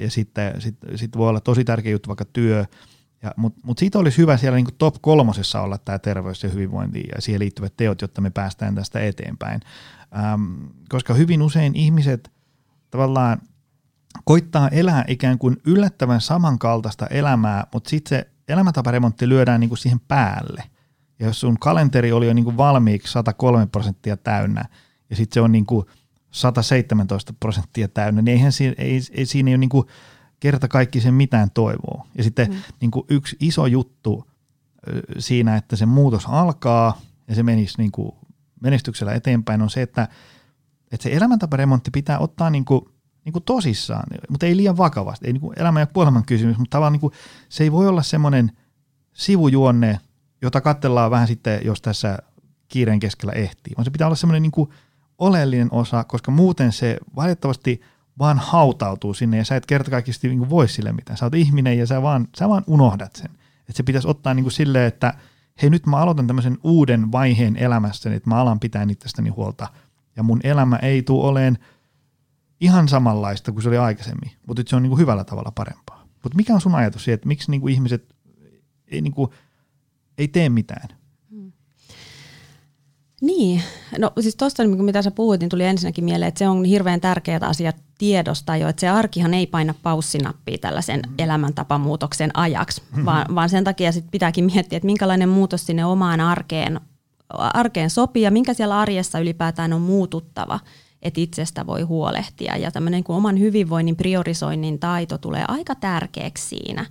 ja 0.00 0.10
sitten 0.10 0.60
sit, 0.60 0.76
sit 0.94 1.16
voi 1.16 1.28
olla 1.28 1.40
tosi 1.40 1.64
tärkeä 1.64 1.92
juttu 1.92 2.08
vaikka 2.08 2.24
työ, 2.24 2.64
mutta 3.36 3.60
mut 3.62 3.78
siitä 3.78 3.98
olisi 3.98 4.18
hyvä 4.18 4.36
siellä 4.36 4.56
niin 4.56 4.66
top 4.78 4.96
kolmosessa 5.00 5.60
olla 5.60 5.78
tämä 5.78 5.98
terveys 5.98 6.42
ja 6.42 6.48
hyvinvointi 6.48 7.04
ja 7.14 7.22
siihen 7.22 7.40
liittyvät 7.40 7.76
teot, 7.76 8.02
jotta 8.02 8.20
me 8.20 8.30
päästään 8.30 8.74
tästä 8.74 9.00
eteenpäin. 9.00 9.60
Ähm, 10.18 10.64
koska 10.88 11.14
hyvin 11.14 11.42
usein 11.42 11.76
ihmiset 11.76 12.30
tavallaan 12.90 13.38
koittaa 14.24 14.68
elää 14.68 15.04
ikään 15.08 15.38
kuin 15.38 15.56
yllättävän 15.66 16.20
samankaltaista 16.20 17.06
elämää, 17.06 17.66
mutta 17.72 17.90
sitten 17.90 18.08
se 18.08 18.30
elämäntaparemontti 18.48 19.28
lyödään 19.28 19.60
niin 19.60 19.76
siihen 19.76 20.00
päälle. 20.00 20.62
Ja 21.18 21.26
jos 21.26 21.40
sun 21.40 21.58
kalenteri 21.60 22.12
oli 22.12 22.26
jo 22.26 22.34
niin 22.34 22.56
valmiiksi 22.56 23.12
103 23.12 23.66
prosenttia 23.66 24.16
täynnä, 24.16 24.64
ja 25.10 25.16
sitten 25.16 25.34
se 25.34 25.40
on 25.40 25.52
niin 25.52 25.66
kuin 25.66 25.86
117 26.30 27.32
prosenttia 27.40 27.88
täynnä, 27.88 28.22
niin 28.22 28.32
eihän 28.32 28.52
siinä, 28.52 28.74
ei, 28.78 29.00
ei, 29.12 29.26
siinä 29.26 29.48
ei 29.48 29.54
ole 29.54 29.58
niin 29.58 29.68
kuin 29.68 29.86
kerta 30.40 30.68
kaikki 30.68 31.00
sen 31.00 31.14
mitään 31.14 31.50
toivoa. 31.50 32.06
Ja 32.18 32.24
sitten 32.24 32.50
mm. 32.50 32.56
niin 32.80 32.90
kuin 32.90 33.06
yksi 33.10 33.36
iso 33.40 33.66
juttu 33.66 34.30
siinä, 35.18 35.56
että 35.56 35.76
se 35.76 35.86
muutos 35.86 36.26
alkaa 36.26 37.00
ja 37.28 37.34
se 37.34 37.42
menisi 37.42 37.74
niin 37.78 37.92
kuin 37.92 38.12
menestyksellä 38.60 39.14
eteenpäin, 39.14 39.62
on 39.62 39.70
se, 39.70 39.82
että, 39.82 40.08
että 40.92 41.02
se 41.02 41.12
elämäntaparemontti 41.12 41.90
pitää 41.90 42.18
ottaa 42.18 42.50
niin 42.50 42.64
kuin, 42.64 42.80
niin 43.24 43.32
kuin 43.32 43.42
tosissaan, 43.42 44.04
mutta 44.30 44.46
ei 44.46 44.56
liian 44.56 44.76
vakavasti. 44.76 45.26
Ei 45.26 45.32
niin 45.32 45.40
kuin 45.40 45.58
elämän 45.58 45.80
ja 45.80 45.86
kuoleman 45.86 46.24
kysymys, 46.24 46.58
mutta 46.58 46.70
tavallaan 46.70 46.92
niin 46.92 47.00
kuin, 47.00 47.12
se 47.48 47.64
ei 47.64 47.72
voi 47.72 47.88
olla 47.88 48.02
semmoinen 48.02 48.52
sivujuonne, 49.12 50.00
jota 50.42 50.60
katsellaan 50.60 51.10
vähän 51.10 51.26
sitten, 51.26 51.60
jos 51.64 51.82
tässä 51.82 52.18
kiireen 52.68 53.00
keskellä 53.00 53.32
ehtii, 53.32 53.74
vaan 53.76 53.84
se 53.84 53.90
pitää 53.90 54.06
olla 54.06 54.16
semmoinen 54.16 54.42
niin 54.42 54.52
kuin 54.52 54.70
oleellinen 55.18 55.68
osa, 55.72 56.04
koska 56.04 56.30
muuten 56.30 56.72
se 56.72 56.98
valitettavasti– 57.16 57.80
vaan 58.18 58.38
hautautuu 58.38 59.14
sinne 59.14 59.36
ja 59.36 59.44
sä 59.44 59.56
et 59.56 59.66
kertakaikkisesti 59.66 60.28
niin 60.28 60.50
voi 60.50 60.68
sille 60.68 60.92
mitään. 60.92 61.16
Sä 61.16 61.26
oot 61.26 61.34
ihminen 61.34 61.78
ja 61.78 61.86
sä 61.86 62.02
vaan, 62.02 62.28
sä 62.38 62.48
vaan 62.48 62.64
unohdat 62.66 63.16
sen. 63.16 63.30
Että 63.60 63.72
se 63.72 63.82
pitäisi 63.82 64.08
ottaa 64.08 64.34
niin 64.34 64.44
kuin 64.44 64.52
silleen, 64.52 64.86
että 64.86 65.14
hei 65.62 65.70
nyt 65.70 65.86
mä 65.86 65.96
aloitan 65.96 66.26
tämmöisen 66.26 66.58
uuden 66.62 67.12
vaiheen 67.12 67.56
elämässäni, 67.56 68.16
että 68.16 68.30
mä 68.30 68.36
alan 68.36 68.60
pitää 68.60 68.86
itsestäni 68.90 69.30
huolta 69.30 69.68
ja 70.16 70.22
mun 70.22 70.40
elämä 70.44 70.76
ei 70.76 71.02
tule 71.02 71.26
oleen 71.26 71.58
ihan 72.60 72.88
samanlaista 72.88 73.52
kuin 73.52 73.62
se 73.62 73.68
oli 73.68 73.78
aikaisemmin, 73.78 74.30
mutta 74.46 74.62
se 74.66 74.76
on 74.76 74.82
niin 74.82 74.90
kuin 74.90 75.00
hyvällä 75.00 75.24
tavalla 75.24 75.52
parempaa. 75.54 76.06
Mutta 76.22 76.36
mikä 76.36 76.54
on 76.54 76.60
sun 76.60 76.74
ajatus 76.74 77.04
siitä, 77.04 77.14
että 77.14 77.28
miksi 77.28 77.50
niin 77.50 77.60
kuin 77.60 77.74
ihmiset 77.74 78.16
ei, 78.86 79.00
niin 79.00 79.12
kuin, 79.12 79.30
ei 80.18 80.28
tee 80.28 80.48
mitään? 80.48 80.88
Niin, 83.20 83.62
no 83.98 84.12
siis 84.20 84.36
tuosta 84.36 84.64
niin 84.64 84.84
mitä 84.84 85.02
sä 85.02 85.10
puhuit, 85.10 85.40
niin 85.40 85.48
tuli 85.48 85.64
ensinnäkin 85.64 86.04
mieleen, 86.04 86.28
että 86.28 86.38
se 86.38 86.48
on 86.48 86.64
hirveän 86.64 87.00
tärkeä 87.00 87.38
asia 87.42 87.72
tiedosta 87.98 88.56
jo, 88.56 88.68
että 88.68 88.80
se 88.80 88.88
arkihan 88.88 89.34
ei 89.34 89.46
paina 89.46 89.74
paussinappia 89.82 90.58
tällaisen 90.58 91.00
mm. 91.06 91.14
elämäntapamuutoksen 91.18 92.30
ajaksi, 92.34 92.80
mm-hmm. 92.80 93.04
vaan, 93.04 93.34
vaan 93.34 93.48
sen 93.48 93.64
takia 93.64 93.92
sit 93.92 94.04
pitääkin 94.10 94.44
miettiä, 94.44 94.76
että 94.76 94.86
minkälainen 94.86 95.28
muutos 95.28 95.66
sinne 95.66 95.84
omaan 95.84 96.20
arkeen, 96.20 96.80
arkeen 97.28 97.90
sopii 97.90 98.22
ja 98.22 98.30
minkä 98.30 98.54
siellä 98.54 98.80
arjessa 98.80 99.18
ylipäätään 99.18 99.72
on 99.72 99.80
muututtava, 99.80 100.60
että 101.02 101.20
itsestä 101.20 101.66
voi 101.66 101.82
huolehtia. 101.82 102.56
Ja 102.56 102.70
tämmöinen 102.70 103.04
oman 103.08 103.38
hyvinvoinnin 103.38 103.96
priorisoinnin 103.96 104.78
taito 104.78 105.18
tulee 105.18 105.44
aika 105.48 105.74
tärkeäksi 105.74 106.48
siinä. 106.48 106.86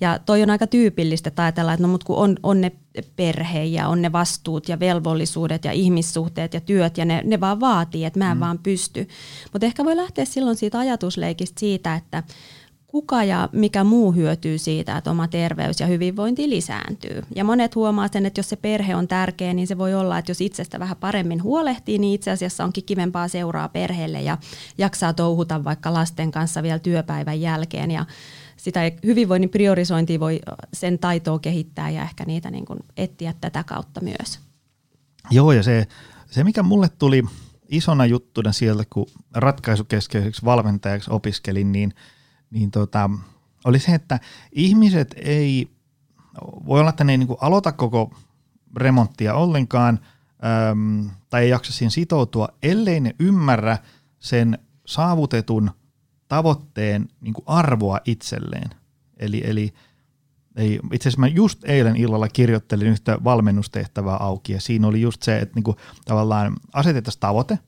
Ja 0.00 0.18
toi 0.18 0.42
on 0.42 0.50
aika 0.50 0.66
tyypillistä, 0.66 1.28
että 1.28 1.42
ajatellaan, 1.42 1.74
että 1.74 1.86
no 1.86 1.88
mut 1.88 2.04
kun 2.04 2.16
on, 2.16 2.36
on 2.42 2.60
ne 2.60 2.72
perhe 3.16 3.64
ja 3.64 3.88
on 3.88 4.02
ne 4.02 4.12
vastuut 4.12 4.68
ja 4.68 4.80
velvollisuudet 4.80 5.64
ja 5.64 5.72
ihmissuhteet 5.72 6.54
ja 6.54 6.60
työt 6.60 6.98
ja 6.98 7.04
ne, 7.04 7.22
ne 7.24 7.40
vaan 7.40 7.60
vaatii, 7.60 8.04
että 8.04 8.18
mä 8.18 8.30
en 8.30 8.36
mm. 8.36 8.40
vaan 8.40 8.58
pysty. 8.58 9.08
Mutta 9.52 9.66
ehkä 9.66 9.84
voi 9.84 9.96
lähteä 9.96 10.24
silloin 10.24 10.56
siitä 10.56 10.78
ajatusleikistä 10.78 11.60
siitä, 11.60 11.94
että 11.94 12.22
kuka 12.90 13.24
ja 13.24 13.48
mikä 13.52 13.84
muu 13.84 14.12
hyötyy 14.12 14.58
siitä, 14.58 14.96
että 14.96 15.10
oma 15.10 15.28
terveys 15.28 15.80
ja 15.80 15.86
hyvinvointi 15.86 16.50
lisääntyy. 16.50 17.22
Ja 17.34 17.44
monet 17.44 17.74
huomaa 17.74 18.08
sen, 18.12 18.26
että 18.26 18.38
jos 18.38 18.48
se 18.48 18.56
perhe 18.56 18.96
on 18.96 19.08
tärkeä, 19.08 19.54
niin 19.54 19.66
se 19.66 19.78
voi 19.78 19.94
olla, 19.94 20.18
että 20.18 20.30
jos 20.30 20.40
itsestä 20.40 20.80
vähän 20.80 20.96
paremmin 20.96 21.42
huolehtii, 21.42 21.98
niin 21.98 22.14
itse 22.14 22.30
asiassa 22.30 22.64
onkin 22.64 22.84
kivempaa 22.84 23.28
seuraa 23.28 23.68
perheelle 23.68 24.22
ja 24.22 24.38
jaksaa 24.78 25.12
touhuta 25.12 25.64
vaikka 25.64 25.92
lasten 25.92 26.30
kanssa 26.30 26.62
vielä 26.62 26.78
työpäivän 26.78 27.40
jälkeen. 27.40 27.90
Ja 27.90 28.06
sitä 28.60 28.80
hyvinvoinnin 29.04 29.50
priorisointia 29.50 30.20
voi 30.20 30.40
sen 30.72 30.98
taitoa 30.98 31.38
kehittää 31.38 31.90
ja 31.90 32.02
ehkä 32.02 32.24
niitä 32.24 32.50
niin 32.50 32.64
kuin 32.64 32.78
etsiä 32.96 33.34
tätä 33.40 33.64
kautta 33.64 34.00
myös. 34.00 34.40
Joo, 35.30 35.52
ja 35.52 35.62
se, 35.62 35.86
se 36.30 36.44
mikä 36.44 36.62
mulle 36.62 36.88
tuli 36.88 37.22
isona 37.68 38.06
juttuna 38.06 38.52
sieltä, 38.52 38.84
kun 38.90 39.06
ratkaisukeskeiseksi 39.34 40.44
valmentajaksi 40.44 41.10
opiskelin, 41.10 41.72
niin, 41.72 41.94
niin 42.50 42.70
tota, 42.70 43.10
oli 43.64 43.78
se, 43.78 43.94
että 43.94 44.20
ihmiset 44.52 45.14
ei, 45.24 45.68
voi 46.66 46.80
olla, 46.80 46.90
että 46.90 47.04
ne 47.04 47.12
ei 47.12 47.18
niin 47.18 47.36
aloita 47.40 47.72
koko 47.72 48.14
remonttia 48.76 49.34
ollenkaan, 49.34 50.00
äm, 50.70 51.10
tai 51.30 51.42
ei 51.42 51.50
jaksa 51.50 51.72
siihen 51.72 51.90
sitoutua, 51.90 52.48
ellei 52.62 53.00
ne 53.00 53.14
ymmärrä 53.18 53.78
sen 54.18 54.58
saavutetun 54.86 55.70
tavoitteen 56.30 57.08
niin 57.20 57.34
kuin 57.34 57.44
arvoa 57.46 58.00
itselleen. 58.04 58.70
Eli, 59.16 59.42
eli 59.44 59.72
ei, 60.56 60.80
itse 60.92 61.08
asiassa 61.08 61.20
mä 61.20 61.26
just 61.26 61.64
eilen 61.64 61.96
illalla 61.96 62.28
kirjoittelin 62.28 62.86
yhtä 62.86 63.18
valmennustehtävää 63.24 64.16
auki 64.16 64.52
ja 64.52 64.60
siinä 64.60 64.86
oli 64.86 65.00
just 65.00 65.22
se, 65.22 65.38
että 65.38 65.54
niin 65.54 65.64
kuin 65.64 65.76
tavallaan 66.04 66.56
asetettaisiin 66.72 67.20
tavoite 67.20 67.58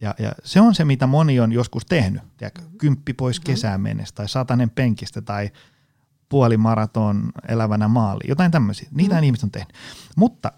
ja, 0.00 0.14
ja 0.18 0.32
se 0.44 0.60
on 0.60 0.74
se, 0.74 0.84
mitä 0.84 1.06
moni 1.06 1.40
on 1.40 1.52
joskus 1.52 1.86
tehnyt. 1.86 2.22
Tiedätkö? 2.36 2.62
Kymppi 2.78 3.12
pois 3.12 3.38
mm-hmm. 3.38 3.54
kesään 3.54 3.80
mennessä 3.80 4.14
tai 4.14 4.28
satanen 4.28 4.70
penkistä 4.70 5.22
tai 5.22 5.50
puoli 6.28 6.56
maraton 6.56 7.32
elävänä 7.48 7.88
maali, 7.88 8.20
jotain 8.28 8.50
tämmöisiä. 8.50 8.88
Niitä 8.90 9.14
mm. 9.14 9.22
ihmiset 9.22 9.44
on 9.44 9.50
tehnyt. 9.50 9.72
Mutta 10.16 10.52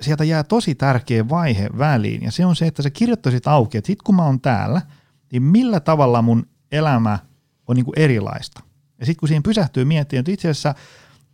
sieltä 0.00 0.24
jää 0.24 0.44
tosi 0.44 0.74
tärkeä 0.74 1.28
vaihe 1.28 1.68
väliin 1.78 2.22
ja 2.22 2.30
se 2.30 2.46
on 2.46 2.56
se, 2.56 2.66
että 2.66 2.82
sä 2.82 2.90
kirjoittaisit 2.90 3.46
auki, 3.46 3.78
että 3.78 3.86
sit 3.86 4.02
kun 4.02 4.14
mä 4.14 4.24
oon 4.24 4.40
täällä, 4.40 4.82
niin 5.32 5.42
millä 5.42 5.80
tavalla 5.80 6.22
mun 6.22 6.46
elämä 6.72 7.18
on 7.66 7.76
niin 7.76 7.84
kuin 7.84 7.98
erilaista. 7.98 8.62
Ja 8.98 9.06
sitten 9.06 9.20
kun 9.20 9.28
siihen 9.28 9.42
pysähtyy 9.42 9.84
miettimään, 9.84 10.20
että 10.20 10.32
itse 10.32 10.50
asiassa 10.50 10.74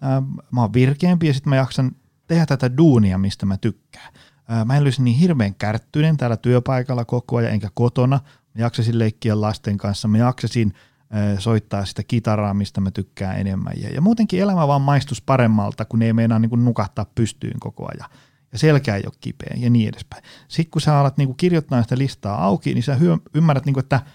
ää, 0.00 0.22
mä 0.50 0.60
oon 0.60 0.72
virkeämpi 0.72 1.26
ja 1.26 1.34
sitten 1.34 1.50
mä 1.50 1.56
jaksan 1.56 1.92
tehdä 2.26 2.46
tätä 2.46 2.76
duunia, 2.76 3.18
mistä 3.18 3.46
mä 3.46 3.56
tykkään. 3.56 4.12
Ää, 4.48 4.64
mä 4.64 4.76
en 4.76 4.82
olisi 4.82 5.02
niin 5.02 5.16
hirveän 5.16 5.54
kärttyinen 5.54 6.16
täällä 6.16 6.36
työpaikalla 6.36 7.04
koko 7.04 7.36
ajan, 7.36 7.52
enkä 7.52 7.68
kotona. 7.74 8.20
Mä 8.54 8.62
jaksasin 8.62 8.98
leikkiä 8.98 9.40
lasten 9.40 9.78
kanssa, 9.78 10.08
mä 10.08 10.18
jaksasin 10.18 10.74
ää, 11.10 11.40
soittaa 11.40 11.84
sitä 11.84 12.02
kitaraa, 12.02 12.54
mistä 12.54 12.80
mä 12.80 12.90
tykkään 12.90 13.40
enemmän. 13.40 13.72
Ja, 13.76 13.88
ja 13.88 14.00
muutenkin 14.00 14.40
elämä 14.40 14.68
vaan 14.68 14.82
maistus 14.82 15.22
paremmalta, 15.22 15.84
kun 15.84 16.02
ei 16.02 16.12
meinaa 16.12 16.38
niin 16.38 16.50
kuin 16.50 16.64
nukahtaa 16.64 17.06
pystyyn 17.14 17.60
koko 17.60 17.88
ajan. 17.92 18.10
Ja 18.52 18.58
selkä 18.58 18.96
ei 18.96 19.02
ole 19.06 19.14
kipeä 19.20 19.56
ja 19.56 19.70
niin 19.70 19.88
edespäin. 19.88 20.22
Sitten 20.48 20.70
kun 20.70 20.80
sä 20.80 20.98
alat 20.98 21.16
niin 21.16 21.28
kuin 21.28 21.36
kirjoittaa 21.36 21.82
sitä 21.82 21.98
listaa 21.98 22.44
auki, 22.44 22.74
niin 22.74 22.82
sä 22.82 22.94
hyö, 22.94 23.16
ymmärrät, 23.34 23.66
niin 23.66 23.74
kuin, 23.74 23.84
että– 23.84 24.00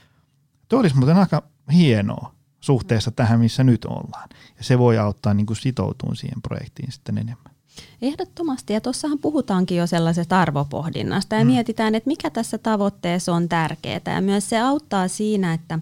Tuo 0.74 0.80
olisi 0.80 0.98
muuten 0.98 1.18
aika 1.18 1.44
hienoa 1.74 2.36
suhteessa 2.60 3.12
tähän, 3.12 3.40
missä 3.40 3.64
nyt 3.64 3.86
ollaan. 3.86 4.30
Ja 4.58 4.64
se 4.64 4.80
voi 4.80 4.98
auttaa 4.98 5.34
niin 5.34 5.48
sitoutumaan 5.62 6.16
siihen 6.16 6.42
projektiin 6.42 6.92
sitten 6.92 7.18
enemmän. 7.18 7.54
Ehdottomasti, 8.02 8.74
ja 8.74 8.82
tuossahan 8.82 9.20
puhutaankin 9.20 9.78
jo 9.78 9.88
sellaisesta 9.88 10.42
arvopohdinnasta, 10.42 11.36
ja 11.36 11.44
mm. 11.44 11.48
mietitään, 11.48 11.96
että 11.96 12.08
mikä 12.08 12.30
tässä 12.30 12.58
tavoitteessa 12.58 13.34
on 13.34 13.50
tärkeää, 13.50 14.02
ja 14.06 14.22
myös 14.22 14.50
se 14.50 14.60
auttaa 14.60 15.08
siinä, 15.08 15.54
että 15.54 15.80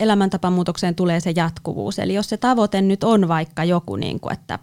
elämäntapamuutokseen 0.00 0.94
tulee 0.94 1.20
se 1.20 1.32
jatkuvuus. 1.36 1.98
Eli 1.98 2.14
jos 2.14 2.28
se 2.28 2.36
tavoite 2.36 2.82
nyt 2.82 3.04
on 3.04 3.28
vaikka 3.28 3.64
joku, 3.64 3.96
niin 3.96 4.20
kuin, 4.20 4.32
että 4.32 4.58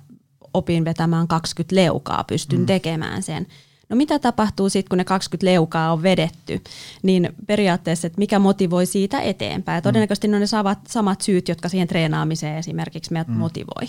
opin 0.53 0.85
vetämään 0.85 1.27
20 1.27 1.75
leukaa, 1.75 2.23
pystyn 2.23 2.59
mm. 2.59 2.65
tekemään 2.65 3.23
sen, 3.23 3.47
No 3.91 3.97
mitä 3.97 4.19
tapahtuu 4.19 4.69
sitten, 4.69 4.89
kun 4.89 4.97
ne 4.97 5.03
20 5.03 5.45
leukaa 5.45 5.93
on 5.93 6.03
vedetty, 6.03 6.61
niin 7.03 7.29
periaatteessa, 7.47 8.07
että 8.07 8.19
mikä 8.19 8.39
motivoi 8.39 8.85
siitä 8.85 9.21
eteenpäin. 9.21 9.75
Ja 9.75 9.79
mm. 9.79 9.83
todennäköisesti 9.83 10.27
ne 10.27 10.35
on 10.35 10.41
ne 10.41 10.47
samat, 10.47 10.79
samat 10.87 11.21
syyt, 11.21 11.49
jotka 11.49 11.69
siihen 11.69 11.87
treenaamiseen 11.87 12.57
esimerkiksi 12.57 13.13
meidät 13.13 13.27
mm. 13.27 13.33
motivoi. 13.33 13.87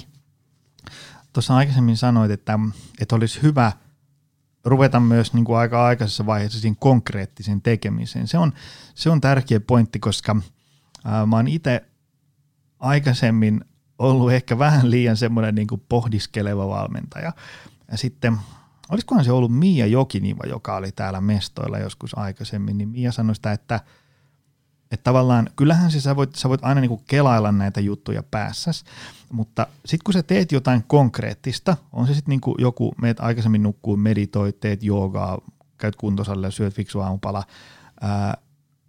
Tuossa 1.33 1.57
aikaisemmin 1.57 1.97
sanoit, 1.97 2.31
että, 2.31 2.59
että 3.01 3.17
olisi 3.17 3.43
hyvä 3.43 3.73
ruveta 4.65 5.01
myös 5.01 5.35
niin 5.35 5.45
kuin 5.45 5.59
aika 5.59 5.87
aikaisessa 5.87 6.27
vaiheessa 6.27 6.61
siihen 6.61 6.77
konkreettiseen 6.77 7.63
tekemiseen. 7.63 8.29
Se 8.29 8.39
on, 8.39 8.53
se 8.95 9.11
on 9.11 9.21
tärkeä 9.21 9.61
pointti, 9.61 9.99
koska 9.99 10.37
ää, 11.05 11.27
mä 11.27 11.37
oon 11.37 11.49
itse 11.49 11.85
aikaisemmin 12.79 13.65
ollut 13.99 14.33
ehkä 14.33 14.59
vähän 14.59 14.91
liian 14.91 15.17
semmoinen 15.17 15.55
niin 15.55 15.67
kuin 15.67 15.83
pohdiskeleva 15.89 16.69
valmentaja. 16.69 17.33
Ja 17.91 17.99
sitten 17.99 18.39
olisikohan 18.93 19.25
se 19.25 19.33
ollut 19.33 19.53
Mia 19.53 19.87
Jokiniva, 19.87 20.43
joka 20.47 20.77
oli 20.77 20.93
täällä 20.93 21.21
mestoilla 21.21 21.79
joskus 21.79 22.19
aikaisemmin, 22.19 22.79
niin 22.79 22.89
Mia 22.89 23.13
sanoi 23.13 23.35
sitä, 23.35 23.53
että, 23.53 23.81
että 24.91 25.05
tavallaan 25.05 25.51
kyllähän 25.57 25.91
se, 25.91 26.01
sä, 26.01 26.17
voit, 26.17 26.35
sä 26.35 26.49
voit 26.49 26.65
aina 26.65 26.81
niinku 26.81 27.03
kelailla 27.07 27.53
näitä 27.53 27.81
juttuja 27.81 28.23
päässäs, 28.23 28.85
mutta 29.33 29.67
sitten 29.85 30.05
kun 30.05 30.15
sä 30.15 30.23
teet 30.23 30.53
jotain 30.53 30.85
konkreettista, 30.87 31.77
on 31.93 32.07
se 32.07 32.15
sitten 32.15 32.31
niinku 32.31 32.57
joku, 32.59 32.95
meet 33.03 33.21
aikaisemmin 33.21 33.63
nukkuu, 33.63 33.97
meditoit, 33.97 34.61
teet 34.61 34.83
joogaa, 34.83 35.39
käyt 35.79 35.97
kuntosalilla 35.97 36.51
syöt 36.51 36.75
fiksu 36.75 37.01
aamupala, 37.01 37.45
ää, 38.01 38.37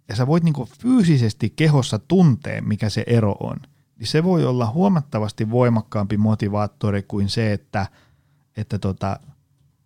ja 0.08 0.16
sä 0.16 0.26
voit 0.26 0.44
niinku 0.44 0.68
fyysisesti 0.80 1.52
kehossa 1.56 1.98
tuntea, 1.98 2.62
mikä 2.62 2.88
se 2.88 3.04
ero 3.06 3.36
on, 3.40 3.56
niin 3.98 4.06
se 4.06 4.24
voi 4.24 4.44
olla 4.44 4.70
huomattavasti 4.70 5.50
voimakkaampi 5.50 6.16
motivaattori 6.16 7.02
kuin 7.02 7.28
se, 7.28 7.52
että, 7.52 7.86
että 8.56 8.78
tota, 8.78 9.20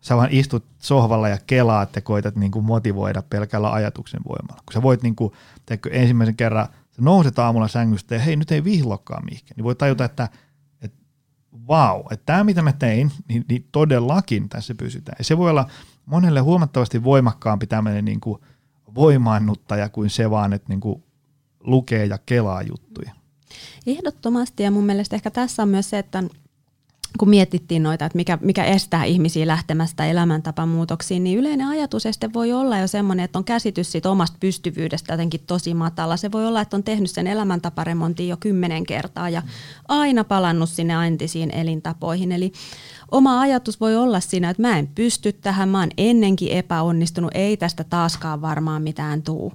sä 0.00 0.16
vaan 0.16 0.28
istut 0.30 0.64
sohvalla 0.78 1.28
ja 1.28 1.38
kelaat 1.46 1.96
ja 1.96 2.02
koitat 2.02 2.36
niinku 2.36 2.62
motivoida 2.62 3.22
pelkällä 3.22 3.72
ajatuksen 3.72 4.20
voimalla. 4.28 4.62
Kun 4.66 4.72
sä 4.72 4.82
voit 4.82 5.02
niinku, 5.02 5.34
teikö, 5.66 5.90
ensimmäisen 5.92 6.36
kerran, 6.36 6.68
sä 6.90 7.02
nouset 7.02 7.38
aamulla 7.38 7.68
sängystä 7.68 8.14
ja 8.14 8.20
hei 8.20 8.36
nyt 8.36 8.52
ei 8.52 8.64
vihlokaan 8.64 9.24
mihinkään, 9.24 9.56
niin 9.56 9.64
voi 9.64 9.74
tajuta, 9.74 10.04
että 10.04 10.28
vau, 11.68 12.00
että 12.10 12.26
tämä 12.26 12.44
mitä 12.44 12.62
mä 12.62 12.72
tein, 12.72 13.12
niin, 13.28 13.44
niin 13.48 13.68
todellakin 13.72 14.48
tässä 14.48 14.74
pysytään. 14.74 15.16
Ja 15.18 15.24
se 15.24 15.38
voi 15.38 15.50
olla 15.50 15.70
monelle 16.06 16.40
huomattavasti 16.40 17.04
voimakkaampi 17.04 17.66
tämmöinen 17.66 18.04
niin 18.04 18.20
kuin 18.20 18.40
voimaannuttaja 18.94 19.88
kuin 19.88 20.10
se 20.10 20.30
vaan, 20.30 20.52
että 20.52 20.68
niin 20.68 20.80
kuin 20.80 21.02
lukee 21.60 22.06
ja 22.06 22.18
kelaa 22.26 22.62
juttuja. 22.62 23.12
Ehdottomasti 23.86 24.62
ja 24.62 24.70
mun 24.70 24.84
mielestä 24.84 25.16
ehkä 25.16 25.30
tässä 25.30 25.62
on 25.62 25.68
myös 25.68 25.90
se, 25.90 25.98
että 25.98 26.22
kun 27.18 27.28
mietittiin 27.28 27.82
noita, 27.82 28.04
että 28.04 28.16
mikä, 28.16 28.38
mikä 28.40 28.64
estää 28.64 29.04
ihmisiä 29.04 29.46
lähtemästä 29.46 30.06
elämäntapamuutoksiin, 30.06 31.24
niin 31.24 31.38
yleinen 31.38 31.66
ajatuseste 31.66 32.32
voi 32.32 32.52
olla 32.52 32.78
jo 32.78 32.86
semmoinen, 32.86 33.24
että 33.24 33.38
on 33.38 33.44
käsitys 33.44 33.92
siitä 33.92 34.10
omasta 34.10 34.36
pystyvyydestä 34.40 35.12
jotenkin 35.12 35.40
tosi 35.46 35.74
matala. 35.74 36.16
Se 36.16 36.32
voi 36.32 36.46
olla, 36.46 36.60
että 36.60 36.76
on 36.76 36.84
tehnyt 36.84 37.10
sen 37.10 37.26
elämäntaparemontin 37.26 38.28
jo 38.28 38.36
kymmenen 38.40 38.86
kertaa 38.86 39.28
ja 39.28 39.42
aina 39.88 40.24
palannut 40.24 40.70
sinne 40.70 41.06
entisiin 41.06 41.50
elintapoihin. 41.50 42.32
Eli 42.32 42.52
oma 43.10 43.40
ajatus 43.40 43.80
voi 43.80 43.96
olla 43.96 44.20
siinä, 44.20 44.50
että 44.50 44.62
mä 44.62 44.78
en 44.78 44.86
pysty 44.86 45.32
tähän, 45.32 45.68
mä 45.68 45.80
oon 45.80 45.90
ennenkin 45.96 46.52
epäonnistunut, 46.52 47.30
ei 47.34 47.56
tästä 47.56 47.84
taaskaan 47.84 48.40
varmaan 48.40 48.82
mitään 48.82 49.22
tuu. 49.22 49.52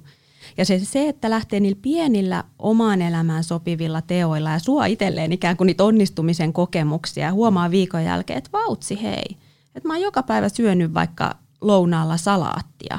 Ja 0.56 0.64
se, 0.64 0.78
se, 0.78 1.08
että 1.08 1.30
lähtee 1.30 1.60
niillä 1.60 1.78
pienillä 1.82 2.44
omaan 2.58 3.02
elämään 3.02 3.44
sopivilla 3.44 4.02
teoilla 4.02 4.50
ja 4.50 4.58
suo 4.58 4.84
itselleen 4.84 5.32
ikään 5.32 5.56
kuin 5.56 5.66
niitä 5.66 5.84
onnistumisen 5.84 6.52
kokemuksia 6.52 7.26
ja 7.26 7.32
huomaa 7.32 7.70
viikon 7.70 8.04
jälkeen, 8.04 8.38
että 8.38 8.50
vautsi 8.52 9.02
hei, 9.02 9.36
että 9.74 9.88
mä 9.88 9.94
oon 9.94 10.02
joka 10.02 10.22
päivä 10.22 10.48
syönyt 10.48 10.94
vaikka 10.94 11.34
lounaalla 11.60 12.16
salaattia 12.16 12.98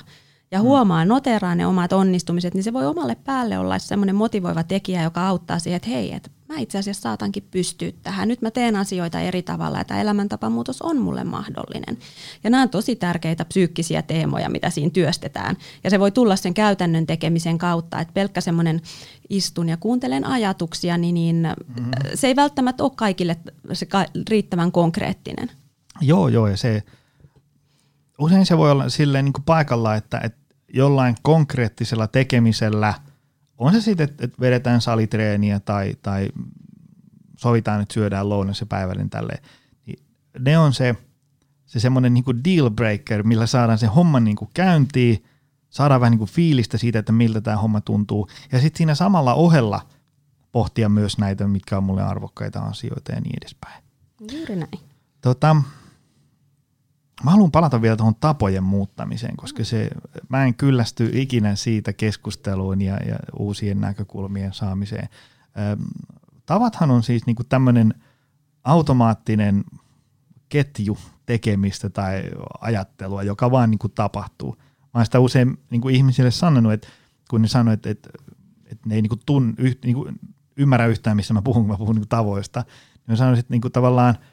ja 0.51 0.59
mm. 0.59 0.63
huomaa, 0.63 1.05
noteraa 1.05 1.55
ne 1.55 1.67
omat 1.67 1.93
onnistumiset, 1.93 2.53
niin 2.53 2.63
se 2.63 2.73
voi 2.73 2.85
omalle 2.85 3.15
päälle 3.15 3.57
olla 3.57 3.79
semmoinen 3.79 4.15
motivoiva 4.15 4.63
tekijä, 4.63 5.03
joka 5.03 5.27
auttaa 5.27 5.59
siihen, 5.59 5.75
että 5.75 5.89
hei, 5.89 6.13
että 6.13 6.29
mä 6.49 6.55
itse 6.59 6.77
asiassa 6.77 7.01
saatankin 7.01 7.47
pystyä 7.51 7.91
tähän. 8.03 8.27
Nyt 8.27 8.41
mä 8.41 8.51
teen 8.51 8.75
asioita 8.75 9.19
eri 9.19 9.43
tavalla 9.43 9.83
tämä 9.83 10.01
elämäntapamuutos 10.01 10.81
on 10.81 10.97
mulle 10.97 11.23
mahdollinen. 11.23 11.97
Ja 12.43 12.49
nämä 12.49 12.63
on 12.63 12.69
tosi 12.69 12.95
tärkeitä 12.95 13.45
psyykkisiä 13.45 14.01
teemoja, 14.01 14.49
mitä 14.49 14.69
siinä 14.69 14.89
työstetään. 14.89 15.57
Ja 15.83 15.89
se 15.89 15.99
voi 15.99 16.11
tulla 16.11 16.35
sen 16.35 16.53
käytännön 16.53 17.05
tekemisen 17.05 17.57
kautta, 17.57 17.99
että 17.99 18.13
pelkkä 18.13 18.41
semmoinen 18.41 18.81
istun 19.29 19.69
ja 19.69 19.77
kuuntelen 19.77 20.25
ajatuksia, 20.25 20.97
niin, 20.97 21.13
niin 21.13 21.47
mm-hmm. 21.67 21.91
se 22.15 22.27
ei 22.27 22.35
välttämättä 22.35 22.83
ole 22.83 22.91
kaikille 22.95 23.37
se 23.73 23.87
riittävän 24.29 24.71
konkreettinen. 24.71 25.51
Joo, 26.01 26.27
joo, 26.27 26.47
ja 26.47 26.57
se, 26.57 26.83
usein 28.19 28.45
se 28.45 28.57
voi 28.57 28.71
olla 28.71 28.89
silleen 28.89 29.25
niin 29.25 29.33
kuin 29.33 29.43
paikalla, 29.43 29.95
että, 29.95 30.19
että 30.23 30.55
jollain 30.73 31.15
konkreettisella 31.21 32.07
tekemisellä– 32.07 32.93
on 33.57 33.73
se 33.73 33.81
sitten, 33.81 34.09
että, 34.19 34.39
vedetään 34.39 34.81
salitreeniä 34.81 35.59
tai, 35.59 35.93
tai 36.01 36.29
sovitaan, 37.37 37.81
että 37.81 37.93
syödään 37.93 38.29
lounas 38.29 38.59
ja 38.59 38.65
päivällinen 38.65 39.09
tälleen, 39.09 39.43
niin 39.85 39.99
ne 40.39 40.57
on 40.57 40.73
se, 40.73 40.95
se 41.65 41.79
semmoinen 41.79 42.13
niin 42.13 42.43
deal 42.43 42.69
breaker, 42.69 43.23
millä 43.23 43.45
saadaan 43.45 43.77
se 43.77 43.87
homma 43.87 44.19
niin 44.19 44.35
kuin 44.35 44.49
käyntiin, 44.53 45.25
saadaan 45.69 46.01
vähän 46.01 46.11
niin 46.11 46.19
kuin 46.19 46.29
fiilistä 46.29 46.77
siitä, 46.77 46.99
että 46.99 47.11
miltä 47.11 47.41
tämä 47.41 47.57
homma 47.57 47.81
tuntuu, 47.81 48.27
ja 48.51 48.61
sitten 48.61 48.77
siinä 48.77 48.95
samalla 48.95 49.33
ohella 49.33 49.81
pohtia 50.51 50.89
myös 50.89 51.17
näitä, 51.17 51.47
mitkä 51.47 51.77
on 51.77 51.83
mulle 51.83 52.03
arvokkaita 52.03 52.59
asioita 52.59 53.11
ja 53.11 53.21
niin 53.21 53.37
edespäin. 53.41 53.83
Juuri 54.31 54.55
näin. 54.55 54.79
Tota, 55.21 55.55
Mä 57.23 57.31
haluan 57.31 57.51
palata 57.51 57.81
vielä 57.81 57.95
tuohon 57.95 58.15
tapojen 58.15 58.63
muuttamiseen, 58.63 59.37
koska 59.37 59.63
se, 59.63 59.89
mä 60.29 60.45
en 60.45 60.55
kyllästy 60.55 61.09
ikinä 61.13 61.55
siitä 61.55 61.93
keskusteluun 61.93 62.81
ja, 62.81 62.97
ja 62.97 63.15
uusien 63.39 63.81
näkökulmien 63.81 64.53
saamiseen. 64.53 65.09
tavathan 66.45 66.91
on 66.91 67.03
siis 67.03 67.25
niinku 67.25 67.43
tämmöinen 67.43 67.93
automaattinen 68.63 69.63
ketju 70.49 70.97
tekemistä 71.25 71.89
tai 71.89 72.23
ajattelua, 72.61 73.23
joka 73.23 73.51
vaan 73.51 73.71
niinku 73.71 73.89
tapahtuu. 73.89 74.55
Mä 74.81 74.89
oon 74.93 75.05
sitä 75.05 75.19
usein 75.19 75.57
niinku 75.69 75.89
ihmisille 75.89 76.31
sanonut, 76.31 76.73
että 76.73 76.87
kun 77.29 77.41
ne 77.41 77.47
sanoo, 77.47 77.73
että, 77.73 77.89
että, 77.89 78.09
että 78.65 78.89
ne 78.89 78.95
ei 78.95 79.01
niinku 79.01 79.19
tun, 79.25 79.53
yht, 79.57 79.85
niinku 79.85 80.09
ymmärrä 80.57 80.87
yhtään, 80.87 81.15
missä 81.15 81.33
mä 81.33 81.41
puhun, 81.41 81.63
kun 81.63 81.71
mä 81.71 81.77
puhun 81.77 81.95
niinku 81.95 82.07
tavoista, 82.09 82.59
niin 82.93 83.03
mä 83.07 83.15
sanoisin, 83.15 83.39
että 83.39 83.53
niinku 83.53 83.69
tavallaan– 83.69 84.15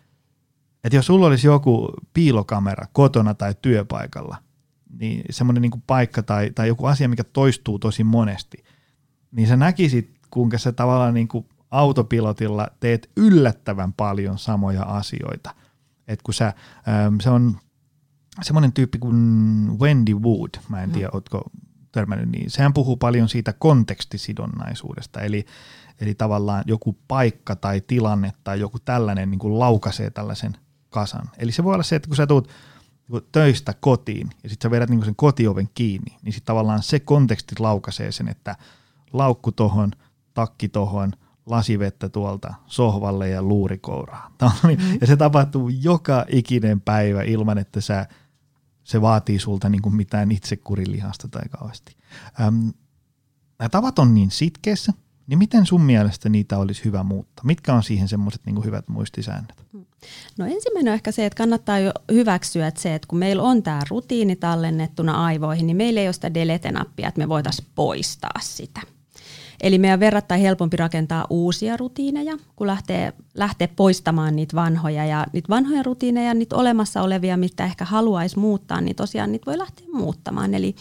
että 0.84 0.96
jos 0.96 1.06
sulla 1.06 1.26
olisi 1.26 1.46
joku 1.46 1.88
piilokamera 2.14 2.86
kotona 2.92 3.34
tai 3.34 3.54
työpaikalla, 3.62 4.36
niin 4.98 5.24
semmoinen 5.30 5.62
niin 5.62 5.82
paikka 5.86 6.22
tai, 6.22 6.50
tai 6.50 6.68
joku 6.68 6.86
asia, 6.86 7.08
mikä 7.08 7.24
toistuu 7.24 7.78
tosi 7.78 8.04
monesti, 8.04 8.64
niin 9.32 9.48
sä 9.48 9.56
näkisit, 9.56 10.10
kuinka 10.30 10.58
sä 10.58 10.72
tavallaan 10.72 11.14
niin 11.14 11.28
kuin 11.28 11.46
autopilotilla 11.70 12.68
teet 12.80 13.10
yllättävän 13.16 13.92
paljon 13.92 14.38
samoja 14.38 14.82
asioita. 14.82 15.54
Et 16.08 16.22
kun 16.22 16.34
sä, 16.34 16.52
se 17.22 17.30
on 17.30 17.58
semmoinen 18.42 18.72
tyyppi 18.72 18.98
kuin 18.98 19.16
Wendy 19.78 20.14
Wood, 20.14 20.50
mä 20.68 20.82
en 20.82 20.90
tiedä, 20.90 21.08
mm. 21.08 21.14
ootko 21.14 21.42
törmännyt 21.92 22.28
niin, 22.28 22.50
sehän 22.50 22.72
puhuu 22.72 22.96
paljon 22.96 23.28
siitä 23.28 23.52
kontekstisidonnaisuudesta, 23.52 25.20
eli, 25.20 25.46
eli 26.00 26.14
tavallaan 26.14 26.64
joku 26.66 26.98
paikka 27.08 27.56
tai 27.56 27.80
tilanne 27.86 28.32
tai 28.44 28.60
joku 28.60 28.78
tällainen 28.78 29.30
niin 29.30 29.38
kuin 29.38 29.58
laukaisee 29.58 30.10
tällaisen 30.10 30.56
kasan. 30.92 31.30
Eli 31.38 31.52
se 31.52 31.64
voi 31.64 31.74
olla 31.74 31.82
se, 31.82 31.96
että 31.96 32.08
kun 32.08 32.16
sä 32.16 32.26
tulet 32.26 32.48
niinku 33.08 33.28
töistä 33.32 33.74
kotiin 33.80 34.30
ja 34.42 34.48
sitten 34.48 34.68
sä 34.68 34.70
vedät 34.70 34.90
niinku 34.90 35.04
sen 35.04 35.16
kotioven 35.16 35.68
kiinni, 35.74 36.16
niin 36.22 36.32
sitten 36.32 36.46
tavallaan 36.46 36.82
se 36.82 37.00
konteksti 37.00 37.54
laukaisee 37.58 38.12
sen, 38.12 38.28
että 38.28 38.56
laukku 39.12 39.52
tohon, 39.52 39.90
takki 40.34 40.68
tohon, 40.68 41.12
lasivettä 41.46 42.08
tuolta 42.08 42.54
sohvalle 42.66 43.28
ja 43.28 43.42
luurikouraa. 43.42 44.30
Mm. 44.62 44.98
Ja 45.00 45.06
se 45.06 45.16
tapahtuu 45.16 45.68
joka 45.68 46.24
ikinen 46.28 46.80
päivä 46.80 47.22
ilman, 47.22 47.58
että 47.58 47.80
sä, 47.80 48.06
se 48.84 49.00
vaatii 49.00 49.38
sulta 49.38 49.68
niin 49.68 49.82
kuin 49.82 49.94
mitään 49.94 50.32
itsekurilihasta 50.32 51.28
tai 51.28 51.42
kauheasti. 51.58 51.96
Ähm, 52.40 52.68
nämä 53.58 53.68
tavat 53.68 53.98
on 53.98 54.14
niin 54.14 54.30
sitkeessä, 54.30 54.92
niin 55.26 55.38
miten 55.38 55.66
sun 55.66 55.82
mielestä 55.82 56.28
niitä 56.28 56.58
olisi 56.58 56.84
hyvä 56.84 57.02
muuttaa? 57.02 57.44
Mitkä 57.44 57.74
on 57.74 57.82
siihen 57.82 58.08
semmoiset 58.08 58.40
niin 58.46 58.64
hyvät 58.64 58.88
muistisäännöt? 58.88 59.56
No 60.38 60.46
ensimmäinen 60.46 60.90
on 60.90 60.94
ehkä 60.94 61.12
se, 61.12 61.26
että 61.26 61.36
kannattaa 61.36 61.78
jo 61.78 61.92
hyväksyä 62.12 62.66
että 62.66 62.80
se, 62.80 62.94
että 62.94 63.08
kun 63.08 63.18
meillä 63.18 63.42
on 63.42 63.62
tämä 63.62 63.80
rutiini 63.90 64.36
tallennettuna 64.36 65.24
aivoihin, 65.24 65.66
niin 65.66 65.76
meillä 65.76 66.00
ei 66.00 66.06
ole 66.06 66.12
sitä 66.12 66.34
delete-nappia, 66.34 67.08
että 67.08 67.18
me 67.18 67.28
voitaisiin 67.28 67.68
poistaa 67.74 68.40
sitä. 68.40 68.80
Eli 69.62 69.78
meidän 69.78 70.00
verrattain 70.00 70.40
helpompi 70.40 70.76
rakentaa 70.76 71.26
uusia 71.30 71.76
rutiineja, 71.76 72.38
kun 72.56 72.66
lähtee, 72.66 73.12
lähtee 73.34 73.66
poistamaan 73.66 74.36
niitä 74.36 74.56
vanhoja. 74.56 75.04
Ja 75.04 75.26
niitä 75.32 75.48
vanhoja 75.48 75.82
rutiineja, 75.82 76.34
niitä 76.34 76.56
olemassa 76.56 77.02
olevia, 77.02 77.36
mitä 77.36 77.64
ehkä 77.64 77.84
haluaisi 77.84 78.38
muuttaa, 78.38 78.80
niin 78.80 78.96
tosiaan 78.96 79.32
niitä 79.32 79.46
voi 79.46 79.58
lähteä 79.58 79.86
muuttamaan. 79.92 80.54
Eli 80.54 80.74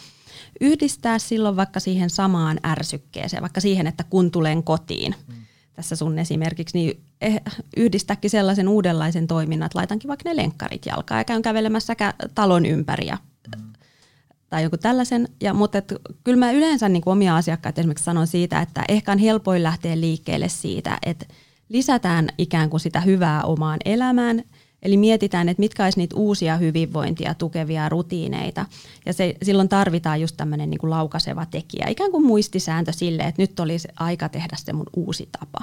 yhdistää 0.62 1.20
silloin 1.20 1.56
vaikka 1.56 1.80
siihen 1.80 2.10
samaan 2.10 2.60
ärsykkeeseen, 2.66 3.42
vaikka 3.42 3.62
siihen, 3.62 3.88
että 3.88 4.04
kun 4.04 4.32
tulen 4.32 4.64
kotiin, 4.64 5.16
mm. 5.28 5.36
tässä 5.74 5.96
sun 5.96 6.20
esimerkiksi, 6.20 6.78
niin 6.78 7.04
eh, 7.22 7.42
yhdistääkin 7.78 8.30
sellaisen 8.30 8.68
uudenlaisen 8.68 9.28
toiminnan, 9.28 9.66
että 9.66 9.80
laitankin 9.80 10.08
vaikka 10.08 10.30
ne 10.30 10.36
lenkkarit 10.36 10.86
jalkaan 10.86 11.20
ja 11.20 11.24
käyn 11.24 11.42
kävelemässä 11.42 11.96
talon 12.36 12.66
ympäri 12.66 13.08
ja, 13.08 13.18
mm. 13.58 13.74
tai 14.50 14.64
joku 14.64 14.78
tällaisen. 14.78 15.28
Ja, 15.42 15.54
mutta 15.54 15.78
et, 15.78 15.94
kyllä 16.24 16.38
mä 16.38 16.52
yleensä 16.52 16.90
niin 16.90 17.02
kuin 17.02 17.12
omia 17.12 17.36
asiakkaita 17.36 17.82
esimerkiksi 17.82 18.06
sanon 18.06 18.28
siitä, 18.28 18.62
että 18.62 18.84
ehkä 18.90 19.12
on 19.12 19.18
helpoin 19.18 19.64
lähteä 19.64 20.00
liikkeelle 20.00 20.50
siitä, 20.50 20.98
että 21.06 21.26
lisätään 21.70 22.28
ikään 22.38 22.70
kuin 22.70 22.80
sitä 22.80 23.02
hyvää 23.02 23.44
omaan 23.44 23.80
elämään– 23.86 24.44
Eli 24.82 24.98
mietitään, 24.98 25.50
että 25.50 25.62
mitkä 25.62 25.84
olisi 25.84 26.00
niitä 26.00 26.16
uusia 26.16 26.58
hyvinvointia 26.58 27.34
tukevia 27.34 27.90
rutiineita. 27.90 28.66
Ja 29.06 29.14
se, 29.14 29.36
silloin 29.44 29.70
tarvitaan 29.70 30.22
just 30.22 30.38
tämmöinen 30.38 30.70
niin 30.70 30.80
kuin 30.80 30.90
laukaseva 30.90 31.46
tekijä, 31.46 31.88
ikään 31.90 32.12
kuin 32.12 32.26
muistisääntö 32.26 32.92
sille, 32.92 33.24
että 33.24 33.42
nyt 33.42 33.60
olisi 33.60 33.88
aika 33.96 34.30
tehdä 34.30 34.58
se 34.60 34.74
mun 34.74 34.88
uusi 34.96 35.30
tapa. 35.40 35.60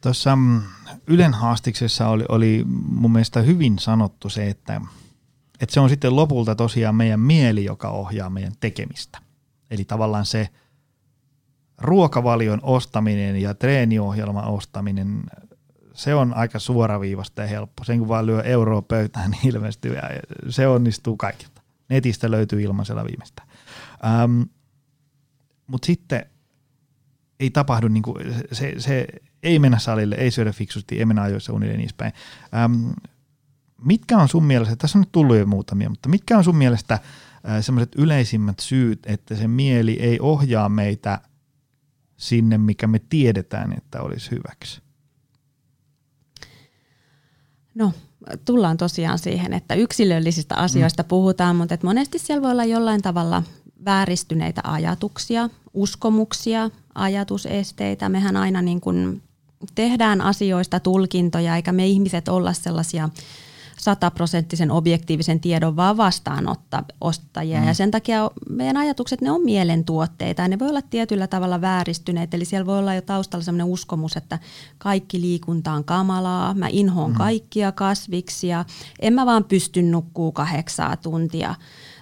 Tuossa 0.00 0.36
mm, 0.36 0.62
Ylen 1.06 1.34
haastiksessa 1.34 2.08
oli, 2.08 2.24
oli 2.28 2.64
mun 2.88 3.12
mielestä 3.12 3.42
hyvin 3.42 3.78
sanottu 3.78 4.28
se, 4.28 4.50
että, 4.50 4.80
että 5.60 5.74
se 5.74 5.80
on 5.80 5.88
sitten 5.88 6.16
lopulta 6.16 6.54
tosiaan 6.54 6.94
meidän 6.94 7.20
mieli, 7.20 7.64
joka 7.64 7.90
ohjaa 7.90 8.30
meidän 8.30 8.52
tekemistä. 8.60 9.18
Eli 9.70 9.84
tavallaan 9.84 10.26
se 10.26 10.48
ruokavalion 11.78 12.60
ostaminen 12.62 13.36
ja 13.36 13.54
treeniohjelman 13.54 14.44
ostaminen 14.44 15.22
se 15.94 16.14
on 16.14 16.34
aika 16.34 16.58
suoraviivasta 16.58 17.42
ja 17.42 17.48
helppo. 17.48 17.84
Sen 17.84 17.98
kun 17.98 18.08
vaan 18.08 18.26
lyö 18.26 18.42
euroa 18.42 18.82
pöytään, 18.82 19.30
niin 19.30 19.54
ilmestyy 19.54 19.94
ja 19.94 20.02
se 20.48 20.66
onnistuu 20.66 21.16
kaikilta. 21.16 21.62
Netistä 21.88 22.30
löytyy 22.30 22.62
ilmaisella 22.62 23.04
viimeistä. 23.04 23.42
Ähm, 24.04 24.42
Mutta 25.66 25.86
sitten 25.86 26.26
ei 27.40 27.50
tapahdu, 27.50 27.88
niin 27.88 28.02
kuin, 28.02 28.34
se, 28.52 28.74
se 28.78 29.06
ei 29.42 29.58
mennä 29.58 29.78
salille, 29.78 30.14
ei 30.14 30.30
syödä 30.30 30.52
fiksusti, 30.52 30.98
ei 30.98 31.04
mennä 31.04 31.22
ajoissa 31.22 31.52
unille 31.52 31.76
niin 31.76 31.90
päin. 31.96 32.12
Ähm, 32.54 32.90
mitkä 33.84 34.18
on 34.18 34.28
sun 34.28 34.44
mielestä, 34.44 34.76
tässä 34.76 34.98
on 34.98 35.00
nyt 35.02 35.12
tullut 35.12 35.36
jo 35.36 35.46
muutamia, 35.46 35.90
mutta 35.90 36.08
mitkä 36.08 36.38
on 36.38 36.44
sun 36.44 36.56
mielestä 36.56 36.94
äh, 36.94 37.00
sellaiset 37.60 37.94
yleisimmät 37.96 38.58
syyt, 38.60 39.06
että 39.06 39.34
se 39.34 39.48
mieli 39.48 39.92
ei 40.00 40.18
ohjaa 40.20 40.68
meitä 40.68 41.20
sinne, 42.16 42.58
mikä 42.58 42.86
me 42.86 43.00
tiedetään, 43.08 43.72
että 43.72 44.02
olisi 44.02 44.30
hyväksi? 44.30 44.83
No, 47.74 47.92
tullaan 48.44 48.76
tosiaan 48.76 49.18
siihen, 49.18 49.52
että 49.52 49.74
yksilöllisistä 49.74 50.54
asioista 50.54 51.02
mm. 51.02 51.08
puhutaan, 51.08 51.56
mutta 51.56 51.74
että 51.74 51.86
monesti 51.86 52.18
siellä 52.18 52.42
voi 52.42 52.50
olla 52.50 52.64
jollain 52.64 53.02
tavalla 53.02 53.42
vääristyneitä 53.84 54.60
ajatuksia, 54.64 55.50
uskomuksia, 55.74 56.70
ajatusesteitä. 56.94 58.08
Mehän 58.08 58.36
aina 58.36 58.62
niin 58.62 58.80
kuin 58.80 59.22
tehdään 59.74 60.20
asioista 60.20 60.80
tulkintoja, 60.80 61.56
eikä 61.56 61.72
me 61.72 61.86
ihmiset 61.86 62.28
olla 62.28 62.52
sellaisia 62.52 63.08
sataprosenttisen 63.84 64.70
objektiivisen 64.70 65.40
tiedon 65.40 65.76
vaan 65.76 65.96
vastaanottajia. 65.96 67.60
Mm. 67.60 67.66
Ja 67.66 67.74
sen 67.74 67.90
takia 67.90 68.30
meidän 68.48 68.76
ajatukset, 68.76 69.20
ne 69.20 69.30
on 69.30 69.44
mielentuotteita 69.44 70.42
ja 70.42 70.48
ne 70.48 70.58
voi 70.58 70.68
olla 70.68 70.82
tietyllä 70.82 71.26
tavalla 71.26 71.60
vääristyneet. 71.60 72.34
Eli 72.34 72.44
siellä 72.44 72.66
voi 72.66 72.78
olla 72.78 72.94
jo 72.94 73.02
taustalla 73.02 73.44
sellainen 73.44 73.66
uskomus, 73.66 74.16
että 74.16 74.38
kaikki 74.78 75.20
liikunta 75.20 75.72
on 75.72 75.84
kamalaa, 75.84 76.54
mä 76.54 76.68
inhoon 76.70 77.10
mm. 77.10 77.16
kaikkia 77.16 77.72
kasviksia, 77.72 78.64
en 79.00 79.12
mä 79.12 79.26
vaan 79.26 79.44
pysty 79.44 79.82
nukkuu 79.82 80.32
kahdeksaa 80.32 80.96
tuntia 80.96 81.54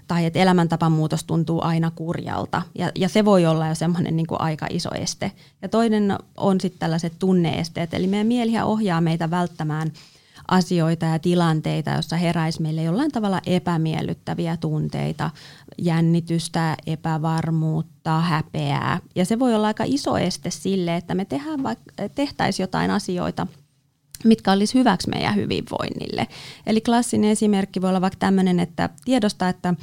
tai 0.09 0.27
että 0.27 0.39
elämäntapamuutos 0.39 1.25
tuntuu 1.25 1.61
aina 1.65 1.91
kurjalta. 1.91 2.63
Ja, 2.75 2.93
ja 2.95 3.09
se 3.09 3.25
voi 3.25 3.47
olla 3.47 3.69
jo 3.69 3.75
semmoinen 3.75 4.17
niin 4.17 4.27
aika 4.31 4.67
iso 4.71 4.91
este. 4.95 5.33
Ja 5.63 5.69
toinen 5.69 6.19
on 6.37 6.61
sitten 6.61 6.81
tällaiset 6.81 7.13
tunneesteet, 7.19 7.95
eli 7.95 8.07
meidän 8.07 8.27
mielihän 8.27 8.67
ohjaa 8.67 9.01
meitä 9.01 9.31
välttämään 9.31 9.93
asioita 10.49 11.07
ja 11.07 11.19
tilanteita, 11.19 11.91
joissa 11.91 12.17
heräisi 12.17 12.63
meille 12.63 12.83
jollain 12.83 13.13
tavalla 13.13 13.41
epämiellyttäviä 13.47 14.57
tunteita, 14.57 15.31
jännitystä, 15.79 16.77
epävarmuutta, 16.87 18.21
häpeää. 18.21 19.01
Ja 19.15 19.25
se 19.25 19.39
voi 19.39 19.55
olla 19.55 19.67
aika 19.67 19.85
iso 19.87 20.17
este 20.17 20.51
sille, 20.51 20.97
että 20.97 21.15
me 21.15 21.25
tehdään 21.25 21.61
tehtäisiin 22.15 22.65
jotain 22.65 22.91
asioita– 22.91 23.47
mitkä 24.25 24.53
olisi 24.53 24.79
hyväksi 24.79 25.11
meidän 25.11 25.37
hyvinvoinnille. 25.37 26.29
Eli 26.67 26.81
klassinen 26.81 27.31
esimerkki 27.31 27.83
voi 27.83 27.89
olla 27.89 28.01
vaikka 28.01 28.19
tämmöinen, 28.19 28.61
että 28.61 28.89
tiedosta, 29.05 29.49
että 29.49 29.75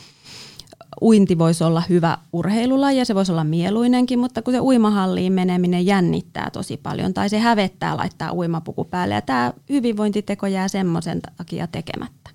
uinti 1.01 1.37
voisi 1.37 1.63
olla 1.63 1.83
hyvä 1.89 2.17
urheilulaji 2.33 2.97
ja 2.97 3.05
se 3.05 3.15
voisi 3.15 3.31
olla 3.31 3.43
mieluinenkin, 3.43 4.19
mutta 4.19 4.41
kun 4.41 4.53
se 4.53 4.59
uimahalliin 4.59 5.33
meneminen 5.33 5.85
jännittää 5.85 6.49
tosi 6.49 6.77
paljon 6.77 7.13
tai 7.13 7.29
se 7.29 7.39
hävettää 7.39 7.97
laittaa 7.97 8.33
uimapuku 8.33 8.85
päälle 8.85 9.15
ja 9.15 9.21
tämä 9.21 9.53
hyvinvointiteko 9.69 10.47
jää 10.47 10.67
semmoisen 10.67 11.19
takia 11.37 11.67
tekemättä. 11.67 12.29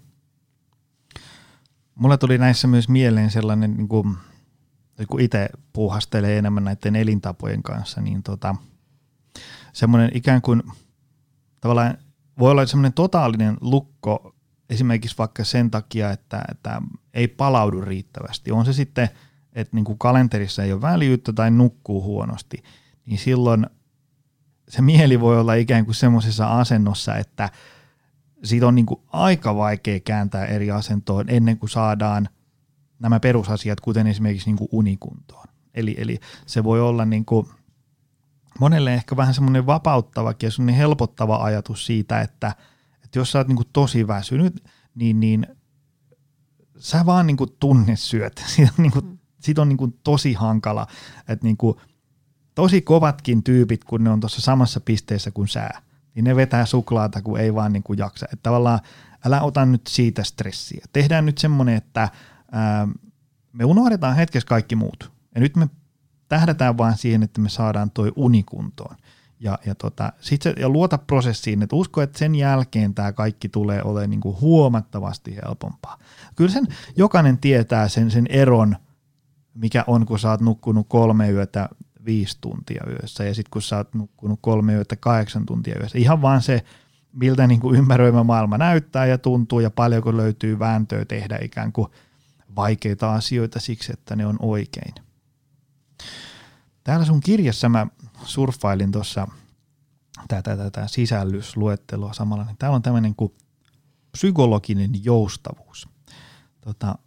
Mulla 1.94 2.18
tuli 2.18 2.38
näissä 2.38 2.68
myös 2.68 2.88
mieleen 2.88 3.30
sellainen, 3.30 3.76
niin 3.76 3.88
kuin, 3.88 4.16
kun 5.08 5.20
itse 5.20 5.48
puuhastelee 5.72 6.38
enemmän 6.38 6.64
näiden 6.64 6.96
elintapojen 6.96 7.62
kanssa, 7.62 8.00
niin 8.00 8.22
tota, 8.22 8.54
semmoinen 9.72 10.10
ikään 10.14 10.42
kuin 10.42 10.62
tavallaan 11.60 11.98
voi 12.38 12.50
olla 12.50 12.66
semmoinen 12.66 12.92
totaalinen 12.92 13.56
lukko 13.60 14.34
esimerkiksi 14.70 15.18
vaikka 15.18 15.44
sen 15.44 15.70
takia, 15.70 16.10
että, 16.10 16.44
että 16.50 16.82
ei 17.14 17.28
palaudu 17.28 17.80
riittävästi. 17.80 18.52
On 18.52 18.64
se 18.64 18.72
sitten, 18.72 19.08
että 19.52 19.76
niin 19.76 19.84
kuin 19.84 19.98
kalenterissa 19.98 20.62
ei 20.62 20.72
ole 20.72 20.82
väljyyttä 20.82 21.32
tai 21.32 21.50
nukkuu 21.50 22.02
huonosti, 22.02 22.62
niin 23.06 23.18
silloin 23.18 23.66
se 24.68 24.82
mieli 24.82 25.20
voi 25.20 25.40
olla 25.40 25.54
ikään 25.54 25.84
kuin 25.84 25.94
semmoisessa 25.94 26.58
asennossa, 26.60 27.16
että 27.16 27.50
siitä 28.44 28.66
on 28.66 28.74
niin 28.74 28.86
kuin 28.86 29.00
aika 29.12 29.56
vaikea 29.56 30.00
kääntää 30.00 30.46
eri 30.46 30.70
asentoon 30.70 31.24
ennen 31.28 31.58
kuin 31.58 31.70
saadaan 31.70 32.28
nämä 32.98 33.20
perusasiat, 33.20 33.80
kuten 33.80 34.06
esimerkiksi 34.06 34.48
niin 34.48 34.56
kuin 34.56 34.68
unikuntoon. 34.72 35.46
Eli, 35.74 35.94
eli 35.98 36.20
se 36.46 36.64
voi 36.64 36.80
olla 36.80 37.04
niin 37.04 37.24
kuin 37.24 37.46
monelle 38.60 38.94
ehkä 38.94 39.16
vähän 39.16 39.34
semmoinen 39.34 39.66
vapauttava 39.66 40.34
ja 40.42 40.50
semmoinen 40.50 40.74
helpottava 40.74 41.36
ajatus 41.36 41.86
siitä, 41.86 42.20
että, 42.20 42.54
että 43.14 43.20
jos 43.20 43.32
sä 43.32 43.38
oot 43.38 43.48
niin 43.48 43.56
kuin 43.56 43.68
tosi 43.72 44.06
väsynyt, 44.06 44.64
niin, 44.94 45.20
niin 45.20 45.46
sä 46.78 47.06
vaan 47.06 47.26
niin 47.26 47.36
kuin 47.36 47.50
tunne 47.60 47.96
syöt. 47.96 48.44
Siitä 48.54 48.72
on, 48.78 48.82
niin 48.82 48.92
kuin, 48.92 49.04
mm. 49.04 49.18
siitä 49.40 49.62
on 49.62 49.68
niin 49.68 49.76
kuin 49.76 49.98
tosi 50.04 50.32
hankala, 50.32 50.86
että 51.28 51.46
niin 51.46 51.56
kuin, 51.56 51.76
tosi 52.54 52.82
kovatkin 52.82 53.42
tyypit, 53.42 53.84
kun 53.84 54.04
ne 54.04 54.10
on 54.10 54.20
tuossa 54.20 54.40
samassa 54.40 54.80
pisteessä 54.80 55.30
kuin 55.30 55.48
sä, 55.48 55.70
niin 56.14 56.24
ne 56.24 56.36
vetää 56.36 56.66
suklaata, 56.66 57.22
kun 57.22 57.40
ei 57.40 57.54
vaan 57.54 57.72
niin 57.72 57.82
kuin 57.82 57.98
jaksa. 57.98 58.26
Että 58.32 58.42
tavallaan 58.42 58.80
älä 59.24 59.40
ota 59.40 59.66
nyt 59.66 59.86
siitä 59.86 60.24
stressiä. 60.24 60.84
Tehdään 60.92 61.26
nyt 61.26 61.38
semmoinen, 61.38 61.74
että 61.76 62.08
ää, 62.52 62.88
me 63.52 63.64
unohdetaan 63.64 64.16
hetkessä 64.16 64.46
kaikki 64.46 64.76
muut. 64.76 65.12
Ja 65.34 65.40
nyt 65.40 65.56
me 65.56 65.68
tähdätään 66.28 66.78
vaan 66.78 66.98
siihen, 66.98 67.22
että 67.22 67.40
me 67.40 67.48
saadaan 67.48 67.90
toi 67.90 68.12
unikuntoon 68.16 68.96
ja, 69.45 69.59
ja, 69.66 69.74
tota, 69.74 70.12
sit 70.20 70.42
se, 70.42 70.55
ja 70.59 70.68
luota 70.68 70.99
prosessiin, 70.99 71.62
että 71.62 71.76
usko, 71.76 72.03
että 72.03 72.18
sen 72.18 72.34
jälkeen 72.34 72.95
tämä 72.95 73.12
kaikki 73.12 73.49
tulee 73.49 73.82
olemaan 73.82 74.11
niin 74.11 74.20
kuin 74.20 74.40
huomattavasti 74.40 75.36
helpompaa. 75.36 75.99
Kyllä 76.36 76.51
sen 76.51 76.66
jokainen 76.97 77.38
tietää 77.38 77.88
sen, 77.88 78.11
sen 78.11 78.26
eron, 78.26 78.76
mikä 79.55 79.84
on, 79.86 80.07
kun 80.07 80.18
sä 80.18 80.30
oot 80.30 80.40
nukkunut 80.40 80.86
kolme 80.88 81.30
yötä 81.30 81.68
viisi 82.05 82.38
tuntia 82.40 82.84
yössä 82.88 83.24
ja 83.24 83.34
sitten 83.34 83.51
kun 83.51 83.62
sä 83.62 83.76
oot 83.76 83.95
nukkunut 83.95 84.38
kolme 84.42 84.74
yötä 84.74 84.97
kahdeksan 84.97 85.47
tuntia 85.47 85.78
yössä. 85.80 85.99
Ihan 85.99 86.22
vaan 86.22 86.42
se, 86.42 86.64
miltä 87.12 87.47
niin 87.47 87.61
kuin 87.61 87.78
ympäröimä 87.78 88.24
maailma 88.24 88.59
näyttää 88.59 89.07
ja 89.07 89.18
tuntuu 89.18 89.61
ja 89.61 89.70
paljonko 89.70 90.16
löytyy 90.16 90.59
vääntöä 90.59 91.05
tehdä 91.05 91.38
ikään 91.42 91.72
kuin 91.72 91.88
vaikeita 92.57 93.14
asioita 93.14 93.61
siksi, 93.61 93.92
että 93.92 94.16
ne 94.16 94.26
on 94.26 94.36
oikein. 94.38 94.95
Täällä 96.84 97.05
sun 97.05 97.20
kirjassa 97.20 97.68
mä 97.68 97.86
surffailin 98.27 98.93
tuossa 98.93 99.29
tätä, 100.29 100.57
tätä 100.57 100.87
sisällysluettelua 100.87 102.12
samalla, 102.12 102.45
niin 102.45 102.57
täällä 102.57 102.77
on 102.77 102.83
tämmöinen 102.83 103.14
kuin 103.14 103.33
psykologinen 104.12 104.91
joustavuus. 105.05 105.89
Tota, 106.61 106.99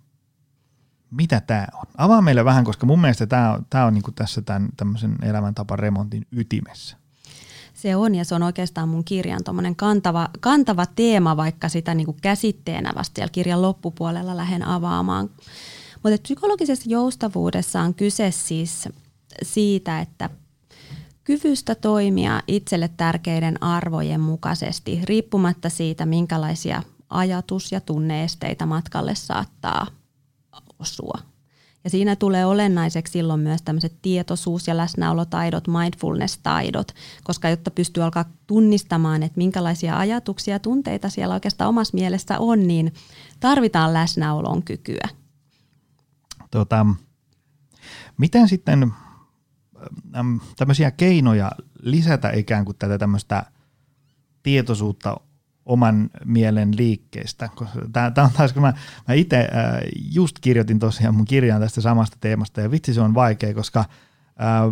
mitä 1.11 1.41
tämä 1.41 1.67
on? 1.73 1.85
Avaa 1.97 2.21
meille 2.21 2.45
vähän, 2.45 2.63
koska 2.63 2.85
mun 2.85 3.01
mielestä 3.01 3.27
tämä 3.27 3.53
on, 3.53 3.65
tää 3.69 3.85
on 3.85 3.93
niinku 3.93 4.11
tässä 4.11 4.41
tämän 4.41 4.69
tämmöisen 4.77 5.15
elämäntapan 5.21 5.79
remontin 5.79 6.27
ytimessä. 6.31 6.97
Se 7.73 7.95
on 7.95 8.15
ja 8.15 8.25
se 8.25 8.35
on 8.35 8.43
oikeastaan 8.43 8.89
mun 8.89 9.03
kirjan 9.03 9.39
kantava, 9.75 10.29
kantava 10.39 10.85
teema, 10.85 11.37
vaikka 11.37 11.69
sitä 11.69 11.93
niinku 11.93 12.17
käsitteenä 12.21 12.91
vasta 12.95 13.15
siellä 13.15 13.31
kirjan 13.31 13.61
loppupuolella 13.61 14.37
lähden 14.37 14.63
avaamaan. 14.63 15.29
Mutta 16.03 16.21
psykologisessa 16.23 16.89
joustavuudessa 16.89 17.81
on 17.81 17.93
kyse 17.93 18.31
siis 18.31 18.89
siitä, 19.43 19.99
että 20.01 20.29
kyvystä 21.27 21.75
toimia 21.75 22.41
itselle 22.47 22.89
tärkeiden 22.97 23.63
arvojen 23.63 24.21
mukaisesti, 24.21 24.99
riippumatta 25.03 25.69
siitä, 25.69 26.05
minkälaisia 26.05 26.83
ajatus- 27.09 27.71
ja 27.71 27.81
tunneesteitä 27.81 28.65
matkalle 28.65 29.15
saattaa 29.15 29.87
osua. 30.79 31.19
Ja 31.83 31.89
siinä 31.89 32.15
tulee 32.15 32.45
olennaiseksi 32.45 33.11
silloin 33.11 33.39
myös 33.39 33.61
tämmöiset 33.61 33.97
tietoisuus- 34.01 34.67
ja 34.67 34.77
läsnäolotaidot, 34.77 35.63
mindfulness-taidot, 35.67 36.95
koska 37.23 37.49
jotta 37.49 37.71
pystyy 37.71 38.03
alkaa 38.03 38.25
tunnistamaan, 38.47 39.23
että 39.23 39.37
minkälaisia 39.37 39.97
ajatuksia 39.97 40.55
ja 40.55 40.59
tunteita 40.59 41.09
siellä 41.09 41.33
oikeastaan 41.33 41.69
omassa 41.69 41.97
mielessä 41.97 42.39
on, 42.39 42.67
niin 42.67 42.93
tarvitaan 43.39 43.93
läsnäolon 43.93 44.63
kykyä. 44.63 45.09
Tota, 46.51 46.85
miten 48.17 48.47
sitten 48.49 48.93
tämmöisiä 50.57 50.91
keinoja 50.91 51.51
lisätä 51.81 52.31
ikään 52.31 52.65
kuin 52.65 52.77
tätä 52.79 52.97
tämmöistä 52.97 53.43
tietoisuutta 54.43 55.17
oman 55.65 56.09
mielen 56.25 56.77
liikkeestä. 56.77 57.49
Tämä 57.93 58.11
on 58.17 58.31
taas, 58.37 58.53
kun 58.53 58.61
mä, 58.61 58.73
mä 59.07 59.13
itse 59.13 59.49
just 60.13 60.39
kirjoitin 60.39 60.79
tosiaan 60.79 61.15
mun 61.15 61.25
kirjaan 61.25 61.61
tästä 61.61 61.81
samasta 61.81 62.17
teemasta 62.19 62.61
ja 62.61 62.71
vitsi 62.71 62.93
se 62.93 63.01
on 63.01 63.13
vaikea, 63.13 63.53
koska 63.53 63.85
ää, 64.37 64.63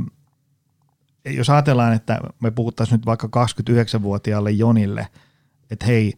jos 1.25 1.49
ajatellaan, 1.49 1.93
että 1.93 2.19
me 2.39 2.51
puhuttaisiin 2.51 2.97
nyt 2.97 3.05
vaikka 3.05 3.45
29-vuotiaalle 3.45 4.51
Jonille, 4.51 5.07
että 5.71 5.85
hei, 5.85 6.13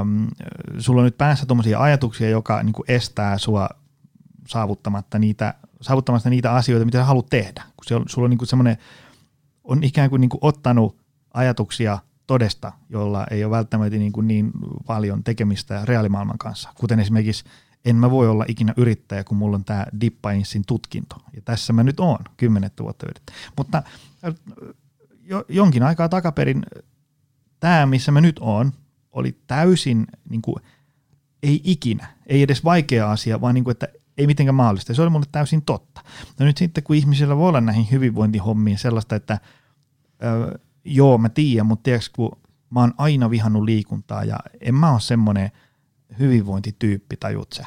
äm, 0.00 0.26
sulla 0.78 1.00
on 1.00 1.04
nyt 1.04 1.18
päässä 1.18 1.46
tuommoisia 1.46 1.80
ajatuksia, 1.80 2.28
joka 2.28 2.62
niin 2.62 2.74
estää 2.88 3.38
sua 3.38 3.68
saavuttamatta 4.48 5.18
niitä 5.18 5.54
saavuttamasta 5.80 6.30
niitä 6.30 6.52
asioita, 6.52 6.84
mitä 6.84 6.98
sä 6.98 7.04
haluat 7.04 7.26
tehdä. 7.30 7.62
Kun 7.82 7.88
se 7.88 7.94
on, 7.94 8.04
sulla 8.08 8.26
on 8.26 8.30
niin 8.30 8.46
semmoinen, 8.46 8.76
on 9.64 9.84
ikään 9.84 10.10
kuin, 10.10 10.20
niin 10.20 10.28
kuin 10.28 10.38
ottanut 10.42 10.96
ajatuksia 11.34 11.98
todesta, 12.26 12.72
jolla 12.88 13.26
ei 13.30 13.44
ole 13.44 13.56
välttämättä 13.56 13.98
niin, 13.98 14.12
kuin 14.12 14.28
niin 14.28 14.50
paljon 14.86 15.24
tekemistä 15.24 15.84
reaalimaailman 15.84 16.38
kanssa. 16.38 16.70
Kuten 16.74 17.00
esimerkiksi 17.00 17.44
en 17.84 17.96
mä 17.96 18.10
voi 18.10 18.28
olla 18.28 18.44
ikinä 18.48 18.74
yrittäjä, 18.76 19.24
kun 19.24 19.36
mulla 19.36 19.56
on 19.56 19.64
tämä 19.64 19.86
Dippainsin 20.00 20.62
tutkinto. 20.66 21.16
Ja 21.34 21.42
tässä 21.44 21.72
mä 21.72 21.82
nyt 21.82 22.00
oon, 22.00 22.18
kymmenettä 22.36 22.82
vuotta 22.82 23.06
yrittäjä. 23.06 23.38
Mutta 23.56 23.82
jo, 25.20 25.44
jonkin 25.48 25.82
aikaa 25.82 26.08
takaperin 26.08 26.62
tämä, 27.60 27.86
missä 27.86 28.12
mä 28.12 28.20
nyt 28.20 28.36
oon, 28.40 28.72
oli 29.12 29.38
täysin, 29.46 30.06
niin 30.30 30.42
kuin, 30.42 30.56
ei 31.42 31.60
ikinä, 31.64 32.06
ei 32.26 32.42
edes 32.42 32.64
vaikea 32.64 33.10
asia, 33.10 33.40
vaan 33.40 33.54
niin 33.54 33.64
kuin, 33.64 33.72
että 33.72 33.88
ei 34.18 34.26
mitenkään 34.26 34.54
mahdollista. 34.54 34.94
Se 34.94 35.02
oli 35.02 35.10
mulle 35.10 35.26
täysin 35.32 35.62
totta. 35.62 36.00
No 36.38 36.46
nyt 36.46 36.56
sitten, 36.56 36.84
kun 36.84 36.96
ihmisillä 36.96 37.36
voi 37.36 37.48
olla 37.48 37.60
näihin 37.60 37.90
hyvinvointihommiin 37.90 38.78
sellaista, 38.78 39.16
että 39.16 39.40
ö, 40.24 40.58
joo, 40.84 41.18
mä 41.18 41.28
tiedän, 41.28 41.66
mutta 41.66 41.82
tiedätkö, 41.82 42.10
kun 42.16 42.38
mä 42.70 42.80
oon 42.80 42.94
aina 42.98 43.30
vihannut 43.30 43.64
liikuntaa 43.64 44.24
ja 44.24 44.38
en 44.60 44.74
mä 44.74 44.92
ole 44.92 45.00
semmoinen 45.00 45.50
hyvinvointityyppi, 46.18 47.16
tajut 47.16 47.52
sä. 47.52 47.66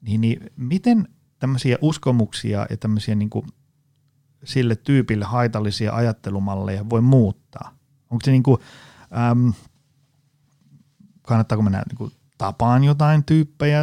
Niin, 0.00 0.20
niin 0.20 0.50
miten 0.56 1.08
tämmöisiä 1.38 1.78
uskomuksia 1.82 2.66
ja 2.70 2.76
tämmöisiä 2.76 3.14
niin 3.14 3.30
kuin 3.30 3.46
sille 4.44 4.76
tyypille 4.76 5.24
haitallisia 5.24 5.94
ajattelumalleja 5.94 6.90
voi 6.90 7.00
muuttaa? 7.00 7.78
Onko 8.10 8.24
se 8.24 8.30
niin 8.30 8.42
kuin, 8.42 8.60
äm, 9.30 9.52
kannattaako 11.22 11.62
mennä 11.62 11.82
niin 11.88 11.98
kuin 11.98 12.12
tapaan 12.38 12.84
jotain 12.84 13.24
tyyppejä, 13.24 13.80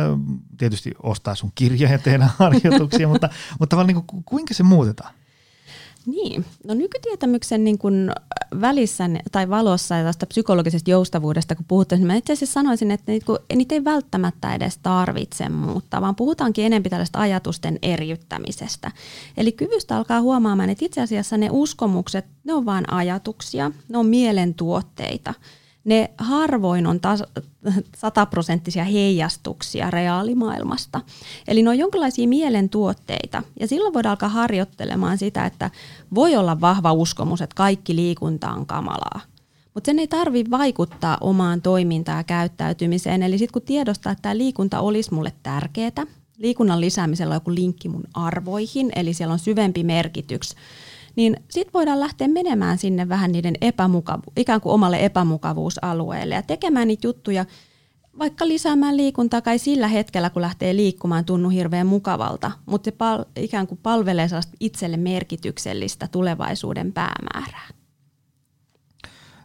tietysti 0.58 0.92
ostaa 1.04 1.36
sun 1.36 1.52
kirja 1.56 1.92
ja 1.92 2.00
tehdä 2.00 2.30
harjoituksia, 2.40 3.08
mutta, 3.08 3.30
mutta 3.60 3.84
niin 3.84 4.04
kuin, 4.04 4.24
kuinka 4.24 4.54
se 4.54 4.64
muutetaan? 4.64 5.14
Niin, 6.06 6.46
no 6.68 6.74
nykytietämyksen 6.74 7.64
niin 7.64 7.78
kuin 7.78 8.12
välissä 8.62 9.10
tai 9.32 9.50
valossa 9.50 9.96
ja 9.96 10.04
tästä 10.04 10.26
psykologisesta 10.26 10.90
joustavuudesta, 10.90 11.56
kun 11.56 11.66
puhutaan, 11.68 12.00
niin 12.00 12.08
mä 12.08 12.16
itse 12.16 12.34
asiassa 12.34 12.54
sanoisin, 12.54 12.92
että 12.92 13.12
niitä, 13.12 13.26
niitä 13.56 13.76
ei 13.76 13.84
välttämättä 13.84 14.56
edes 14.56 14.78
tarvitse 14.78 15.50
muuttaa, 15.50 16.02
vaan 16.02 16.16
puhutaankin 16.16 16.66
enemmän 16.66 16.90
tällaista 16.90 17.20
ajatusten 17.20 17.80
eriyttämisestä. 17.82 18.92
Eli 19.38 19.52
kyvystä 19.52 19.98
alkaa 19.98 20.22
huomaamaan, 20.22 20.70
että 20.70 20.86
itse 20.86 21.02
asiassa 21.02 21.38
ne 21.38 21.50
uskomukset, 21.52 22.26
ne 22.44 22.54
on 22.54 22.66
vain 22.66 22.94
ajatuksia, 22.94 23.72
ne 23.90 23.98
on 23.98 24.06
mielentuotteita– 24.06 25.34
ne 25.86 26.12
harvoin 26.18 26.88
on 26.88 27.00
sataprosenttisia 27.98 28.84
heijastuksia 28.84 29.92
reaalimaailmasta. 29.92 31.02
Eli 31.48 31.64
ne 31.64 31.70
on 31.70 31.78
jonkinlaisia 31.78 32.28
mielentuotteita 32.28 33.44
ja 33.60 33.68
silloin 33.68 33.94
voidaan 33.94 34.12
alkaa 34.12 34.30
harjoittelemaan 34.30 35.18
sitä, 35.18 35.46
että 35.46 35.72
voi 36.16 36.36
olla 36.36 36.62
vahva 36.62 36.94
uskomus, 36.94 37.42
että 37.42 37.56
kaikki 37.56 37.96
liikunta 37.96 38.50
on 38.50 38.66
kamalaa. 38.66 39.22
Mutta 39.74 39.86
sen 39.86 40.00
ei 40.00 40.08
tarvitse 40.08 40.52
vaikuttaa 40.52 41.18
omaan 41.22 41.62
toimintaan 41.62 42.18
ja 42.18 42.24
käyttäytymiseen. 42.24 43.24
Eli 43.24 43.38
sitten 43.38 43.54
kun 43.54 43.62
tiedostaa, 43.62 44.12
että 44.12 44.22
tämä 44.22 44.38
liikunta 44.38 44.80
olisi 44.80 45.14
mulle 45.14 45.34
tärkeää, 45.44 46.06
liikunnan 46.38 46.82
lisäämisellä 46.82 47.34
on 47.34 47.36
joku 47.36 47.56
linkki 47.56 47.90
mun 47.90 48.04
arvoihin, 48.14 48.92
eli 48.96 49.14
siellä 49.14 49.34
on 49.34 49.40
syvempi 49.40 49.84
merkitys 49.84 50.56
niin 51.16 51.36
sitten 51.50 51.74
voidaan 51.74 52.00
lähteä 52.00 52.28
menemään 52.28 52.78
sinne 52.78 53.10
vähän 53.10 53.32
niiden 53.32 53.56
epämukavu- 53.62 54.34
ikään 54.38 54.62
kuin 54.62 54.74
omalle 54.74 55.06
epämukavuusalueelle 55.06 56.36
ja 56.36 56.42
tekemään 56.42 56.88
niitä 56.88 57.08
juttuja, 57.08 57.46
vaikka 58.20 58.48
lisäämään 58.48 58.98
liikuntaa 58.98 59.42
kai 59.42 59.60
sillä 59.60 59.88
hetkellä, 59.88 60.30
kun 60.30 60.42
lähtee 60.42 60.76
liikkumaan, 60.76 61.26
tunnu 61.26 61.50
hirveän 61.50 61.88
mukavalta, 61.88 62.52
mutta 62.66 62.86
se 62.86 62.92
pal- 62.92 63.26
ikään 63.36 63.68
kuin 63.68 63.80
palvelee 63.84 64.28
itselle 64.60 64.98
merkityksellistä 64.98 66.08
tulevaisuuden 66.08 66.94
päämäärää. 66.94 67.68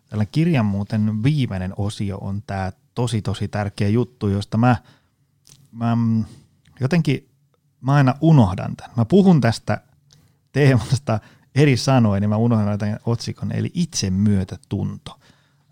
Tällä 0.08 0.26
kirjan 0.26 0.66
muuten 0.66 1.22
viimeinen 1.22 1.74
osio 1.76 2.18
on 2.20 2.42
tämä 2.46 2.72
tosi 2.94 3.22
tosi 3.22 3.48
tärkeä 3.48 3.88
juttu, 3.88 4.28
josta 4.28 4.58
mä, 4.58 4.76
mä 5.72 5.96
jotenkin 6.80 7.30
mä 7.80 7.94
aina 7.94 8.14
unohdan 8.20 8.76
tämän. 8.76 8.92
Mä 8.96 9.04
puhun 9.04 9.40
tästä 9.40 9.80
teemasta 10.52 11.20
eri 11.54 11.76
sanoin, 11.76 12.20
niin 12.20 12.28
mä 12.30 12.36
unohdan 12.36 12.78
tämän 12.78 12.98
otsikon, 13.06 13.52
eli 13.52 13.70
itsemyötätunto. 13.74 15.20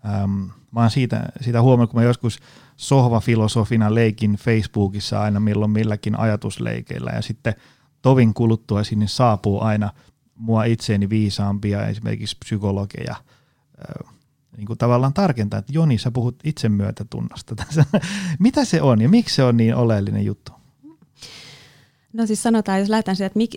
Ähm, 0.05 0.31
mä 0.71 0.79
oon 0.79 0.91
siitä, 0.91 1.29
siitä 1.41 1.61
huomannut, 1.61 1.91
kun 1.91 1.99
mä 1.99 2.07
joskus 2.07 2.39
sohvafilosofina 2.77 3.95
leikin 3.95 4.33
Facebookissa 4.33 5.21
aina 5.21 5.39
milloin 5.39 5.71
milläkin 5.71 6.19
ajatusleikeillä, 6.19 7.11
ja 7.11 7.21
sitten 7.21 7.53
tovin 8.01 8.33
kuluttua 8.33 8.83
sinne 8.83 9.07
saapuu 9.07 9.61
aina 9.61 9.89
mua 10.35 10.63
itseeni 10.63 11.09
viisaampia 11.09 11.87
esimerkiksi 11.87 12.37
psykologeja, 12.39 13.15
äh, 13.15 14.13
niin 14.57 14.67
kuin 14.67 14.77
tavallaan 14.77 15.13
tarkentaa, 15.13 15.59
että 15.59 15.73
Joni, 15.73 15.97
sä 15.97 16.11
puhut 16.11 16.35
itsemyötätunnosta. 16.43 17.55
Mitä 18.39 18.65
se 18.65 18.81
on 18.81 19.01
ja 19.01 19.09
miksi 19.09 19.35
se 19.35 19.43
on 19.43 19.57
niin 19.57 19.75
oleellinen 19.75 20.25
juttu? 20.25 20.58
No 22.13 22.25
siis 22.25 22.43
sanotaan, 22.43 22.79
jos 22.79 22.89
lähdetään 22.89 23.15
siitä, 23.15 23.25
että 23.25 23.37
mik, 23.37 23.51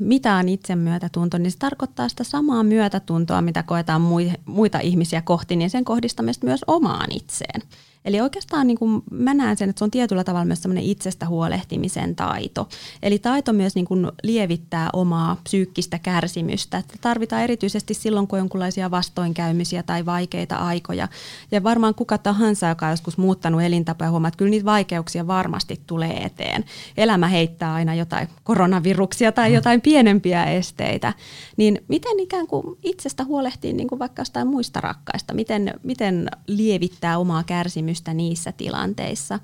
mitä 0.00 0.34
on 0.34 0.48
itsemyötätunto, 0.48 1.38
niin 1.38 1.50
se 1.50 1.58
tarkoittaa 1.58 2.08
sitä 2.08 2.24
samaa 2.24 2.62
myötätuntoa, 2.62 3.42
mitä 3.42 3.62
koetaan 3.62 4.02
muita 4.46 4.78
ihmisiä 4.80 5.22
kohti, 5.22 5.56
niin 5.56 5.70
sen 5.70 5.84
kohdistamista 5.84 6.46
myös 6.46 6.64
omaan 6.66 7.12
itseen. 7.12 7.62
Eli 8.06 8.20
oikeastaan 8.20 8.66
niin 8.66 8.78
kuin 8.78 9.02
mä 9.10 9.34
näen 9.34 9.56
sen, 9.56 9.70
että 9.70 9.78
se 9.78 9.84
on 9.84 9.90
tietyllä 9.90 10.24
tavalla 10.24 10.44
myös 10.44 10.62
semmoinen 10.62 10.84
itsestä 10.84 11.26
huolehtimisen 11.26 12.16
taito. 12.16 12.68
Eli 13.02 13.18
taito 13.18 13.52
myös 13.52 13.74
niin 13.74 13.84
kuin 13.84 14.12
lievittää 14.22 14.90
omaa 14.92 15.36
psyykkistä 15.44 15.98
kärsimystä. 15.98 16.78
Että 16.78 16.94
tarvitaan 17.00 17.42
erityisesti 17.42 17.94
silloin, 17.94 18.26
kun 18.26 18.36
on 18.36 18.40
jonkinlaisia 18.40 18.90
vastoinkäymisiä 18.90 19.82
tai 19.82 20.06
vaikeita 20.06 20.56
aikoja. 20.56 21.08
Ja 21.50 21.62
varmaan 21.62 21.94
kuka 21.94 22.18
tahansa, 22.18 22.68
joka 22.68 22.86
on 22.86 22.92
joskus 22.92 23.18
muuttanut 23.18 23.62
elintapoja, 23.62 24.10
huomaa, 24.10 24.28
että 24.28 24.38
kyllä 24.38 24.50
niitä 24.50 24.64
vaikeuksia 24.64 25.26
varmasti 25.26 25.80
tulee 25.86 26.24
eteen. 26.24 26.64
Elämä 26.96 27.28
heittää 27.28 27.74
aina 27.74 27.94
jotain 27.94 28.28
koronaviruksia 28.44 29.32
tai 29.32 29.48
mm. 29.48 29.54
jotain 29.54 29.80
pienempiä 29.80 30.44
esteitä. 30.44 31.12
Niin 31.56 31.84
miten 31.88 32.20
ikään 32.20 32.46
kuin 32.46 32.78
itsestä 32.82 33.24
huolehtii 33.24 33.72
niin 33.72 33.88
kuin 33.88 33.98
vaikka 33.98 34.20
jostain 34.20 34.46
muista 34.46 34.80
rakkaista? 34.80 35.34
Miten, 35.34 35.74
miten 35.82 36.28
lievittää 36.46 37.18
omaa 37.18 37.42
kärsimystä? 37.42 37.95
Kärsimystä 37.96 38.14
niissä 38.14 38.52
tilanteissa. 38.52 39.40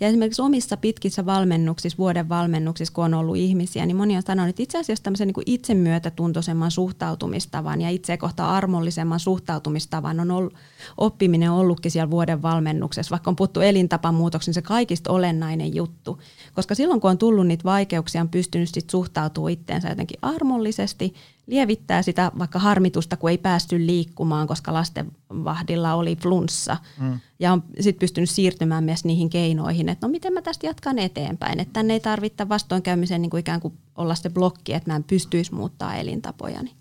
Ja 0.00 0.08
esimerkiksi 0.08 0.42
omissa 0.42 0.76
pitkissä 0.76 1.26
valmennuksissa, 1.26 1.98
vuoden 1.98 2.28
valmennuksissa, 2.28 2.94
kun 2.94 3.04
on 3.04 3.14
ollut 3.14 3.36
ihmisiä, 3.36 3.86
niin 3.86 3.96
moni 3.96 4.16
on 4.16 4.22
sanonut, 4.22 4.48
että 4.48 4.62
itse 4.62 4.78
asiassa 4.78 5.02
tämmöisen 5.02 5.28
niin 5.28 5.42
itsemyötätuntoisemman 5.46 6.70
suhtautumistavan 6.70 7.80
ja 7.80 7.90
itse 7.90 8.16
kohta 8.16 8.50
armollisemman 8.50 9.20
suhtautumistavan 9.20 10.20
on 10.20 10.30
ollut, 10.30 10.54
oppiminen 10.96 11.50
on 11.50 11.58
ollutkin 11.58 11.90
siellä 11.90 12.10
vuoden 12.10 12.42
valmennuksessa. 12.42 13.10
Vaikka 13.10 13.30
on 13.30 13.36
puhuttu 13.36 13.60
elintapamuutoksen, 13.60 14.50
niin 14.50 14.54
se 14.54 14.62
kaikista 14.62 15.12
olennainen 15.12 15.74
juttu. 15.74 16.20
Koska 16.54 16.74
silloin, 16.74 17.00
kun 17.00 17.10
on 17.10 17.18
tullut 17.18 17.46
niitä 17.46 17.64
vaikeuksia, 17.64 18.20
on 18.20 18.28
pystynyt 18.28 18.68
sit 18.68 18.90
suhtautumaan 18.90 19.52
itteensä 19.52 19.88
jotenkin 19.88 20.18
armollisesti– 20.22 21.14
lievittää 21.46 22.02
sitä 22.02 22.32
vaikka 22.38 22.58
harmitusta, 22.58 23.16
kun 23.16 23.30
ei 23.30 23.38
päästy 23.38 23.86
liikkumaan, 23.86 24.46
koska 24.46 24.72
lastenvahdilla 24.72 25.94
oli 25.94 26.16
flunssa. 26.16 26.76
Mm. 27.00 27.20
Ja 27.38 27.52
on 27.52 27.64
sitten 27.80 28.00
pystynyt 28.00 28.30
siirtymään 28.30 28.84
myös 28.84 29.04
niihin 29.04 29.30
keinoihin, 29.30 29.88
että 29.88 30.06
no 30.06 30.10
miten 30.10 30.32
mä 30.32 30.42
tästä 30.42 30.66
jatkan 30.66 30.98
eteenpäin. 30.98 31.60
Että 31.60 31.72
tänne 31.72 31.94
ei 31.94 32.00
tarvitse 32.00 32.48
vastoinkäymisen 32.48 33.22
niin 33.22 33.30
kuin 33.30 33.40
ikään 33.40 33.60
kuin 33.60 33.78
olla 33.94 34.14
se 34.14 34.30
blokki, 34.30 34.74
että 34.74 34.90
mä 34.90 34.96
en 34.96 35.04
pystyisi 35.04 35.54
muuttaa 35.54 35.94
elintapojani. 35.94 36.74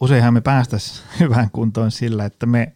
Useinhan 0.00 0.34
me 0.34 0.40
päästäisiin 0.40 1.06
hyvään 1.20 1.50
kuntoon 1.50 1.90
sillä, 1.90 2.24
että 2.24 2.46
me 2.46 2.72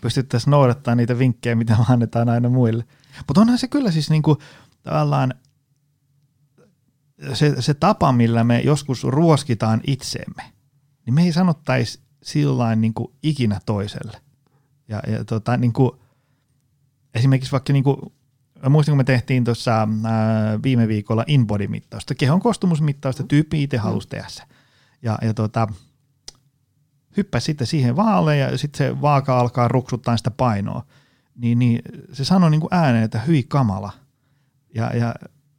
pystyttäisiin 0.00 0.50
noudattamaan 0.50 0.98
niitä 0.98 1.18
vinkkejä, 1.18 1.54
mitä 1.54 1.76
me 1.78 1.84
annetaan 1.88 2.28
aina 2.28 2.48
muille. 2.48 2.84
Mutta 3.26 3.40
onhan 3.40 3.58
se 3.58 3.68
kyllä 3.68 3.90
siis 3.90 4.10
niin 4.10 4.22
kuin, 4.22 4.38
tavallaan 4.82 5.34
se, 7.32 7.62
se 7.62 7.74
tapa, 7.74 8.12
millä 8.12 8.44
me 8.44 8.60
joskus 8.60 9.04
ruoskitaan 9.04 9.80
itsemme, 9.86 10.42
niin 11.06 11.14
me 11.14 11.22
ei 11.22 11.32
sanottaisi 11.32 12.00
sillä 12.22 12.76
niin 12.76 12.94
ikinä 13.22 13.60
toiselle. 13.66 14.20
Ja, 14.88 15.02
ja 15.06 15.24
tota, 15.24 15.56
niin 15.56 15.72
kuin, 15.72 15.90
esimerkiksi 17.14 17.52
vaikka 17.52 17.72
niin 17.72 17.84
kuin, 17.84 17.96
muistin, 18.68 18.92
kun 18.92 18.96
me 18.96 19.04
tehtiin 19.04 19.44
tuossa 19.44 19.88
viime 20.62 20.88
viikolla 20.88 21.24
InBody-mittausta, 21.26 22.14
kehon 22.18 22.40
koostumusmittausta, 22.40 23.22
tyyppi 23.22 23.62
itse 23.62 23.76
halusi 23.76 24.08
tehdä 24.08 24.28
se. 24.28 24.42
Ja, 25.02 25.18
ja 25.22 25.34
tota, 25.34 25.68
hyppäsi 27.16 27.44
sitten 27.44 27.66
siihen 27.66 27.96
vaalle 27.96 28.36
ja 28.36 28.58
sitten 28.58 28.78
se 28.78 29.00
vaaka 29.00 29.40
alkaa 29.40 29.68
ruksuttaa 29.68 30.16
sitä 30.16 30.30
painoa. 30.30 30.86
Niin, 31.34 31.58
niin 31.58 31.82
se 32.12 32.24
sanoi 32.24 32.50
niin 32.50 32.60
kuin 32.60 32.74
ääneen, 32.74 33.04
että 33.04 33.18
hyi 33.18 33.42
kamala. 33.42 33.92
Ja, 34.74 34.96
ja 34.96 35.14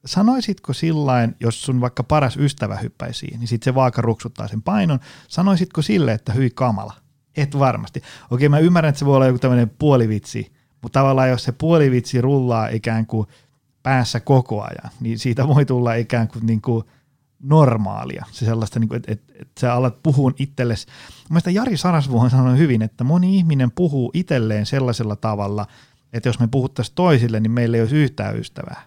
sanoisitko 0.06 0.74
sillain, 0.74 1.36
jos 1.39 1.64
sun 1.64 1.82
vaikka 1.82 2.04
paras 2.04 2.38
ystävä 2.38 2.78
hyppäisi 2.78 3.28
niin 3.38 3.47
sitten 3.47 3.66
se 3.66 3.76
vaaka 3.76 4.01
ruksuttaa 4.01 4.47
sen 4.47 4.62
painon, 4.62 4.99
sanoisitko 5.28 5.82
sille, 5.82 6.14
että 6.14 6.34
hyi 6.34 6.49
kamala? 6.49 6.93
Et 7.38 7.60
varmasti. 7.60 8.01
Okei, 8.32 8.49
mä 8.49 8.60
ymmärrän, 8.60 8.89
että 8.89 8.99
se 8.99 9.06
voi 9.06 9.16
olla 9.16 9.26
joku 9.26 9.39
tämmöinen 9.39 9.70
puolivitsi, 9.70 10.51
mutta 10.82 10.99
tavallaan 10.99 11.30
jos 11.30 11.43
se 11.43 11.51
puolivitsi 11.51 12.22
rullaa 12.22 12.68
ikään 12.68 13.06
kuin 13.06 13.28
päässä 13.84 14.20
koko 14.20 14.62
ajan, 14.62 14.91
niin 14.99 15.20
siitä 15.20 15.47
voi 15.47 15.66
tulla 15.66 15.93
ikään 15.93 16.28
kuin, 16.28 16.45
niin 16.45 16.62
kuin 16.62 16.84
normaalia. 17.39 18.26
Se 18.32 18.45
sellaista, 18.45 18.80
niin 18.80 18.95
että, 18.95 19.12
että, 19.12 19.34
että 19.41 19.62
sä 19.62 19.74
alat 19.74 20.04
puhua 20.04 20.32
itsellesi. 20.39 20.88
Mielestäni 21.30 21.56
Jari 21.56 21.78
Sarasvuo 21.78 22.24
on 22.24 22.30
sanonut 22.30 22.58
hyvin, 22.58 22.82
että 22.82 23.04
moni 23.04 23.38
ihminen 23.38 23.72
puhuu 23.72 24.12
itselleen 24.14 24.66
sellaisella 24.66 25.16
tavalla, 25.16 25.68
että 26.14 26.30
jos 26.30 26.39
me 26.39 26.47
puhuttaisiin 26.47 26.95
toisille, 26.95 27.39
niin 27.39 27.51
meillä 27.51 27.78
ei 27.78 27.82
olisi 27.82 27.95
yhtään 27.95 28.38
ystävää. 28.38 28.82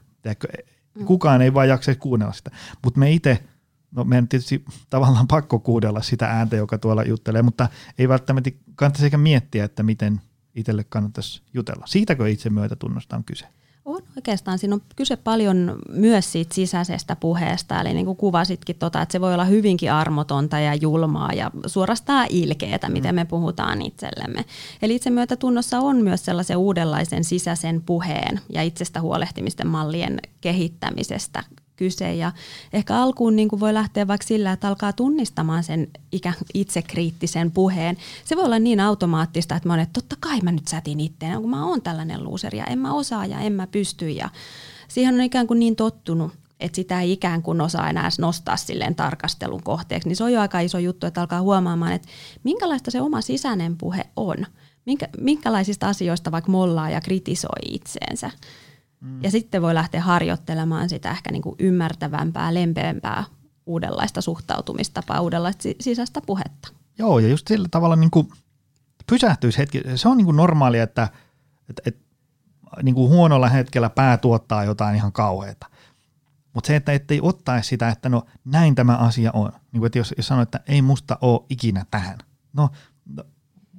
Mm. 0.97 1.05
Kukaan 1.05 1.43
ei 1.43 1.55
vaan 1.55 1.69
jaksa 1.69 1.95
kuunnella 1.95 2.33
sitä. 2.33 2.51
Mutta 2.85 3.01
me 3.01 3.13
itse, 3.13 3.45
no 3.91 4.05
meidän 4.05 4.29
tietysti 4.29 4.65
tavallaan 4.91 5.29
pakko 5.29 5.59
kuudella 5.59 6.03
sitä 6.03 6.27
ääntä, 6.27 6.57
joka 6.57 6.79
tuolla 6.79 7.03
juttelee, 7.03 7.43
mutta 7.43 7.69
ei 7.99 8.09
välttämättä 8.09 8.51
kannattaisi 8.75 9.07
eikä 9.07 9.19
miettiä, 9.19 9.65
että 9.65 9.83
miten 9.83 10.21
itselle 10.55 10.85
kannattaisi 10.85 11.43
jutella. 11.55 11.87
Siitäkö 11.87 12.29
itse 12.29 12.51
myötätunnosta 12.51 13.17
on 13.17 13.25
kyse? 13.25 13.47
On 13.87 14.03
oikeastaan. 14.17 14.59
Siinä 14.59 14.75
on 14.75 14.83
kyse 14.97 15.17
paljon 15.17 15.79
myös 15.89 16.33
siitä 16.33 16.55
sisäisestä 16.55 17.17
puheesta. 17.17 17.81
Eli 17.81 17.95
niin 17.95 18.07
kuin 18.07 18.17
kuvasitkin, 18.17 18.77
tota, 18.77 19.03
että 19.03 19.13
se 19.13 19.21
voi 19.21 19.35
olla 19.35 19.45
hyvinkin 19.45 19.93
armotonta 19.93 20.59
ja 20.59 20.75
julmaa 20.75 21.33
ja 21.33 21.51
suorastaan 21.67 22.27
ilkeätä, 22.31 22.89
miten 22.89 23.15
me 23.15 23.25
puhutaan 23.25 23.83
itsellemme. 23.83 24.45
Eli 24.83 24.95
itsemyötätunnossa 24.95 25.81
on 25.81 25.97
myös 25.97 26.25
sellaisen 26.25 26.57
uudenlaisen 26.57 27.25
sisäisen 27.25 27.83
puheen 27.83 28.41
ja 28.49 28.63
itsestä 28.63 29.01
huolehtimisten 29.01 29.67
mallien 29.67 30.21
kehittämisestä 30.41 31.45
kyse. 31.77 32.15
Ja 32.15 32.33
ehkä 32.73 32.97
alkuun 32.97 33.37
niin 33.37 33.49
kuin 33.49 33.61
voi 33.61 33.75
lähteä 33.75 34.07
vaikka 34.07 34.27
sillä, 34.27 34.53
että 34.53 34.69
alkaa 34.69 34.93
tunnistamaan 34.93 35.65
sen 35.65 35.89
ikään 36.13 36.37
itsekriittisen 36.55 37.51
puheen. 37.51 37.97
Se 38.25 38.37
voi 38.37 38.45
olla 38.45 38.59
niin 38.59 38.81
automaattista, 38.81 39.57
että 39.57 39.69
mä 39.69 39.75
olen, 39.75 39.83
että 39.83 40.01
totta 40.01 40.17
kai 40.21 40.41
mä 40.41 40.53
nyt 40.53 40.69
sätin 40.69 41.01
itteen, 41.01 41.41
kun 41.41 41.51
mä 41.51 41.67
oon 41.67 41.83
tällainen 41.83 42.25
loser 42.25 42.55
ja 42.55 42.65
en 42.65 42.79
mä 42.79 42.93
osaa 42.93 43.27
ja 43.27 43.41
en 43.41 43.53
mä 43.53 43.67
pysty. 43.67 44.11
Ja 44.11 44.31
siihen 44.89 45.15
on 45.15 45.21
ikään 45.21 45.47
kuin 45.47 45.59
niin 45.59 45.77
tottunut, 45.77 46.33
että 46.61 46.77
sitä 46.77 47.01
ei 47.01 47.13
ikään 47.13 47.43
kuin 47.43 47.61
osaa 47.61 47.91
enää 47.91 48.09
nostaa 48.19 48.57
silleen 48.57 48.95
tarkastelun 48.95 49.63
kohteeksi, 49.63 50.09
niin 50.09 50.17
se 50.17 50.25
on 50.25 50.33
jo 50.33 50.41
aika 50.41 50.61
iso 50.61 50.79
juttu, 50.79 51.07
että 51.07 51.21
alkaa 51.21 51.43
huomaamaan, 51.43 51.93
että 51.93 52.09
minkälaista 52.45 52.91
se 52.91 53.01
oma 53.01 53.21
sisäinen 53.21 53.77
puhe 53.77 54.05
on. 54.17 54.37
Minkä, 54.85 55.09
minkälaisista 55.21 55.89
asioista 55.89 56.33
vaikka 56.33 56.53
mollaa 56.53 56.91
ja 56.91 57.01
kritisoi 57.01 57.61
itseensä. 57.73 58.31
Mm. 59.07 59.23
Ja 59.23 59.31
sitten 59.31 59.63
voi 59.63 59.75
lähteä 59.75 60.01
harjoittelemaan 60.01 60.89
sitä 60.89 61.11
ehkä 61.11 61.33
niin 61.33 61.43
kuin 61.43 61.57
ymmärtävämpää, 61.59 62.55
lempeämpää, 62.55 63.25
uudenlaista 63.67 64.21
suhtautumistapaa, 64.21 65.21
uudenlaista 65.21 65.69
sisäistä 65.81 66.21
puhetta. 66.27 66.69
Joo, 66.99 67.19
ja 67.19 67.29
just 67.29 67.49
sillä 67.49 67.69
tavalla 67.71 67.97
niin 67.97 68.11
kuin 68.11 68.29
pysähtyisi 69.07 69.59
hetki. 69.59 69.83
Se 69.95 70.09
on 70.09 70.17
niin 70.17 70.25
kuin 70.25 70.37
normaalia, 70.37 70.83
että, 70.83 71.09
että, 71.71 71.83
että 71.87 72.05
niin 72.83 72.95
kuin 72.95 73.11
huonolla 73.11 73.49
hetkellä 73.49 73.91
pää 73.91 74.17
tuottaa 74.17 74.65
jotain 74.65 74.97
ihan 74.97 75.13
kauheata. 75.13 75.67
Mutta 76.55 76.67
se, 76.69 76.77
että 76.77 76.93
ettei 76.93 77.21
ottaisi 77.23 77.69
sitä, 77.69 77.89
että 77.89 78.09
no 78.09 78.23
näin 78.45 78.75
tämä 78.75 78.97
asia 78.97 79.31
on. 79.33 79.53
Niin 79.73 79.81
kuin, 79.81 79.87
että 79.87 79.99
jos, 79.99 80.15
jos 80.17 80.27
sanoo, 80.27 80.43
että 80.43 80.61
ei 80.69 80.83
musta 80.83 81.19
ole 81.21 81.41
ikinä 81.51 81.87
tähän. 81.91 82.19
No, 82.53 82.63
no 82.63 82.71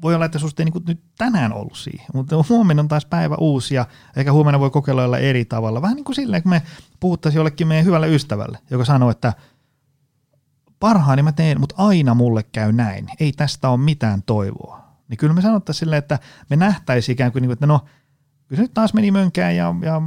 voi 0.01 0.15
olla, 0.15 0.25
että 0.25 0.39
susta 0.39 0.63
ei 0.63 0.65
niin 0.65 0.83
nyt 0.87 1.01
tänään 1.17 1.53
ollut 1.53 1.77
siihen, 1.77 2.07
mutta 2.13 2.35
huomenna 2.49 2.81
on 2.81 2.87
taas 2.87 3.05
päivä 3.05 3.35
uusi 3.35 3.75
ja 3.75 3.85
ehkä 4.15 4.31
huomenna 4.31 4.59
voi 4.59 4.69
kokeilla 4.69 5.17
eri 5.17 5.45
tavalla. 5.45 5.81
Vähän 5.81 5.95
niin 5.95 6.03
kuin 6.03 6.15
silleen, 6.15 6.43
kun 6.43 6.49
me 6.49 6.61
puhuttaisiin 6.99 7.39
jollekin 7.39 7.67
meidän 7.67 7.85
hyvälle 7.85 8.15
ystävälle, 8.15 8.59
joka 8.69 8.85
sanoo, 8.85 9.09
että 9.09 9.33
parhaani 10.79 11.23
mä 11.23 11.31
teen, 11.31 11.59
mutta 11.59 11.75
aina 11.77 12.13
mulle 12.13 12.43
käy 12.43 12.71
näin. 12.71 13.07
Ei 13.19 13.31
tästä 13.31 13.69
ole 13.69 13.77
mitään 13.77 14.23
toivoa. 14.23 14.87
Niin 15.07 15.17
kyllä 15.17 15.33
me 15.33 15.41
sanottaisiin 15.41 15.79
silleen, 15.79 15.99
että 15.99 16.19
me 16.49 16.55
nähtäisiin 16.55 17.13
ikään 17.13 17.31
kuin, 17.31 17.41
niin 17.41 17.51
että 17.51 17.67
no, 17.67 17.79
kyllä 18.47 18.57
se 18.57 18.61
nyt 18.61 18.73
taas 18.73 18.93
meni 18.93 19.11
mönkään 19.11 19.55
ja, 19.55 19.75
ja 19.81 20.01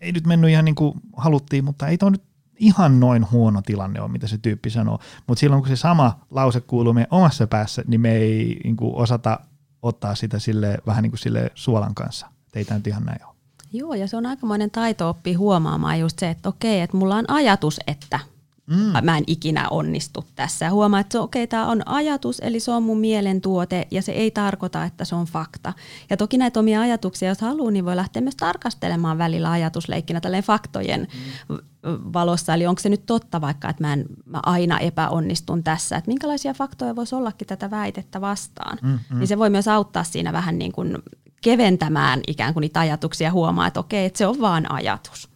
ei 0.00 0.12
nyt 0.12 0.26
mennyt 0.26 0.50
ihan 0.50 0.64
niin 0.64 0.74
kuin 0.74 1.00
haluttiin, 1.16 1.64
mutta 1.64 1.88
ei 1.88 1.98
toi 1.98 2.10
nyt 2.10 2.22
ihan 2.58 3.00
noin 3.00 3.30
huono 3.30 3.62
tilanne 3.62 4.00
on, 4.00 4.10
mitä 4.10 4.26
se 4.26 4.38
tyyppi 4.38 4.70
sanoo. 4.70 4.98
Mutta 5.26 5.40
silloin 5.40 5.62
kun 5.62 5.68
se 5.68 5.76
sama 5.76 6.20
lause 6.30 6.60
kuuluu 6.60 6.92
meidän 6.92 7.08
omassa 7.10 7.46
päässä, 7.46 7.82
niin 7.86 8.00
me 8.00 8.12
ei 8.12 8.60
niin 8.64 8.76
kuin, 8.76 8.94
osata 8.94 9.40
ottaa 9.82 10.14
sitä 10.14 10.38
sille, 10.38 10.78
vähän 10.86 11.02
niin 11.02 11.10
kuin 11.10 11.18
sille 11.18 11.50
suolan 11.54 11.94
kanssa. 11.94 12.26
Ei 12.54 12.64
tämä 12.64 12.78
nyt 12.78 12.86
ihan 12.86 13.04
näin 13.04 13.24
ole. 13.26 13.34
Joo, 13.72 13.94
ja 13.94 14.08
se 14.08 14.16
on 14.16 14.26
aikamoinen 14.26 14.70
taito 14.70 15.08
oppia 15.08 15.38
huomaamaan 15.38 16.00
just 16.00 16.18
se, 16.18 16.30
että 16.30 16.48
okei, 16.48 16.80
että 16.80 16.96
mulla 16.96 17.16
on 17.16 17.30
ajatus, 17.30 17.80
että 17.86 18.20
Mm. 18.66 19.04
Mä 19.04 19.18
en 19.18 19.24
ikinä 19.26 19.68
onnistu 19.68 20.24
tässä. 20.34 20.70
Huomaa, 20.70 21.00
että 21.00 21.20
okei, 21.20 21.42
okay, 21.42 21.46
tämä 21.46 21.66
on 21.66 21.88
ajatus, 21.88 22.40
eli 22.40 22.60
se 22.60 22.70
on 22.70 22.82
mun 22.82 22.98
mielen 22.98 23.40
tuote 23.40 23.86
ja 23.90 24.02
se 24.02 24.12
ei 24.12 24.30
tarkoita, 24.30 24.84
että 24.84 25.04
se 25.04 25.14
on 25.14 25.26
fakta. 25.26 25.72
Ja 26.10 26.16
toki 26.16 26.38
näitä 26.38 26.60
omia 26.60 26.80
ajatuksia, 26.80 27.28
jos 27.28 27.40
haluaa, 27.40 27.70
niin 27.70 27.84
voi 27.84 27.96
lähteä 27.96 28.22
myös 28.22 28.36
tarkastelemaan 28.36 29.18
välillä 29.18 29.50
ajatusleikkinä 29.50 30.20
tälleen 30.20 30.44
faktojen 30.44 31.08
mm. 31.48 31.58
valossa. 32.12 32.54
Eli 32.54 32.66
onko 32.66 32.80
se 32.80 32.88
nyt 32.88 33.06
totta 33.06 33.40
vaikka, 33.40 33.68
että 33.68 33.84
mä, 33.84 33.92
en, 33.92 34.06
mä 34.24 34.40
aina 34.46 34.78
epäonnistun 34.78 35.64
tässä. 35.64 35.96
Että 35.96 36.10
minkälaisia 36.10 36.54
faktoja 36.54 36.96
voisi 36.96 37.14
ollakin 37.14 37.46
tätä 37.46 37.70
väitettä 37.70 38.20
vastaan. 38.20 38.78
Mm, 38.82 38.98
mm. 39.10 39.18
Niin 39.18 39.28
se 39.28 39.38
voi 39.38 39.50
myös 39.50 39.68
auttaa 39.68 40.04
siinä 40.04 40.32
vähän 40.32 40.58
niin 40.58 40.72
kuin 40.72 40.98
keventämään 41.40 42.20
ikään 42.26 42.52
kuin 42.52 42.62
niitä 42.62 42.80
ajatuksia 42.80 43.32
huomaa, 43.32 43.66
että 43.66 43.80
okei, 43.80 44.06
että 44.06 44.18
se 44.18 44.26
on 44.26 44.40
vaan 44.40 44.72
ajatus. 44.72 45.33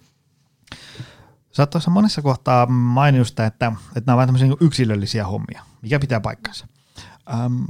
Sä 1.58 1.62
oot 1.62 1.70
tuossa 1.70 1.90
monessa 1.90 2.22
kohtaa 2.22 2.66
mainitusta, 2.66 3.46
että, 3.46 3.72
että 3.96 4.02
nämä 4.06 4.14
ovat 4.14 4.26
tämmöisiä 4.26 4.48
niin 4.48 4.58
yksilöllisiä 4.60 5.26
hommia, 5.26 5.62
mikä 5.82 5.98
pitää 5.98 6.20
paikkansa. 6.20 6.66
Ähm, 7.34 7.62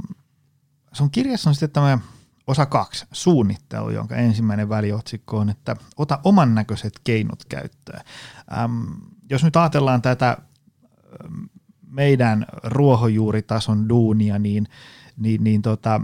sun 0.91 1.11
kirjassa 1.11 1.49
on 1.49 1.55
sitten 1.55 1.69
tämä 1.69 1.99
osa 2.47 2.65
kaksi, 2.65 3.05
suunnittelu, 3.11 3.89
jonka 3.89 4.15
ensimmäinen 4.15 4.69
väliotsikko 4.69 5.37
on, 5.37 5.49
että 5.49 5.75
ota 5.97 6.19
oman 6.23 6.55
näköiset 6.55 6.93
keinot 7.03 7.45
käyttöön. 7.45 8.01
Ähm, 8.57 8.83
jos 9.29 9.43
nyt 9.43 9.55
ajatellaan 9.55 10.01
tätä 10.01 10.37
meidän 11.87 12.45
ruohonjuuritason 12.63 13.89
duunia, 13.89 14.39
niin, 14.39 14.67
niin, 15.17 15.43
niin 15.43 15.61
tota, 15.61 16.01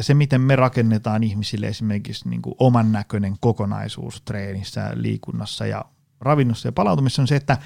se, 0.00 0.14
miten 0.14 0.40
me 0.40 0.56
rakennetaan 0.56 1.22
ihmisille 1.22 1.66
esimerkiksi 1.66 2.28
niin 2.28 2.42
kuin 2.42 2.54
oman 2.58 2.92
näköinen 2.92 3.36
kokonaisuus 3.40 4.22
treenissä, 4.22 4.90
liikunnassa 4.94 5.66
ja 5.66 5.84
ravinnossa 6.22 6.68
ja 6.68 6.72
palautumisessa 6.72 7.22
on 7.22 7.28
se, 7.28 7.36
että, 7.36 7.58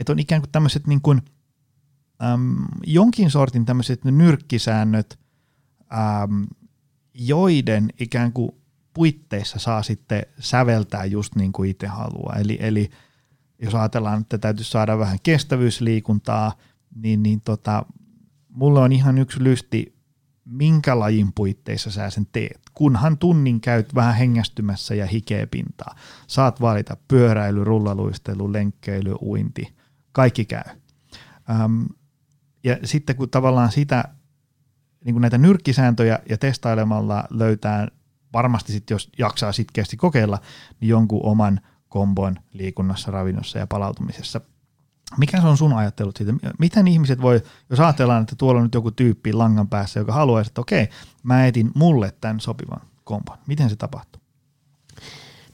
että 0.00 0.12
on 0.12 0.18
ikään 0.18 0.42
kuin 0.42 0.52
tämmöiset 0.52 0.86
niin 0.86 1.00
kuin, 1.00 1.22
äm, 2.22 2.64
jonkin 2.86 3.30
sortin 3.30 3.64
tämmöiset 3.64 4.04
nyrkkisäännöt, 4.04 5.18
äm, 5.92 6.46
joiden 7.14 7.92
ikään 8.00 8.32
kuin 8.32 8.50
puitteissa 8.94 9.58
saa 9.58 9.82
sitten 9.82 10.22
säveltää 10.38 11.04
just 11.04 11.34
niin 11.34 11.52
kuin 11.52 11.70
itse 11.70 11.86
haluaa. 11.86 12.36
Eli, 12.36 12.58
eli 12.60 12.90
jos 13.58 13.74
ajatellaan, 13.74 14.20
että 14.20 14.38
täytyy 14.38 14.64
saada 14.64 14.98
vähän 14.98 15.18
kestävyysliikuntaa, 15.22 16.52
niin, 16.94 17.22
niin 17.22 17.40
tota, 17.40 17.86
mulle 18.48 18.80
on 18.80 18.92
ihan 18.92 19.18
yksi 19.18 19.44
lysti, 19.44 19.94
minkä 20.44 20.98
lajin 20.98 21.32
puitteissa 21.32 21.90
sä 21.90 22.10
sen 22.10 22.26
teet 22.32 22.61
kunhan 22.74 23.18
tunnin 23.18 23.60
käyt 23.60 23.94
vähän 23.94 24.14
hengästymässä 24.14 24.94
ja 24.94 25.06
hikeä 25.06 25.46
pintaa. 25.46 25.94
Saat 26.26 26.60
valita 26.60 26.96
pyöräily, 27.08 27.64
rullaluistelu, 27.64 28.52
lenkkeily, 28.52 29.14
uinti, 29.22 29.74
kaikki 30.12 30.44
käy. 30.44 30.64
Öm, 31.64 31.86
ja 32.64 32.76
sitten 32.84 33.16
kun 33.16 33.30
tavallaan 33.30 33.72
sitä, 33.72 34.04
niin 35.04 35.14
kuin 35.14 35.20
näitä 35.20 35.38
nyrkkisääntöjä 35.38 36.18
ja 36.28 36.38
testailemalla 36.38 37.24
löytää 37.30 37.88
varmasti 38.32 38.72
sitten, 38.72 38.94
jos 38.94 39.10
jaksaa 39.18 39.52
sitkeästi 39.52 39.96
kokeilla, 39.96 40.38
niin 40.80 40.88
jonkun 40.88 41.24
oman 41.24 41.60
kombon 41.88 42.36
liikunnassa, 42.52 43.10
ravinnossa 43.10 43.58
ja 43.58 43.66
palautumisessa. 43.66 44.40
Mikä 45.18 45.40
se 45.40 45.46
on 45.46 45.56
sun 45.56 45.72
ajattelut 45.72 46.16
siitä? 46.16 46.32
Miten 46.58 46.88
ihmiset 46.88 47.22
voi, 47.22 47.42
jos 47.70 47.80
ajatellaan, 47.80 48.22
että 48.22 48.36
tuolla 48.36 48.58
on 48.58 48.64
nyt 48.64 48.74
joku 48.74 48.90
tyyppi 48.90 49.32
langan 49.32 49.68
päässä, 49.68 50.00
joka 50.00 50.12
haluaisi, 50.12 50.48
että 50.48 50.60
okei, 50.60 50.88
mä 51.22 51.46
etin 51.46 51.70
mulle 51.74 52.12
tämän 52.20 52.40
sopivan 52.40 52.80
kompon. 53.04 53.38
Miten 53.46 53.70
se 53.70 53.76
tapahtuu? 53.76 54.22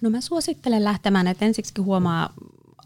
No 0.01 0.11
mä 0.11 0.21
suosittelen 0.21 0.85
lähtemään, 0.85 1.27
että 1.27 1.45
ensiksi 1.45 1.73
huomaa 1.81 2.35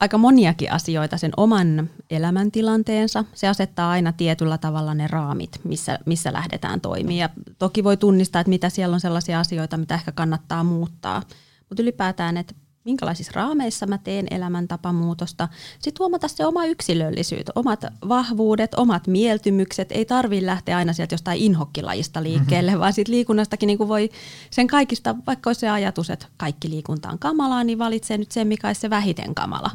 aika 0.00 0.18
moniakin 0.18 0.72
asioita 0.72 1.18
sen 1.18 1.32
oman 1.36 1.90
elämäntilanteensa. 2.10 3.24
Se 3.34 3.48
asettaa 3.48 3.90
aina 3.90 4.12
tietyllä 4.12 4.58
tavalla 4.58 4.94
ne 4.94 5.06
raamit, 5.06 5.60
missä, 5.64 5.98
missä 6.06 6.32
lähdetään 6.32 6.80
toimimaan. 6.80 7.16
Ja 7.16 7.28
toki 7.58 7.84
voi 7.84 7.96
tunnistaa, 7.96 8.40
että 8.40 8.48
mitä 8.48 8.68
siellä 8.68 8.94
on 8.94 9.00
sellaisia 9.00 9.40
asioita, 9.40 9.76
mitä 9.76 9.94
ehkä 9.94 10.12
kannattaa 10.12 10.64
muuttaa. 10.64 11.22
Mutta 11.68 11.82
ylipäätään, 11.82 12.36
että 12.36 12.54
minkälaisissa 12.84 13.32
raameissa 13.34 13.86
mä 13.86 13.98
teen 13.98 14.26
elämäntapamuutosta. 14.30 15.48
Sitten 15.78 15.98
huomata 15.98 16.28
se 16.28 16.46
oma 16.46 16.64
yksilöllisyys, 16.64 17.44
omat 17.54 17.84
vahvuudet, 18.08 18.74
omat 18.74 19.06
mieltymykset. 19.06 19.92
Ei 19.92 20.04
tarvitse 20.04 20.46
lähteä 20.46 20.76
aina 20.76 20.92
sieltä 20.92 21.14
jostain 21.14 21.40
inhokkilajista 21.40 22.22
liikkeelle, 22.22 22.70
mm-hmm. 22.70 22.80
vaan 22.80 22.92
sitten 22.92 23.14
liikunnastakin 23.14 23.66
niin 23.66 23.78
voi 23.78 24.10
sen 24.50 24.66
kaikista, 24.66 25.16
vaikka 25.26 25.50
olisi 25.50 25.60
se 25.60 25.68
ajatus, 25.68 26.10
että 26.10 26.26
kaikki 26.36 26.70
liikunta 26.70 27.08
on 27.08 27.18
kamalaa, 27.18 27.64
niin 27.64 27.78
valitsee 27.78 28.18
nyt 28.18 28.32
sen, 28.32 28.48
mikä 28.48 28.66
olisi 28.66 28.80
se 28.80 28.90
vähiten 28.90 29.34
kamala. 29.34 29.70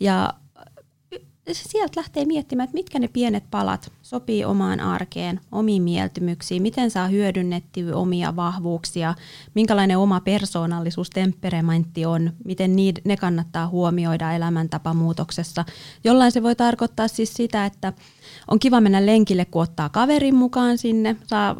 Ja 0.00 0.34
sieltä 1.52 2.00
lähtee 2.00 2.24
miettimään, 2.24 2.64
että 2.64 2.74
mitkä 2.74 2.98
ne 2.98 3.08
pienet 3.08 3.44
palat 3.50 3.92
sopii 4.06 4.44
omaan 4.44 4.80
arkeen, 4.80 5.40
omiin 5.52 5.82
mieltymyksiin, 5.82 6.62
miten 6.62 6.90
saa 6.90 7.08
hyödynnettyä 7.08 7.96
omia 7.96 8.36
vahvuuksia, 8.36 9.14
minkälainen 9.54 9.98
oma 9.98 10.20
persoonallisuus, 10.20 11.10
temperamentti 11.10 12.06
on, 12.06 12.32
miten 12.44 12.76
ne 13.04 13.16
kannattaa 13.16 13.68
huomioida 13.68 14.32
elämäntapamuutoksessa. 14.32 15.64
Jollain 16.04 16.32
se 16.32 16.42
voi 16.42 16.54
tarkoittaa 16.56 17.08
siis 17.08 17.34
sitä, 17.34 17.66
että 17.66 17.92
on 18.50 18.58
kiva 18.58 18.80
mennä 18.80 19.06
lenkille, 19.06 19.44
kun 19.44 19.62
ottaa 19.62 19.88
kaverin 19.88 20.34
mukaan 20.34 20.78
sinne, 20.78 21.16
saa 21.26 21.56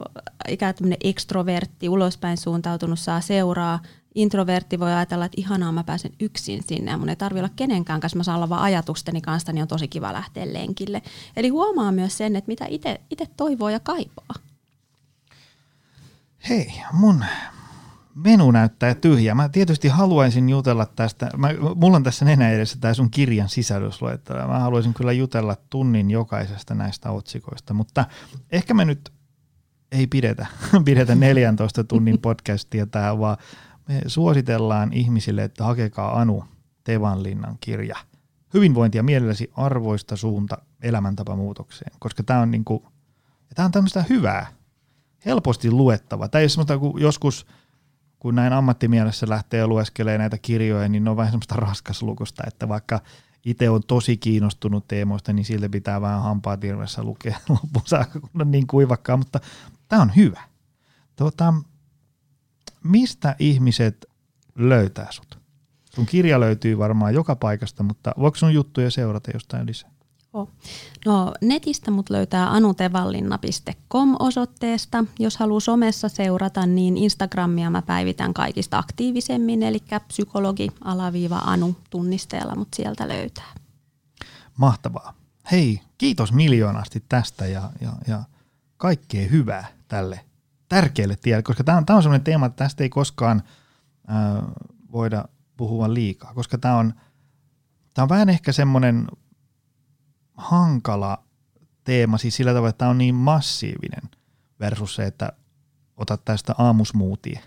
ikään 0.49 0.74
kuin 0.78 0.97
ekstrovertti, 1.05 1.88
ulospäin 1.88 2.36
suuntautunut, 2.36 2.99
saa 2.99 3.20
seuraa, 3.20 3.80
introvertti 4.17 4.81
voi 4.81 4.93
ajatella, 4.93 5.25
että 5.25 5.41
ihanaa 5.41 5.73
mä 5.73 5.85
pääsen 5.85 6.12
yksin 6.21 6.62
sinne 6.62 6.91
ja 6.91 6.99
mun 6.99 7.09
ei 7.09 7.17
tarvi 7.17 7.39
olla 7.39 7.51
kenenkään 7.57 8.01
kanssa, 8.01 8.17
mä 8.17 8.23
saan 8.23 8.37
olla 8.37 8.49
vaan 8.49 8.62
ajatusteni 8.62 9.21
kanssa, 9.21 9.53
niin 9.53 9.62
on 9.62 9.69
tosi 9.69 9.89
kiva 9.89 10.12
lähteä 10.12 10.53
lenkille. 10.53 11.03
Eli 11.37 11.49
huomaa 11.49 11.93
myös 11.93 12.19
sen, 12.19 12.37
että 12.37 12.49
mitä 12.49 12.67
itse 13.11 13.27
toivoo 13.37 13.69
ja 13.69 13.81
kaipaa. 13.81 14.35
Hei, 16.49 16.73
mun 16.93 17.25
menu 18.14 18.51
näyttää 18.51 18.95
tyhjä. 18.95 19.35
Mä 19.35 19.49
tietysti 19.49 19.89
haluaisin 19.89 20.49
jutella 20.49 20.87
tästä, 20.87 21.31
mä, 21.37 21.49
mulla 21.75 21.97
on 21.97 22.03
tässä 22.03 22.25
nenä 22.25 22.51
edessä 22.51 22.79
tämä 22.81 22.95
sun 22.95 23.11
kirjan 23.11 23.49
sisällysluettelo. 23.49 24.49
Mä 24.49 24.59
haluaisin 24.59 24.95
kyllä 24.95 25.12
jutella 25.12 25.57
tunnin 25.71 26.11
jokaisesta 26.11 26.75
näistä 26.75 27.11
otsikoista, 27.11 27.75
mutta 27.75 28.05
ehkä 28.53 28.75
me 28.75 28.85
nyt 28.85 29.12
ei 29.93 30.07
pidetä, 30.07 30.47
pidetä 30.85 31.14
14 31.14 31.85
tunnin 31.85 32.19
podcastia 32.19 32.87
tää, 32.87 33.19
vaan 33.19 33.37
me 33.89 34.03
suositellaan 34.07 34.93
ihmisille, 34.93 35.45
että 35.45 35.64
hakekaa 35.64 36.20
Anu 36.20 36.45
Tevanlinnan 36.84 37.57
kirja. 37.61 37.97
Hyvinvointia 38.55 39.03
mielelläsi 39.03 39.51
arvoista 39.55 40.16
suunta 40.16 40.59
elämäntapamuutokseen, 40.82 41.93
koska 41.99 42.22
tämä 42.22 42.41
on, 42.41 42.51
niinku, 42.51 42.87
tää 43.55 43.64
on 43.64 43.72
tämmöistä 43.72 44.05
hyvää, 44.09 44.47
helposti 45.26 45.70
luettava. 45.70 46.28
Tämä 46.28 46.41
ei 46.41 46.45
ole 46.45 46.49
semmoista, 46.49 46.78
kun 46.78 47.01
joskus 47.01 47.47
kun 48.18 48.34
näin 48.34 48.53
ammattimielessä 48.53 49.28
lähtee 49.28 49.66
lueskelemaan 49.66 50.20
näitä 50.20 50.39
kirjoja, 50.39 50.89
niin 50.89 51.05
ne 51.05 51.11
on 51.11 51.16
vähän 51.16 51.32
semmoista 51.32 51.57
raskaslukusta, 51.57 52.43
että 52.47 52.68
vaikka 52.68 53.01
itse 53.45 53.70
on 53.70 53.82
tosi 53.87 54.16
kiinnostunut 54.16 54.89
teemoista, 54.89 55.32
niin 55.32 55.45
silti 55.45 55.68
pitää 55.68 56.01
vähän 56.01 56.22
hampaa 56.22 56.57
tirvessä 56.57 57.03
lukea 57.03 57.39
loppuun 57.49 57.87
saakka, 57.87 58.20
kun 58.20 58.30
on 58.41 58.51
niin 58.51 58.66
kuivakkaa, 58.66 59.16
mutta 59.16 59.41
tämä 59.89 60.03
on 60.03 60.16
hyvä. 60.16 60.43
Tuota, 61.16 61.55
mistä 62.87 63.37
ihmiset 63.39 64.07
löytää 64.55 65.07
sut? 65.11 65.39
Sun 65.95 66.07
kirja 66.07 66.41
löytyy 66.41 66.78
varmaan 66.78 67.14
joka 67.14 67.37
paikasta, 67.37 67.82
mutta 67.82 68.12
voiko 68.18 68.37
sun 68.37 68.55
juttuja 68.55 68.91
seurata 68.91 69.30
jostain 69.34 69.66
lisää? 69.66 69.91
Oh. 70.32 70.49
No 71.07 71.34
netistä 71.41 71.91
mut 71.91 72.11
löytää 72.11 72.51
anutevallinna.com 72.51 74.16
osoitteesta. 74.18 75.05
Jos 75.18 75.37
haluaa 75.37 75.61
somessa 75.61 76.09
seurata, 76.09 76.66
niin 76.66 76.97
Instagramia 76.97 77.70
mä 77.70 77.82
päivitän 77.82 78.34
kaikista 78.34 78.78
aktiivisemmin, 78.78 79.62
eli 79.62 79.78
psykologi 80.09 80.68
alaviiva 80.84 81.39
anu 81.39 81.76
tunnisteella 81.91 82.55
mut 82.55 82.68
sieltä 82.74 83.09
löytää. 83.09 83.55
Mahtavaa. 84.57 85.14
Hei, 85.51 85.80
kiitos 85.99 86.32
miljoonasti 86.32 87.05
tästä 87.09 87.47
ja, 87.47 87.70
ja, 87.80 87.93
ja 88.09 88.22
kaikkea 88.76 89.28
hyvää 89.28 89.66
tälle 89.89 90.20
tärkeälle 90.69 91.17
tielle, 91.17 91.43
koska 91.43 91.64
tämä 91.64 91.79
on, 91.79 91.87
tämä 91.87 91.97
on 91.97 92.03
sellainen 92.03 92.25
teema, 92.25 92.47
että 92.47 92.64
tästä 92.64 92.85
ei 92.85 92.89
koskaan 92.89 93.43
äh, 94.11 94.43
voida 94.93 95.25
puhua 95.57 95.95
liikaa, 95.95 96.35
koska 96.35 96.59
tämä 96.59 96.77
on, 96.77 96.95
tämä 97.95 98.03
on 98.03 98.09
vähän 98.09 98.29
ehkä 98.29 98.53
semmoinen 98.53 99.07
hankala 100.35 101.25
teema, 101.85 102.19
siis 102.19 102.37
sillä 102.37 102.51
tavalla, 102.51 102.69
että 102.69 102.79
tämä 102.79 102.91
on 102.91 102.99
niin 102.99 103.14
massiivinen 103.14 104.11
versus 104.61 104.95
se, 104.95 105.05
että 105.05 105.33
otat 105.97 106.25
tästä 106.25 106.55
aamusmuutia 106.59 107.41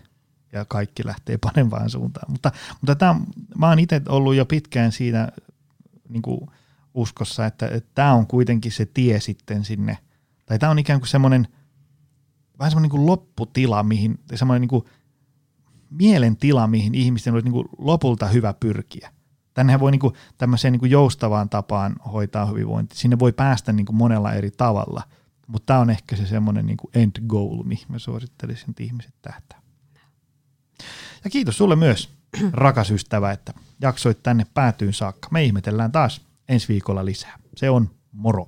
ja 0.51 0.65
kaikki 0.65 1.05
lähtee 1.05 1.37
parempaan 1.37 1.89
suuntaan. 1.89 2.31
Mutta, 2.31 2.51
mutta 2.81 2.95
tämä, 2.95 3.15
mä 3.57 3.69
oon 3.69 3.79
itse 3.79 4.01
ollut 4.09 4.35
jo 4.35 4.45
pitkään 4.45 4.91
siinä 4.91 5.27
niin 6.09 6.21
kuin 6.21 6.49
uskossa, 6.93 7.45
että, 7.45 7.67
että 7.67 7.89
tämä 7.95 8.13
on 8.13 8.27
kuitenkin 8.27 8.71
se 8.71 8.85
tie 8.85 9.19
sitten 9.19 9.65
sinne, 9.65 9.97
tai 10.45 10.59
tämä 10.59 10.69
on 10.69 10.79
ikään 10.79 10.99
kuin 10.99 11.09
semmoinen– 11.09 11.47
vähän 12.59 12.71
semmoinen 12.71 12.91
niin 12.91 13.05
lopputila, 13.05 13.83
mihin, 13.83 14.19
semmoinen 14.35 14.61
niin 14.61 14.69
kuin 14.69 14.85
mielentila, 15.89 16.67
mihin 16.67 16.95
ihmisten 16.95 17.33
olisi 17.33 17.45
niin 17.45 17.53
kuin 17.53 17.69
lopulta 17.77 18.27
hyvä 18.27 18.53
pyrkiä. 18.53 19.11
Tännehän 19.53 19.79
voi 19.79 19.91
niin 19.91 19.99
kuin 19.99 20.13
tämmöiseen 20.37 20.71
niin 20.71 20.79
kuin 20.79 20.91
joustavaan 20.91 21.49
tapaan 21.49 21.95
hoitaa 22.13 22.45
hyvinvointi. 22.45 22.95
Sinne 22.95 23.19
voi 23.19 23.31
päästä 23.31 23.73
niin 23.73 23.85
kuin 23.85 23.95
monella 23.95 24.33
eri 24.33 24.51
tavalla, 24.51 25.03
mutta 25.47 25.65
tämä 25.65 25.79
on 25.79 25.89
ehkä 25.89 26.15
se 26.15 26.25
semmoinen 26.25 26.65
niin 26.65 26.77
kuin 26.77 26.91
end 26.93 27.11
goal, 27.27 27.63
mihin 27.63 27.85
mä 27.89 27.99
suosittelisin, 27.99 28.69
että 28.69 28.83
ihmiset 28.83 29.13
tähtää. 29.21 29.61
Ja 31.23 31.29
kiitos 31.29 31.57
sulle 31.57 31.75
myös, 31.75 32.09
rakas 32.51 32.91
ystävä, 32.91 33.31
että 33.31 33.53
jaksoit 33.81 34.23
tänne 34.23 34.45
päätyyn 34.53 34.93
saakka. 34.93 35.29
Me 35.31 35.43
ihmetellään 35.43 35.91
taas 35.91 36.21
ensi 36.49 36.67
viikolla 36.67 37.05
lisää. 37.05 37.39
Se 37.55 37.69
on 37.69 37.89
moro. 38.11 38.47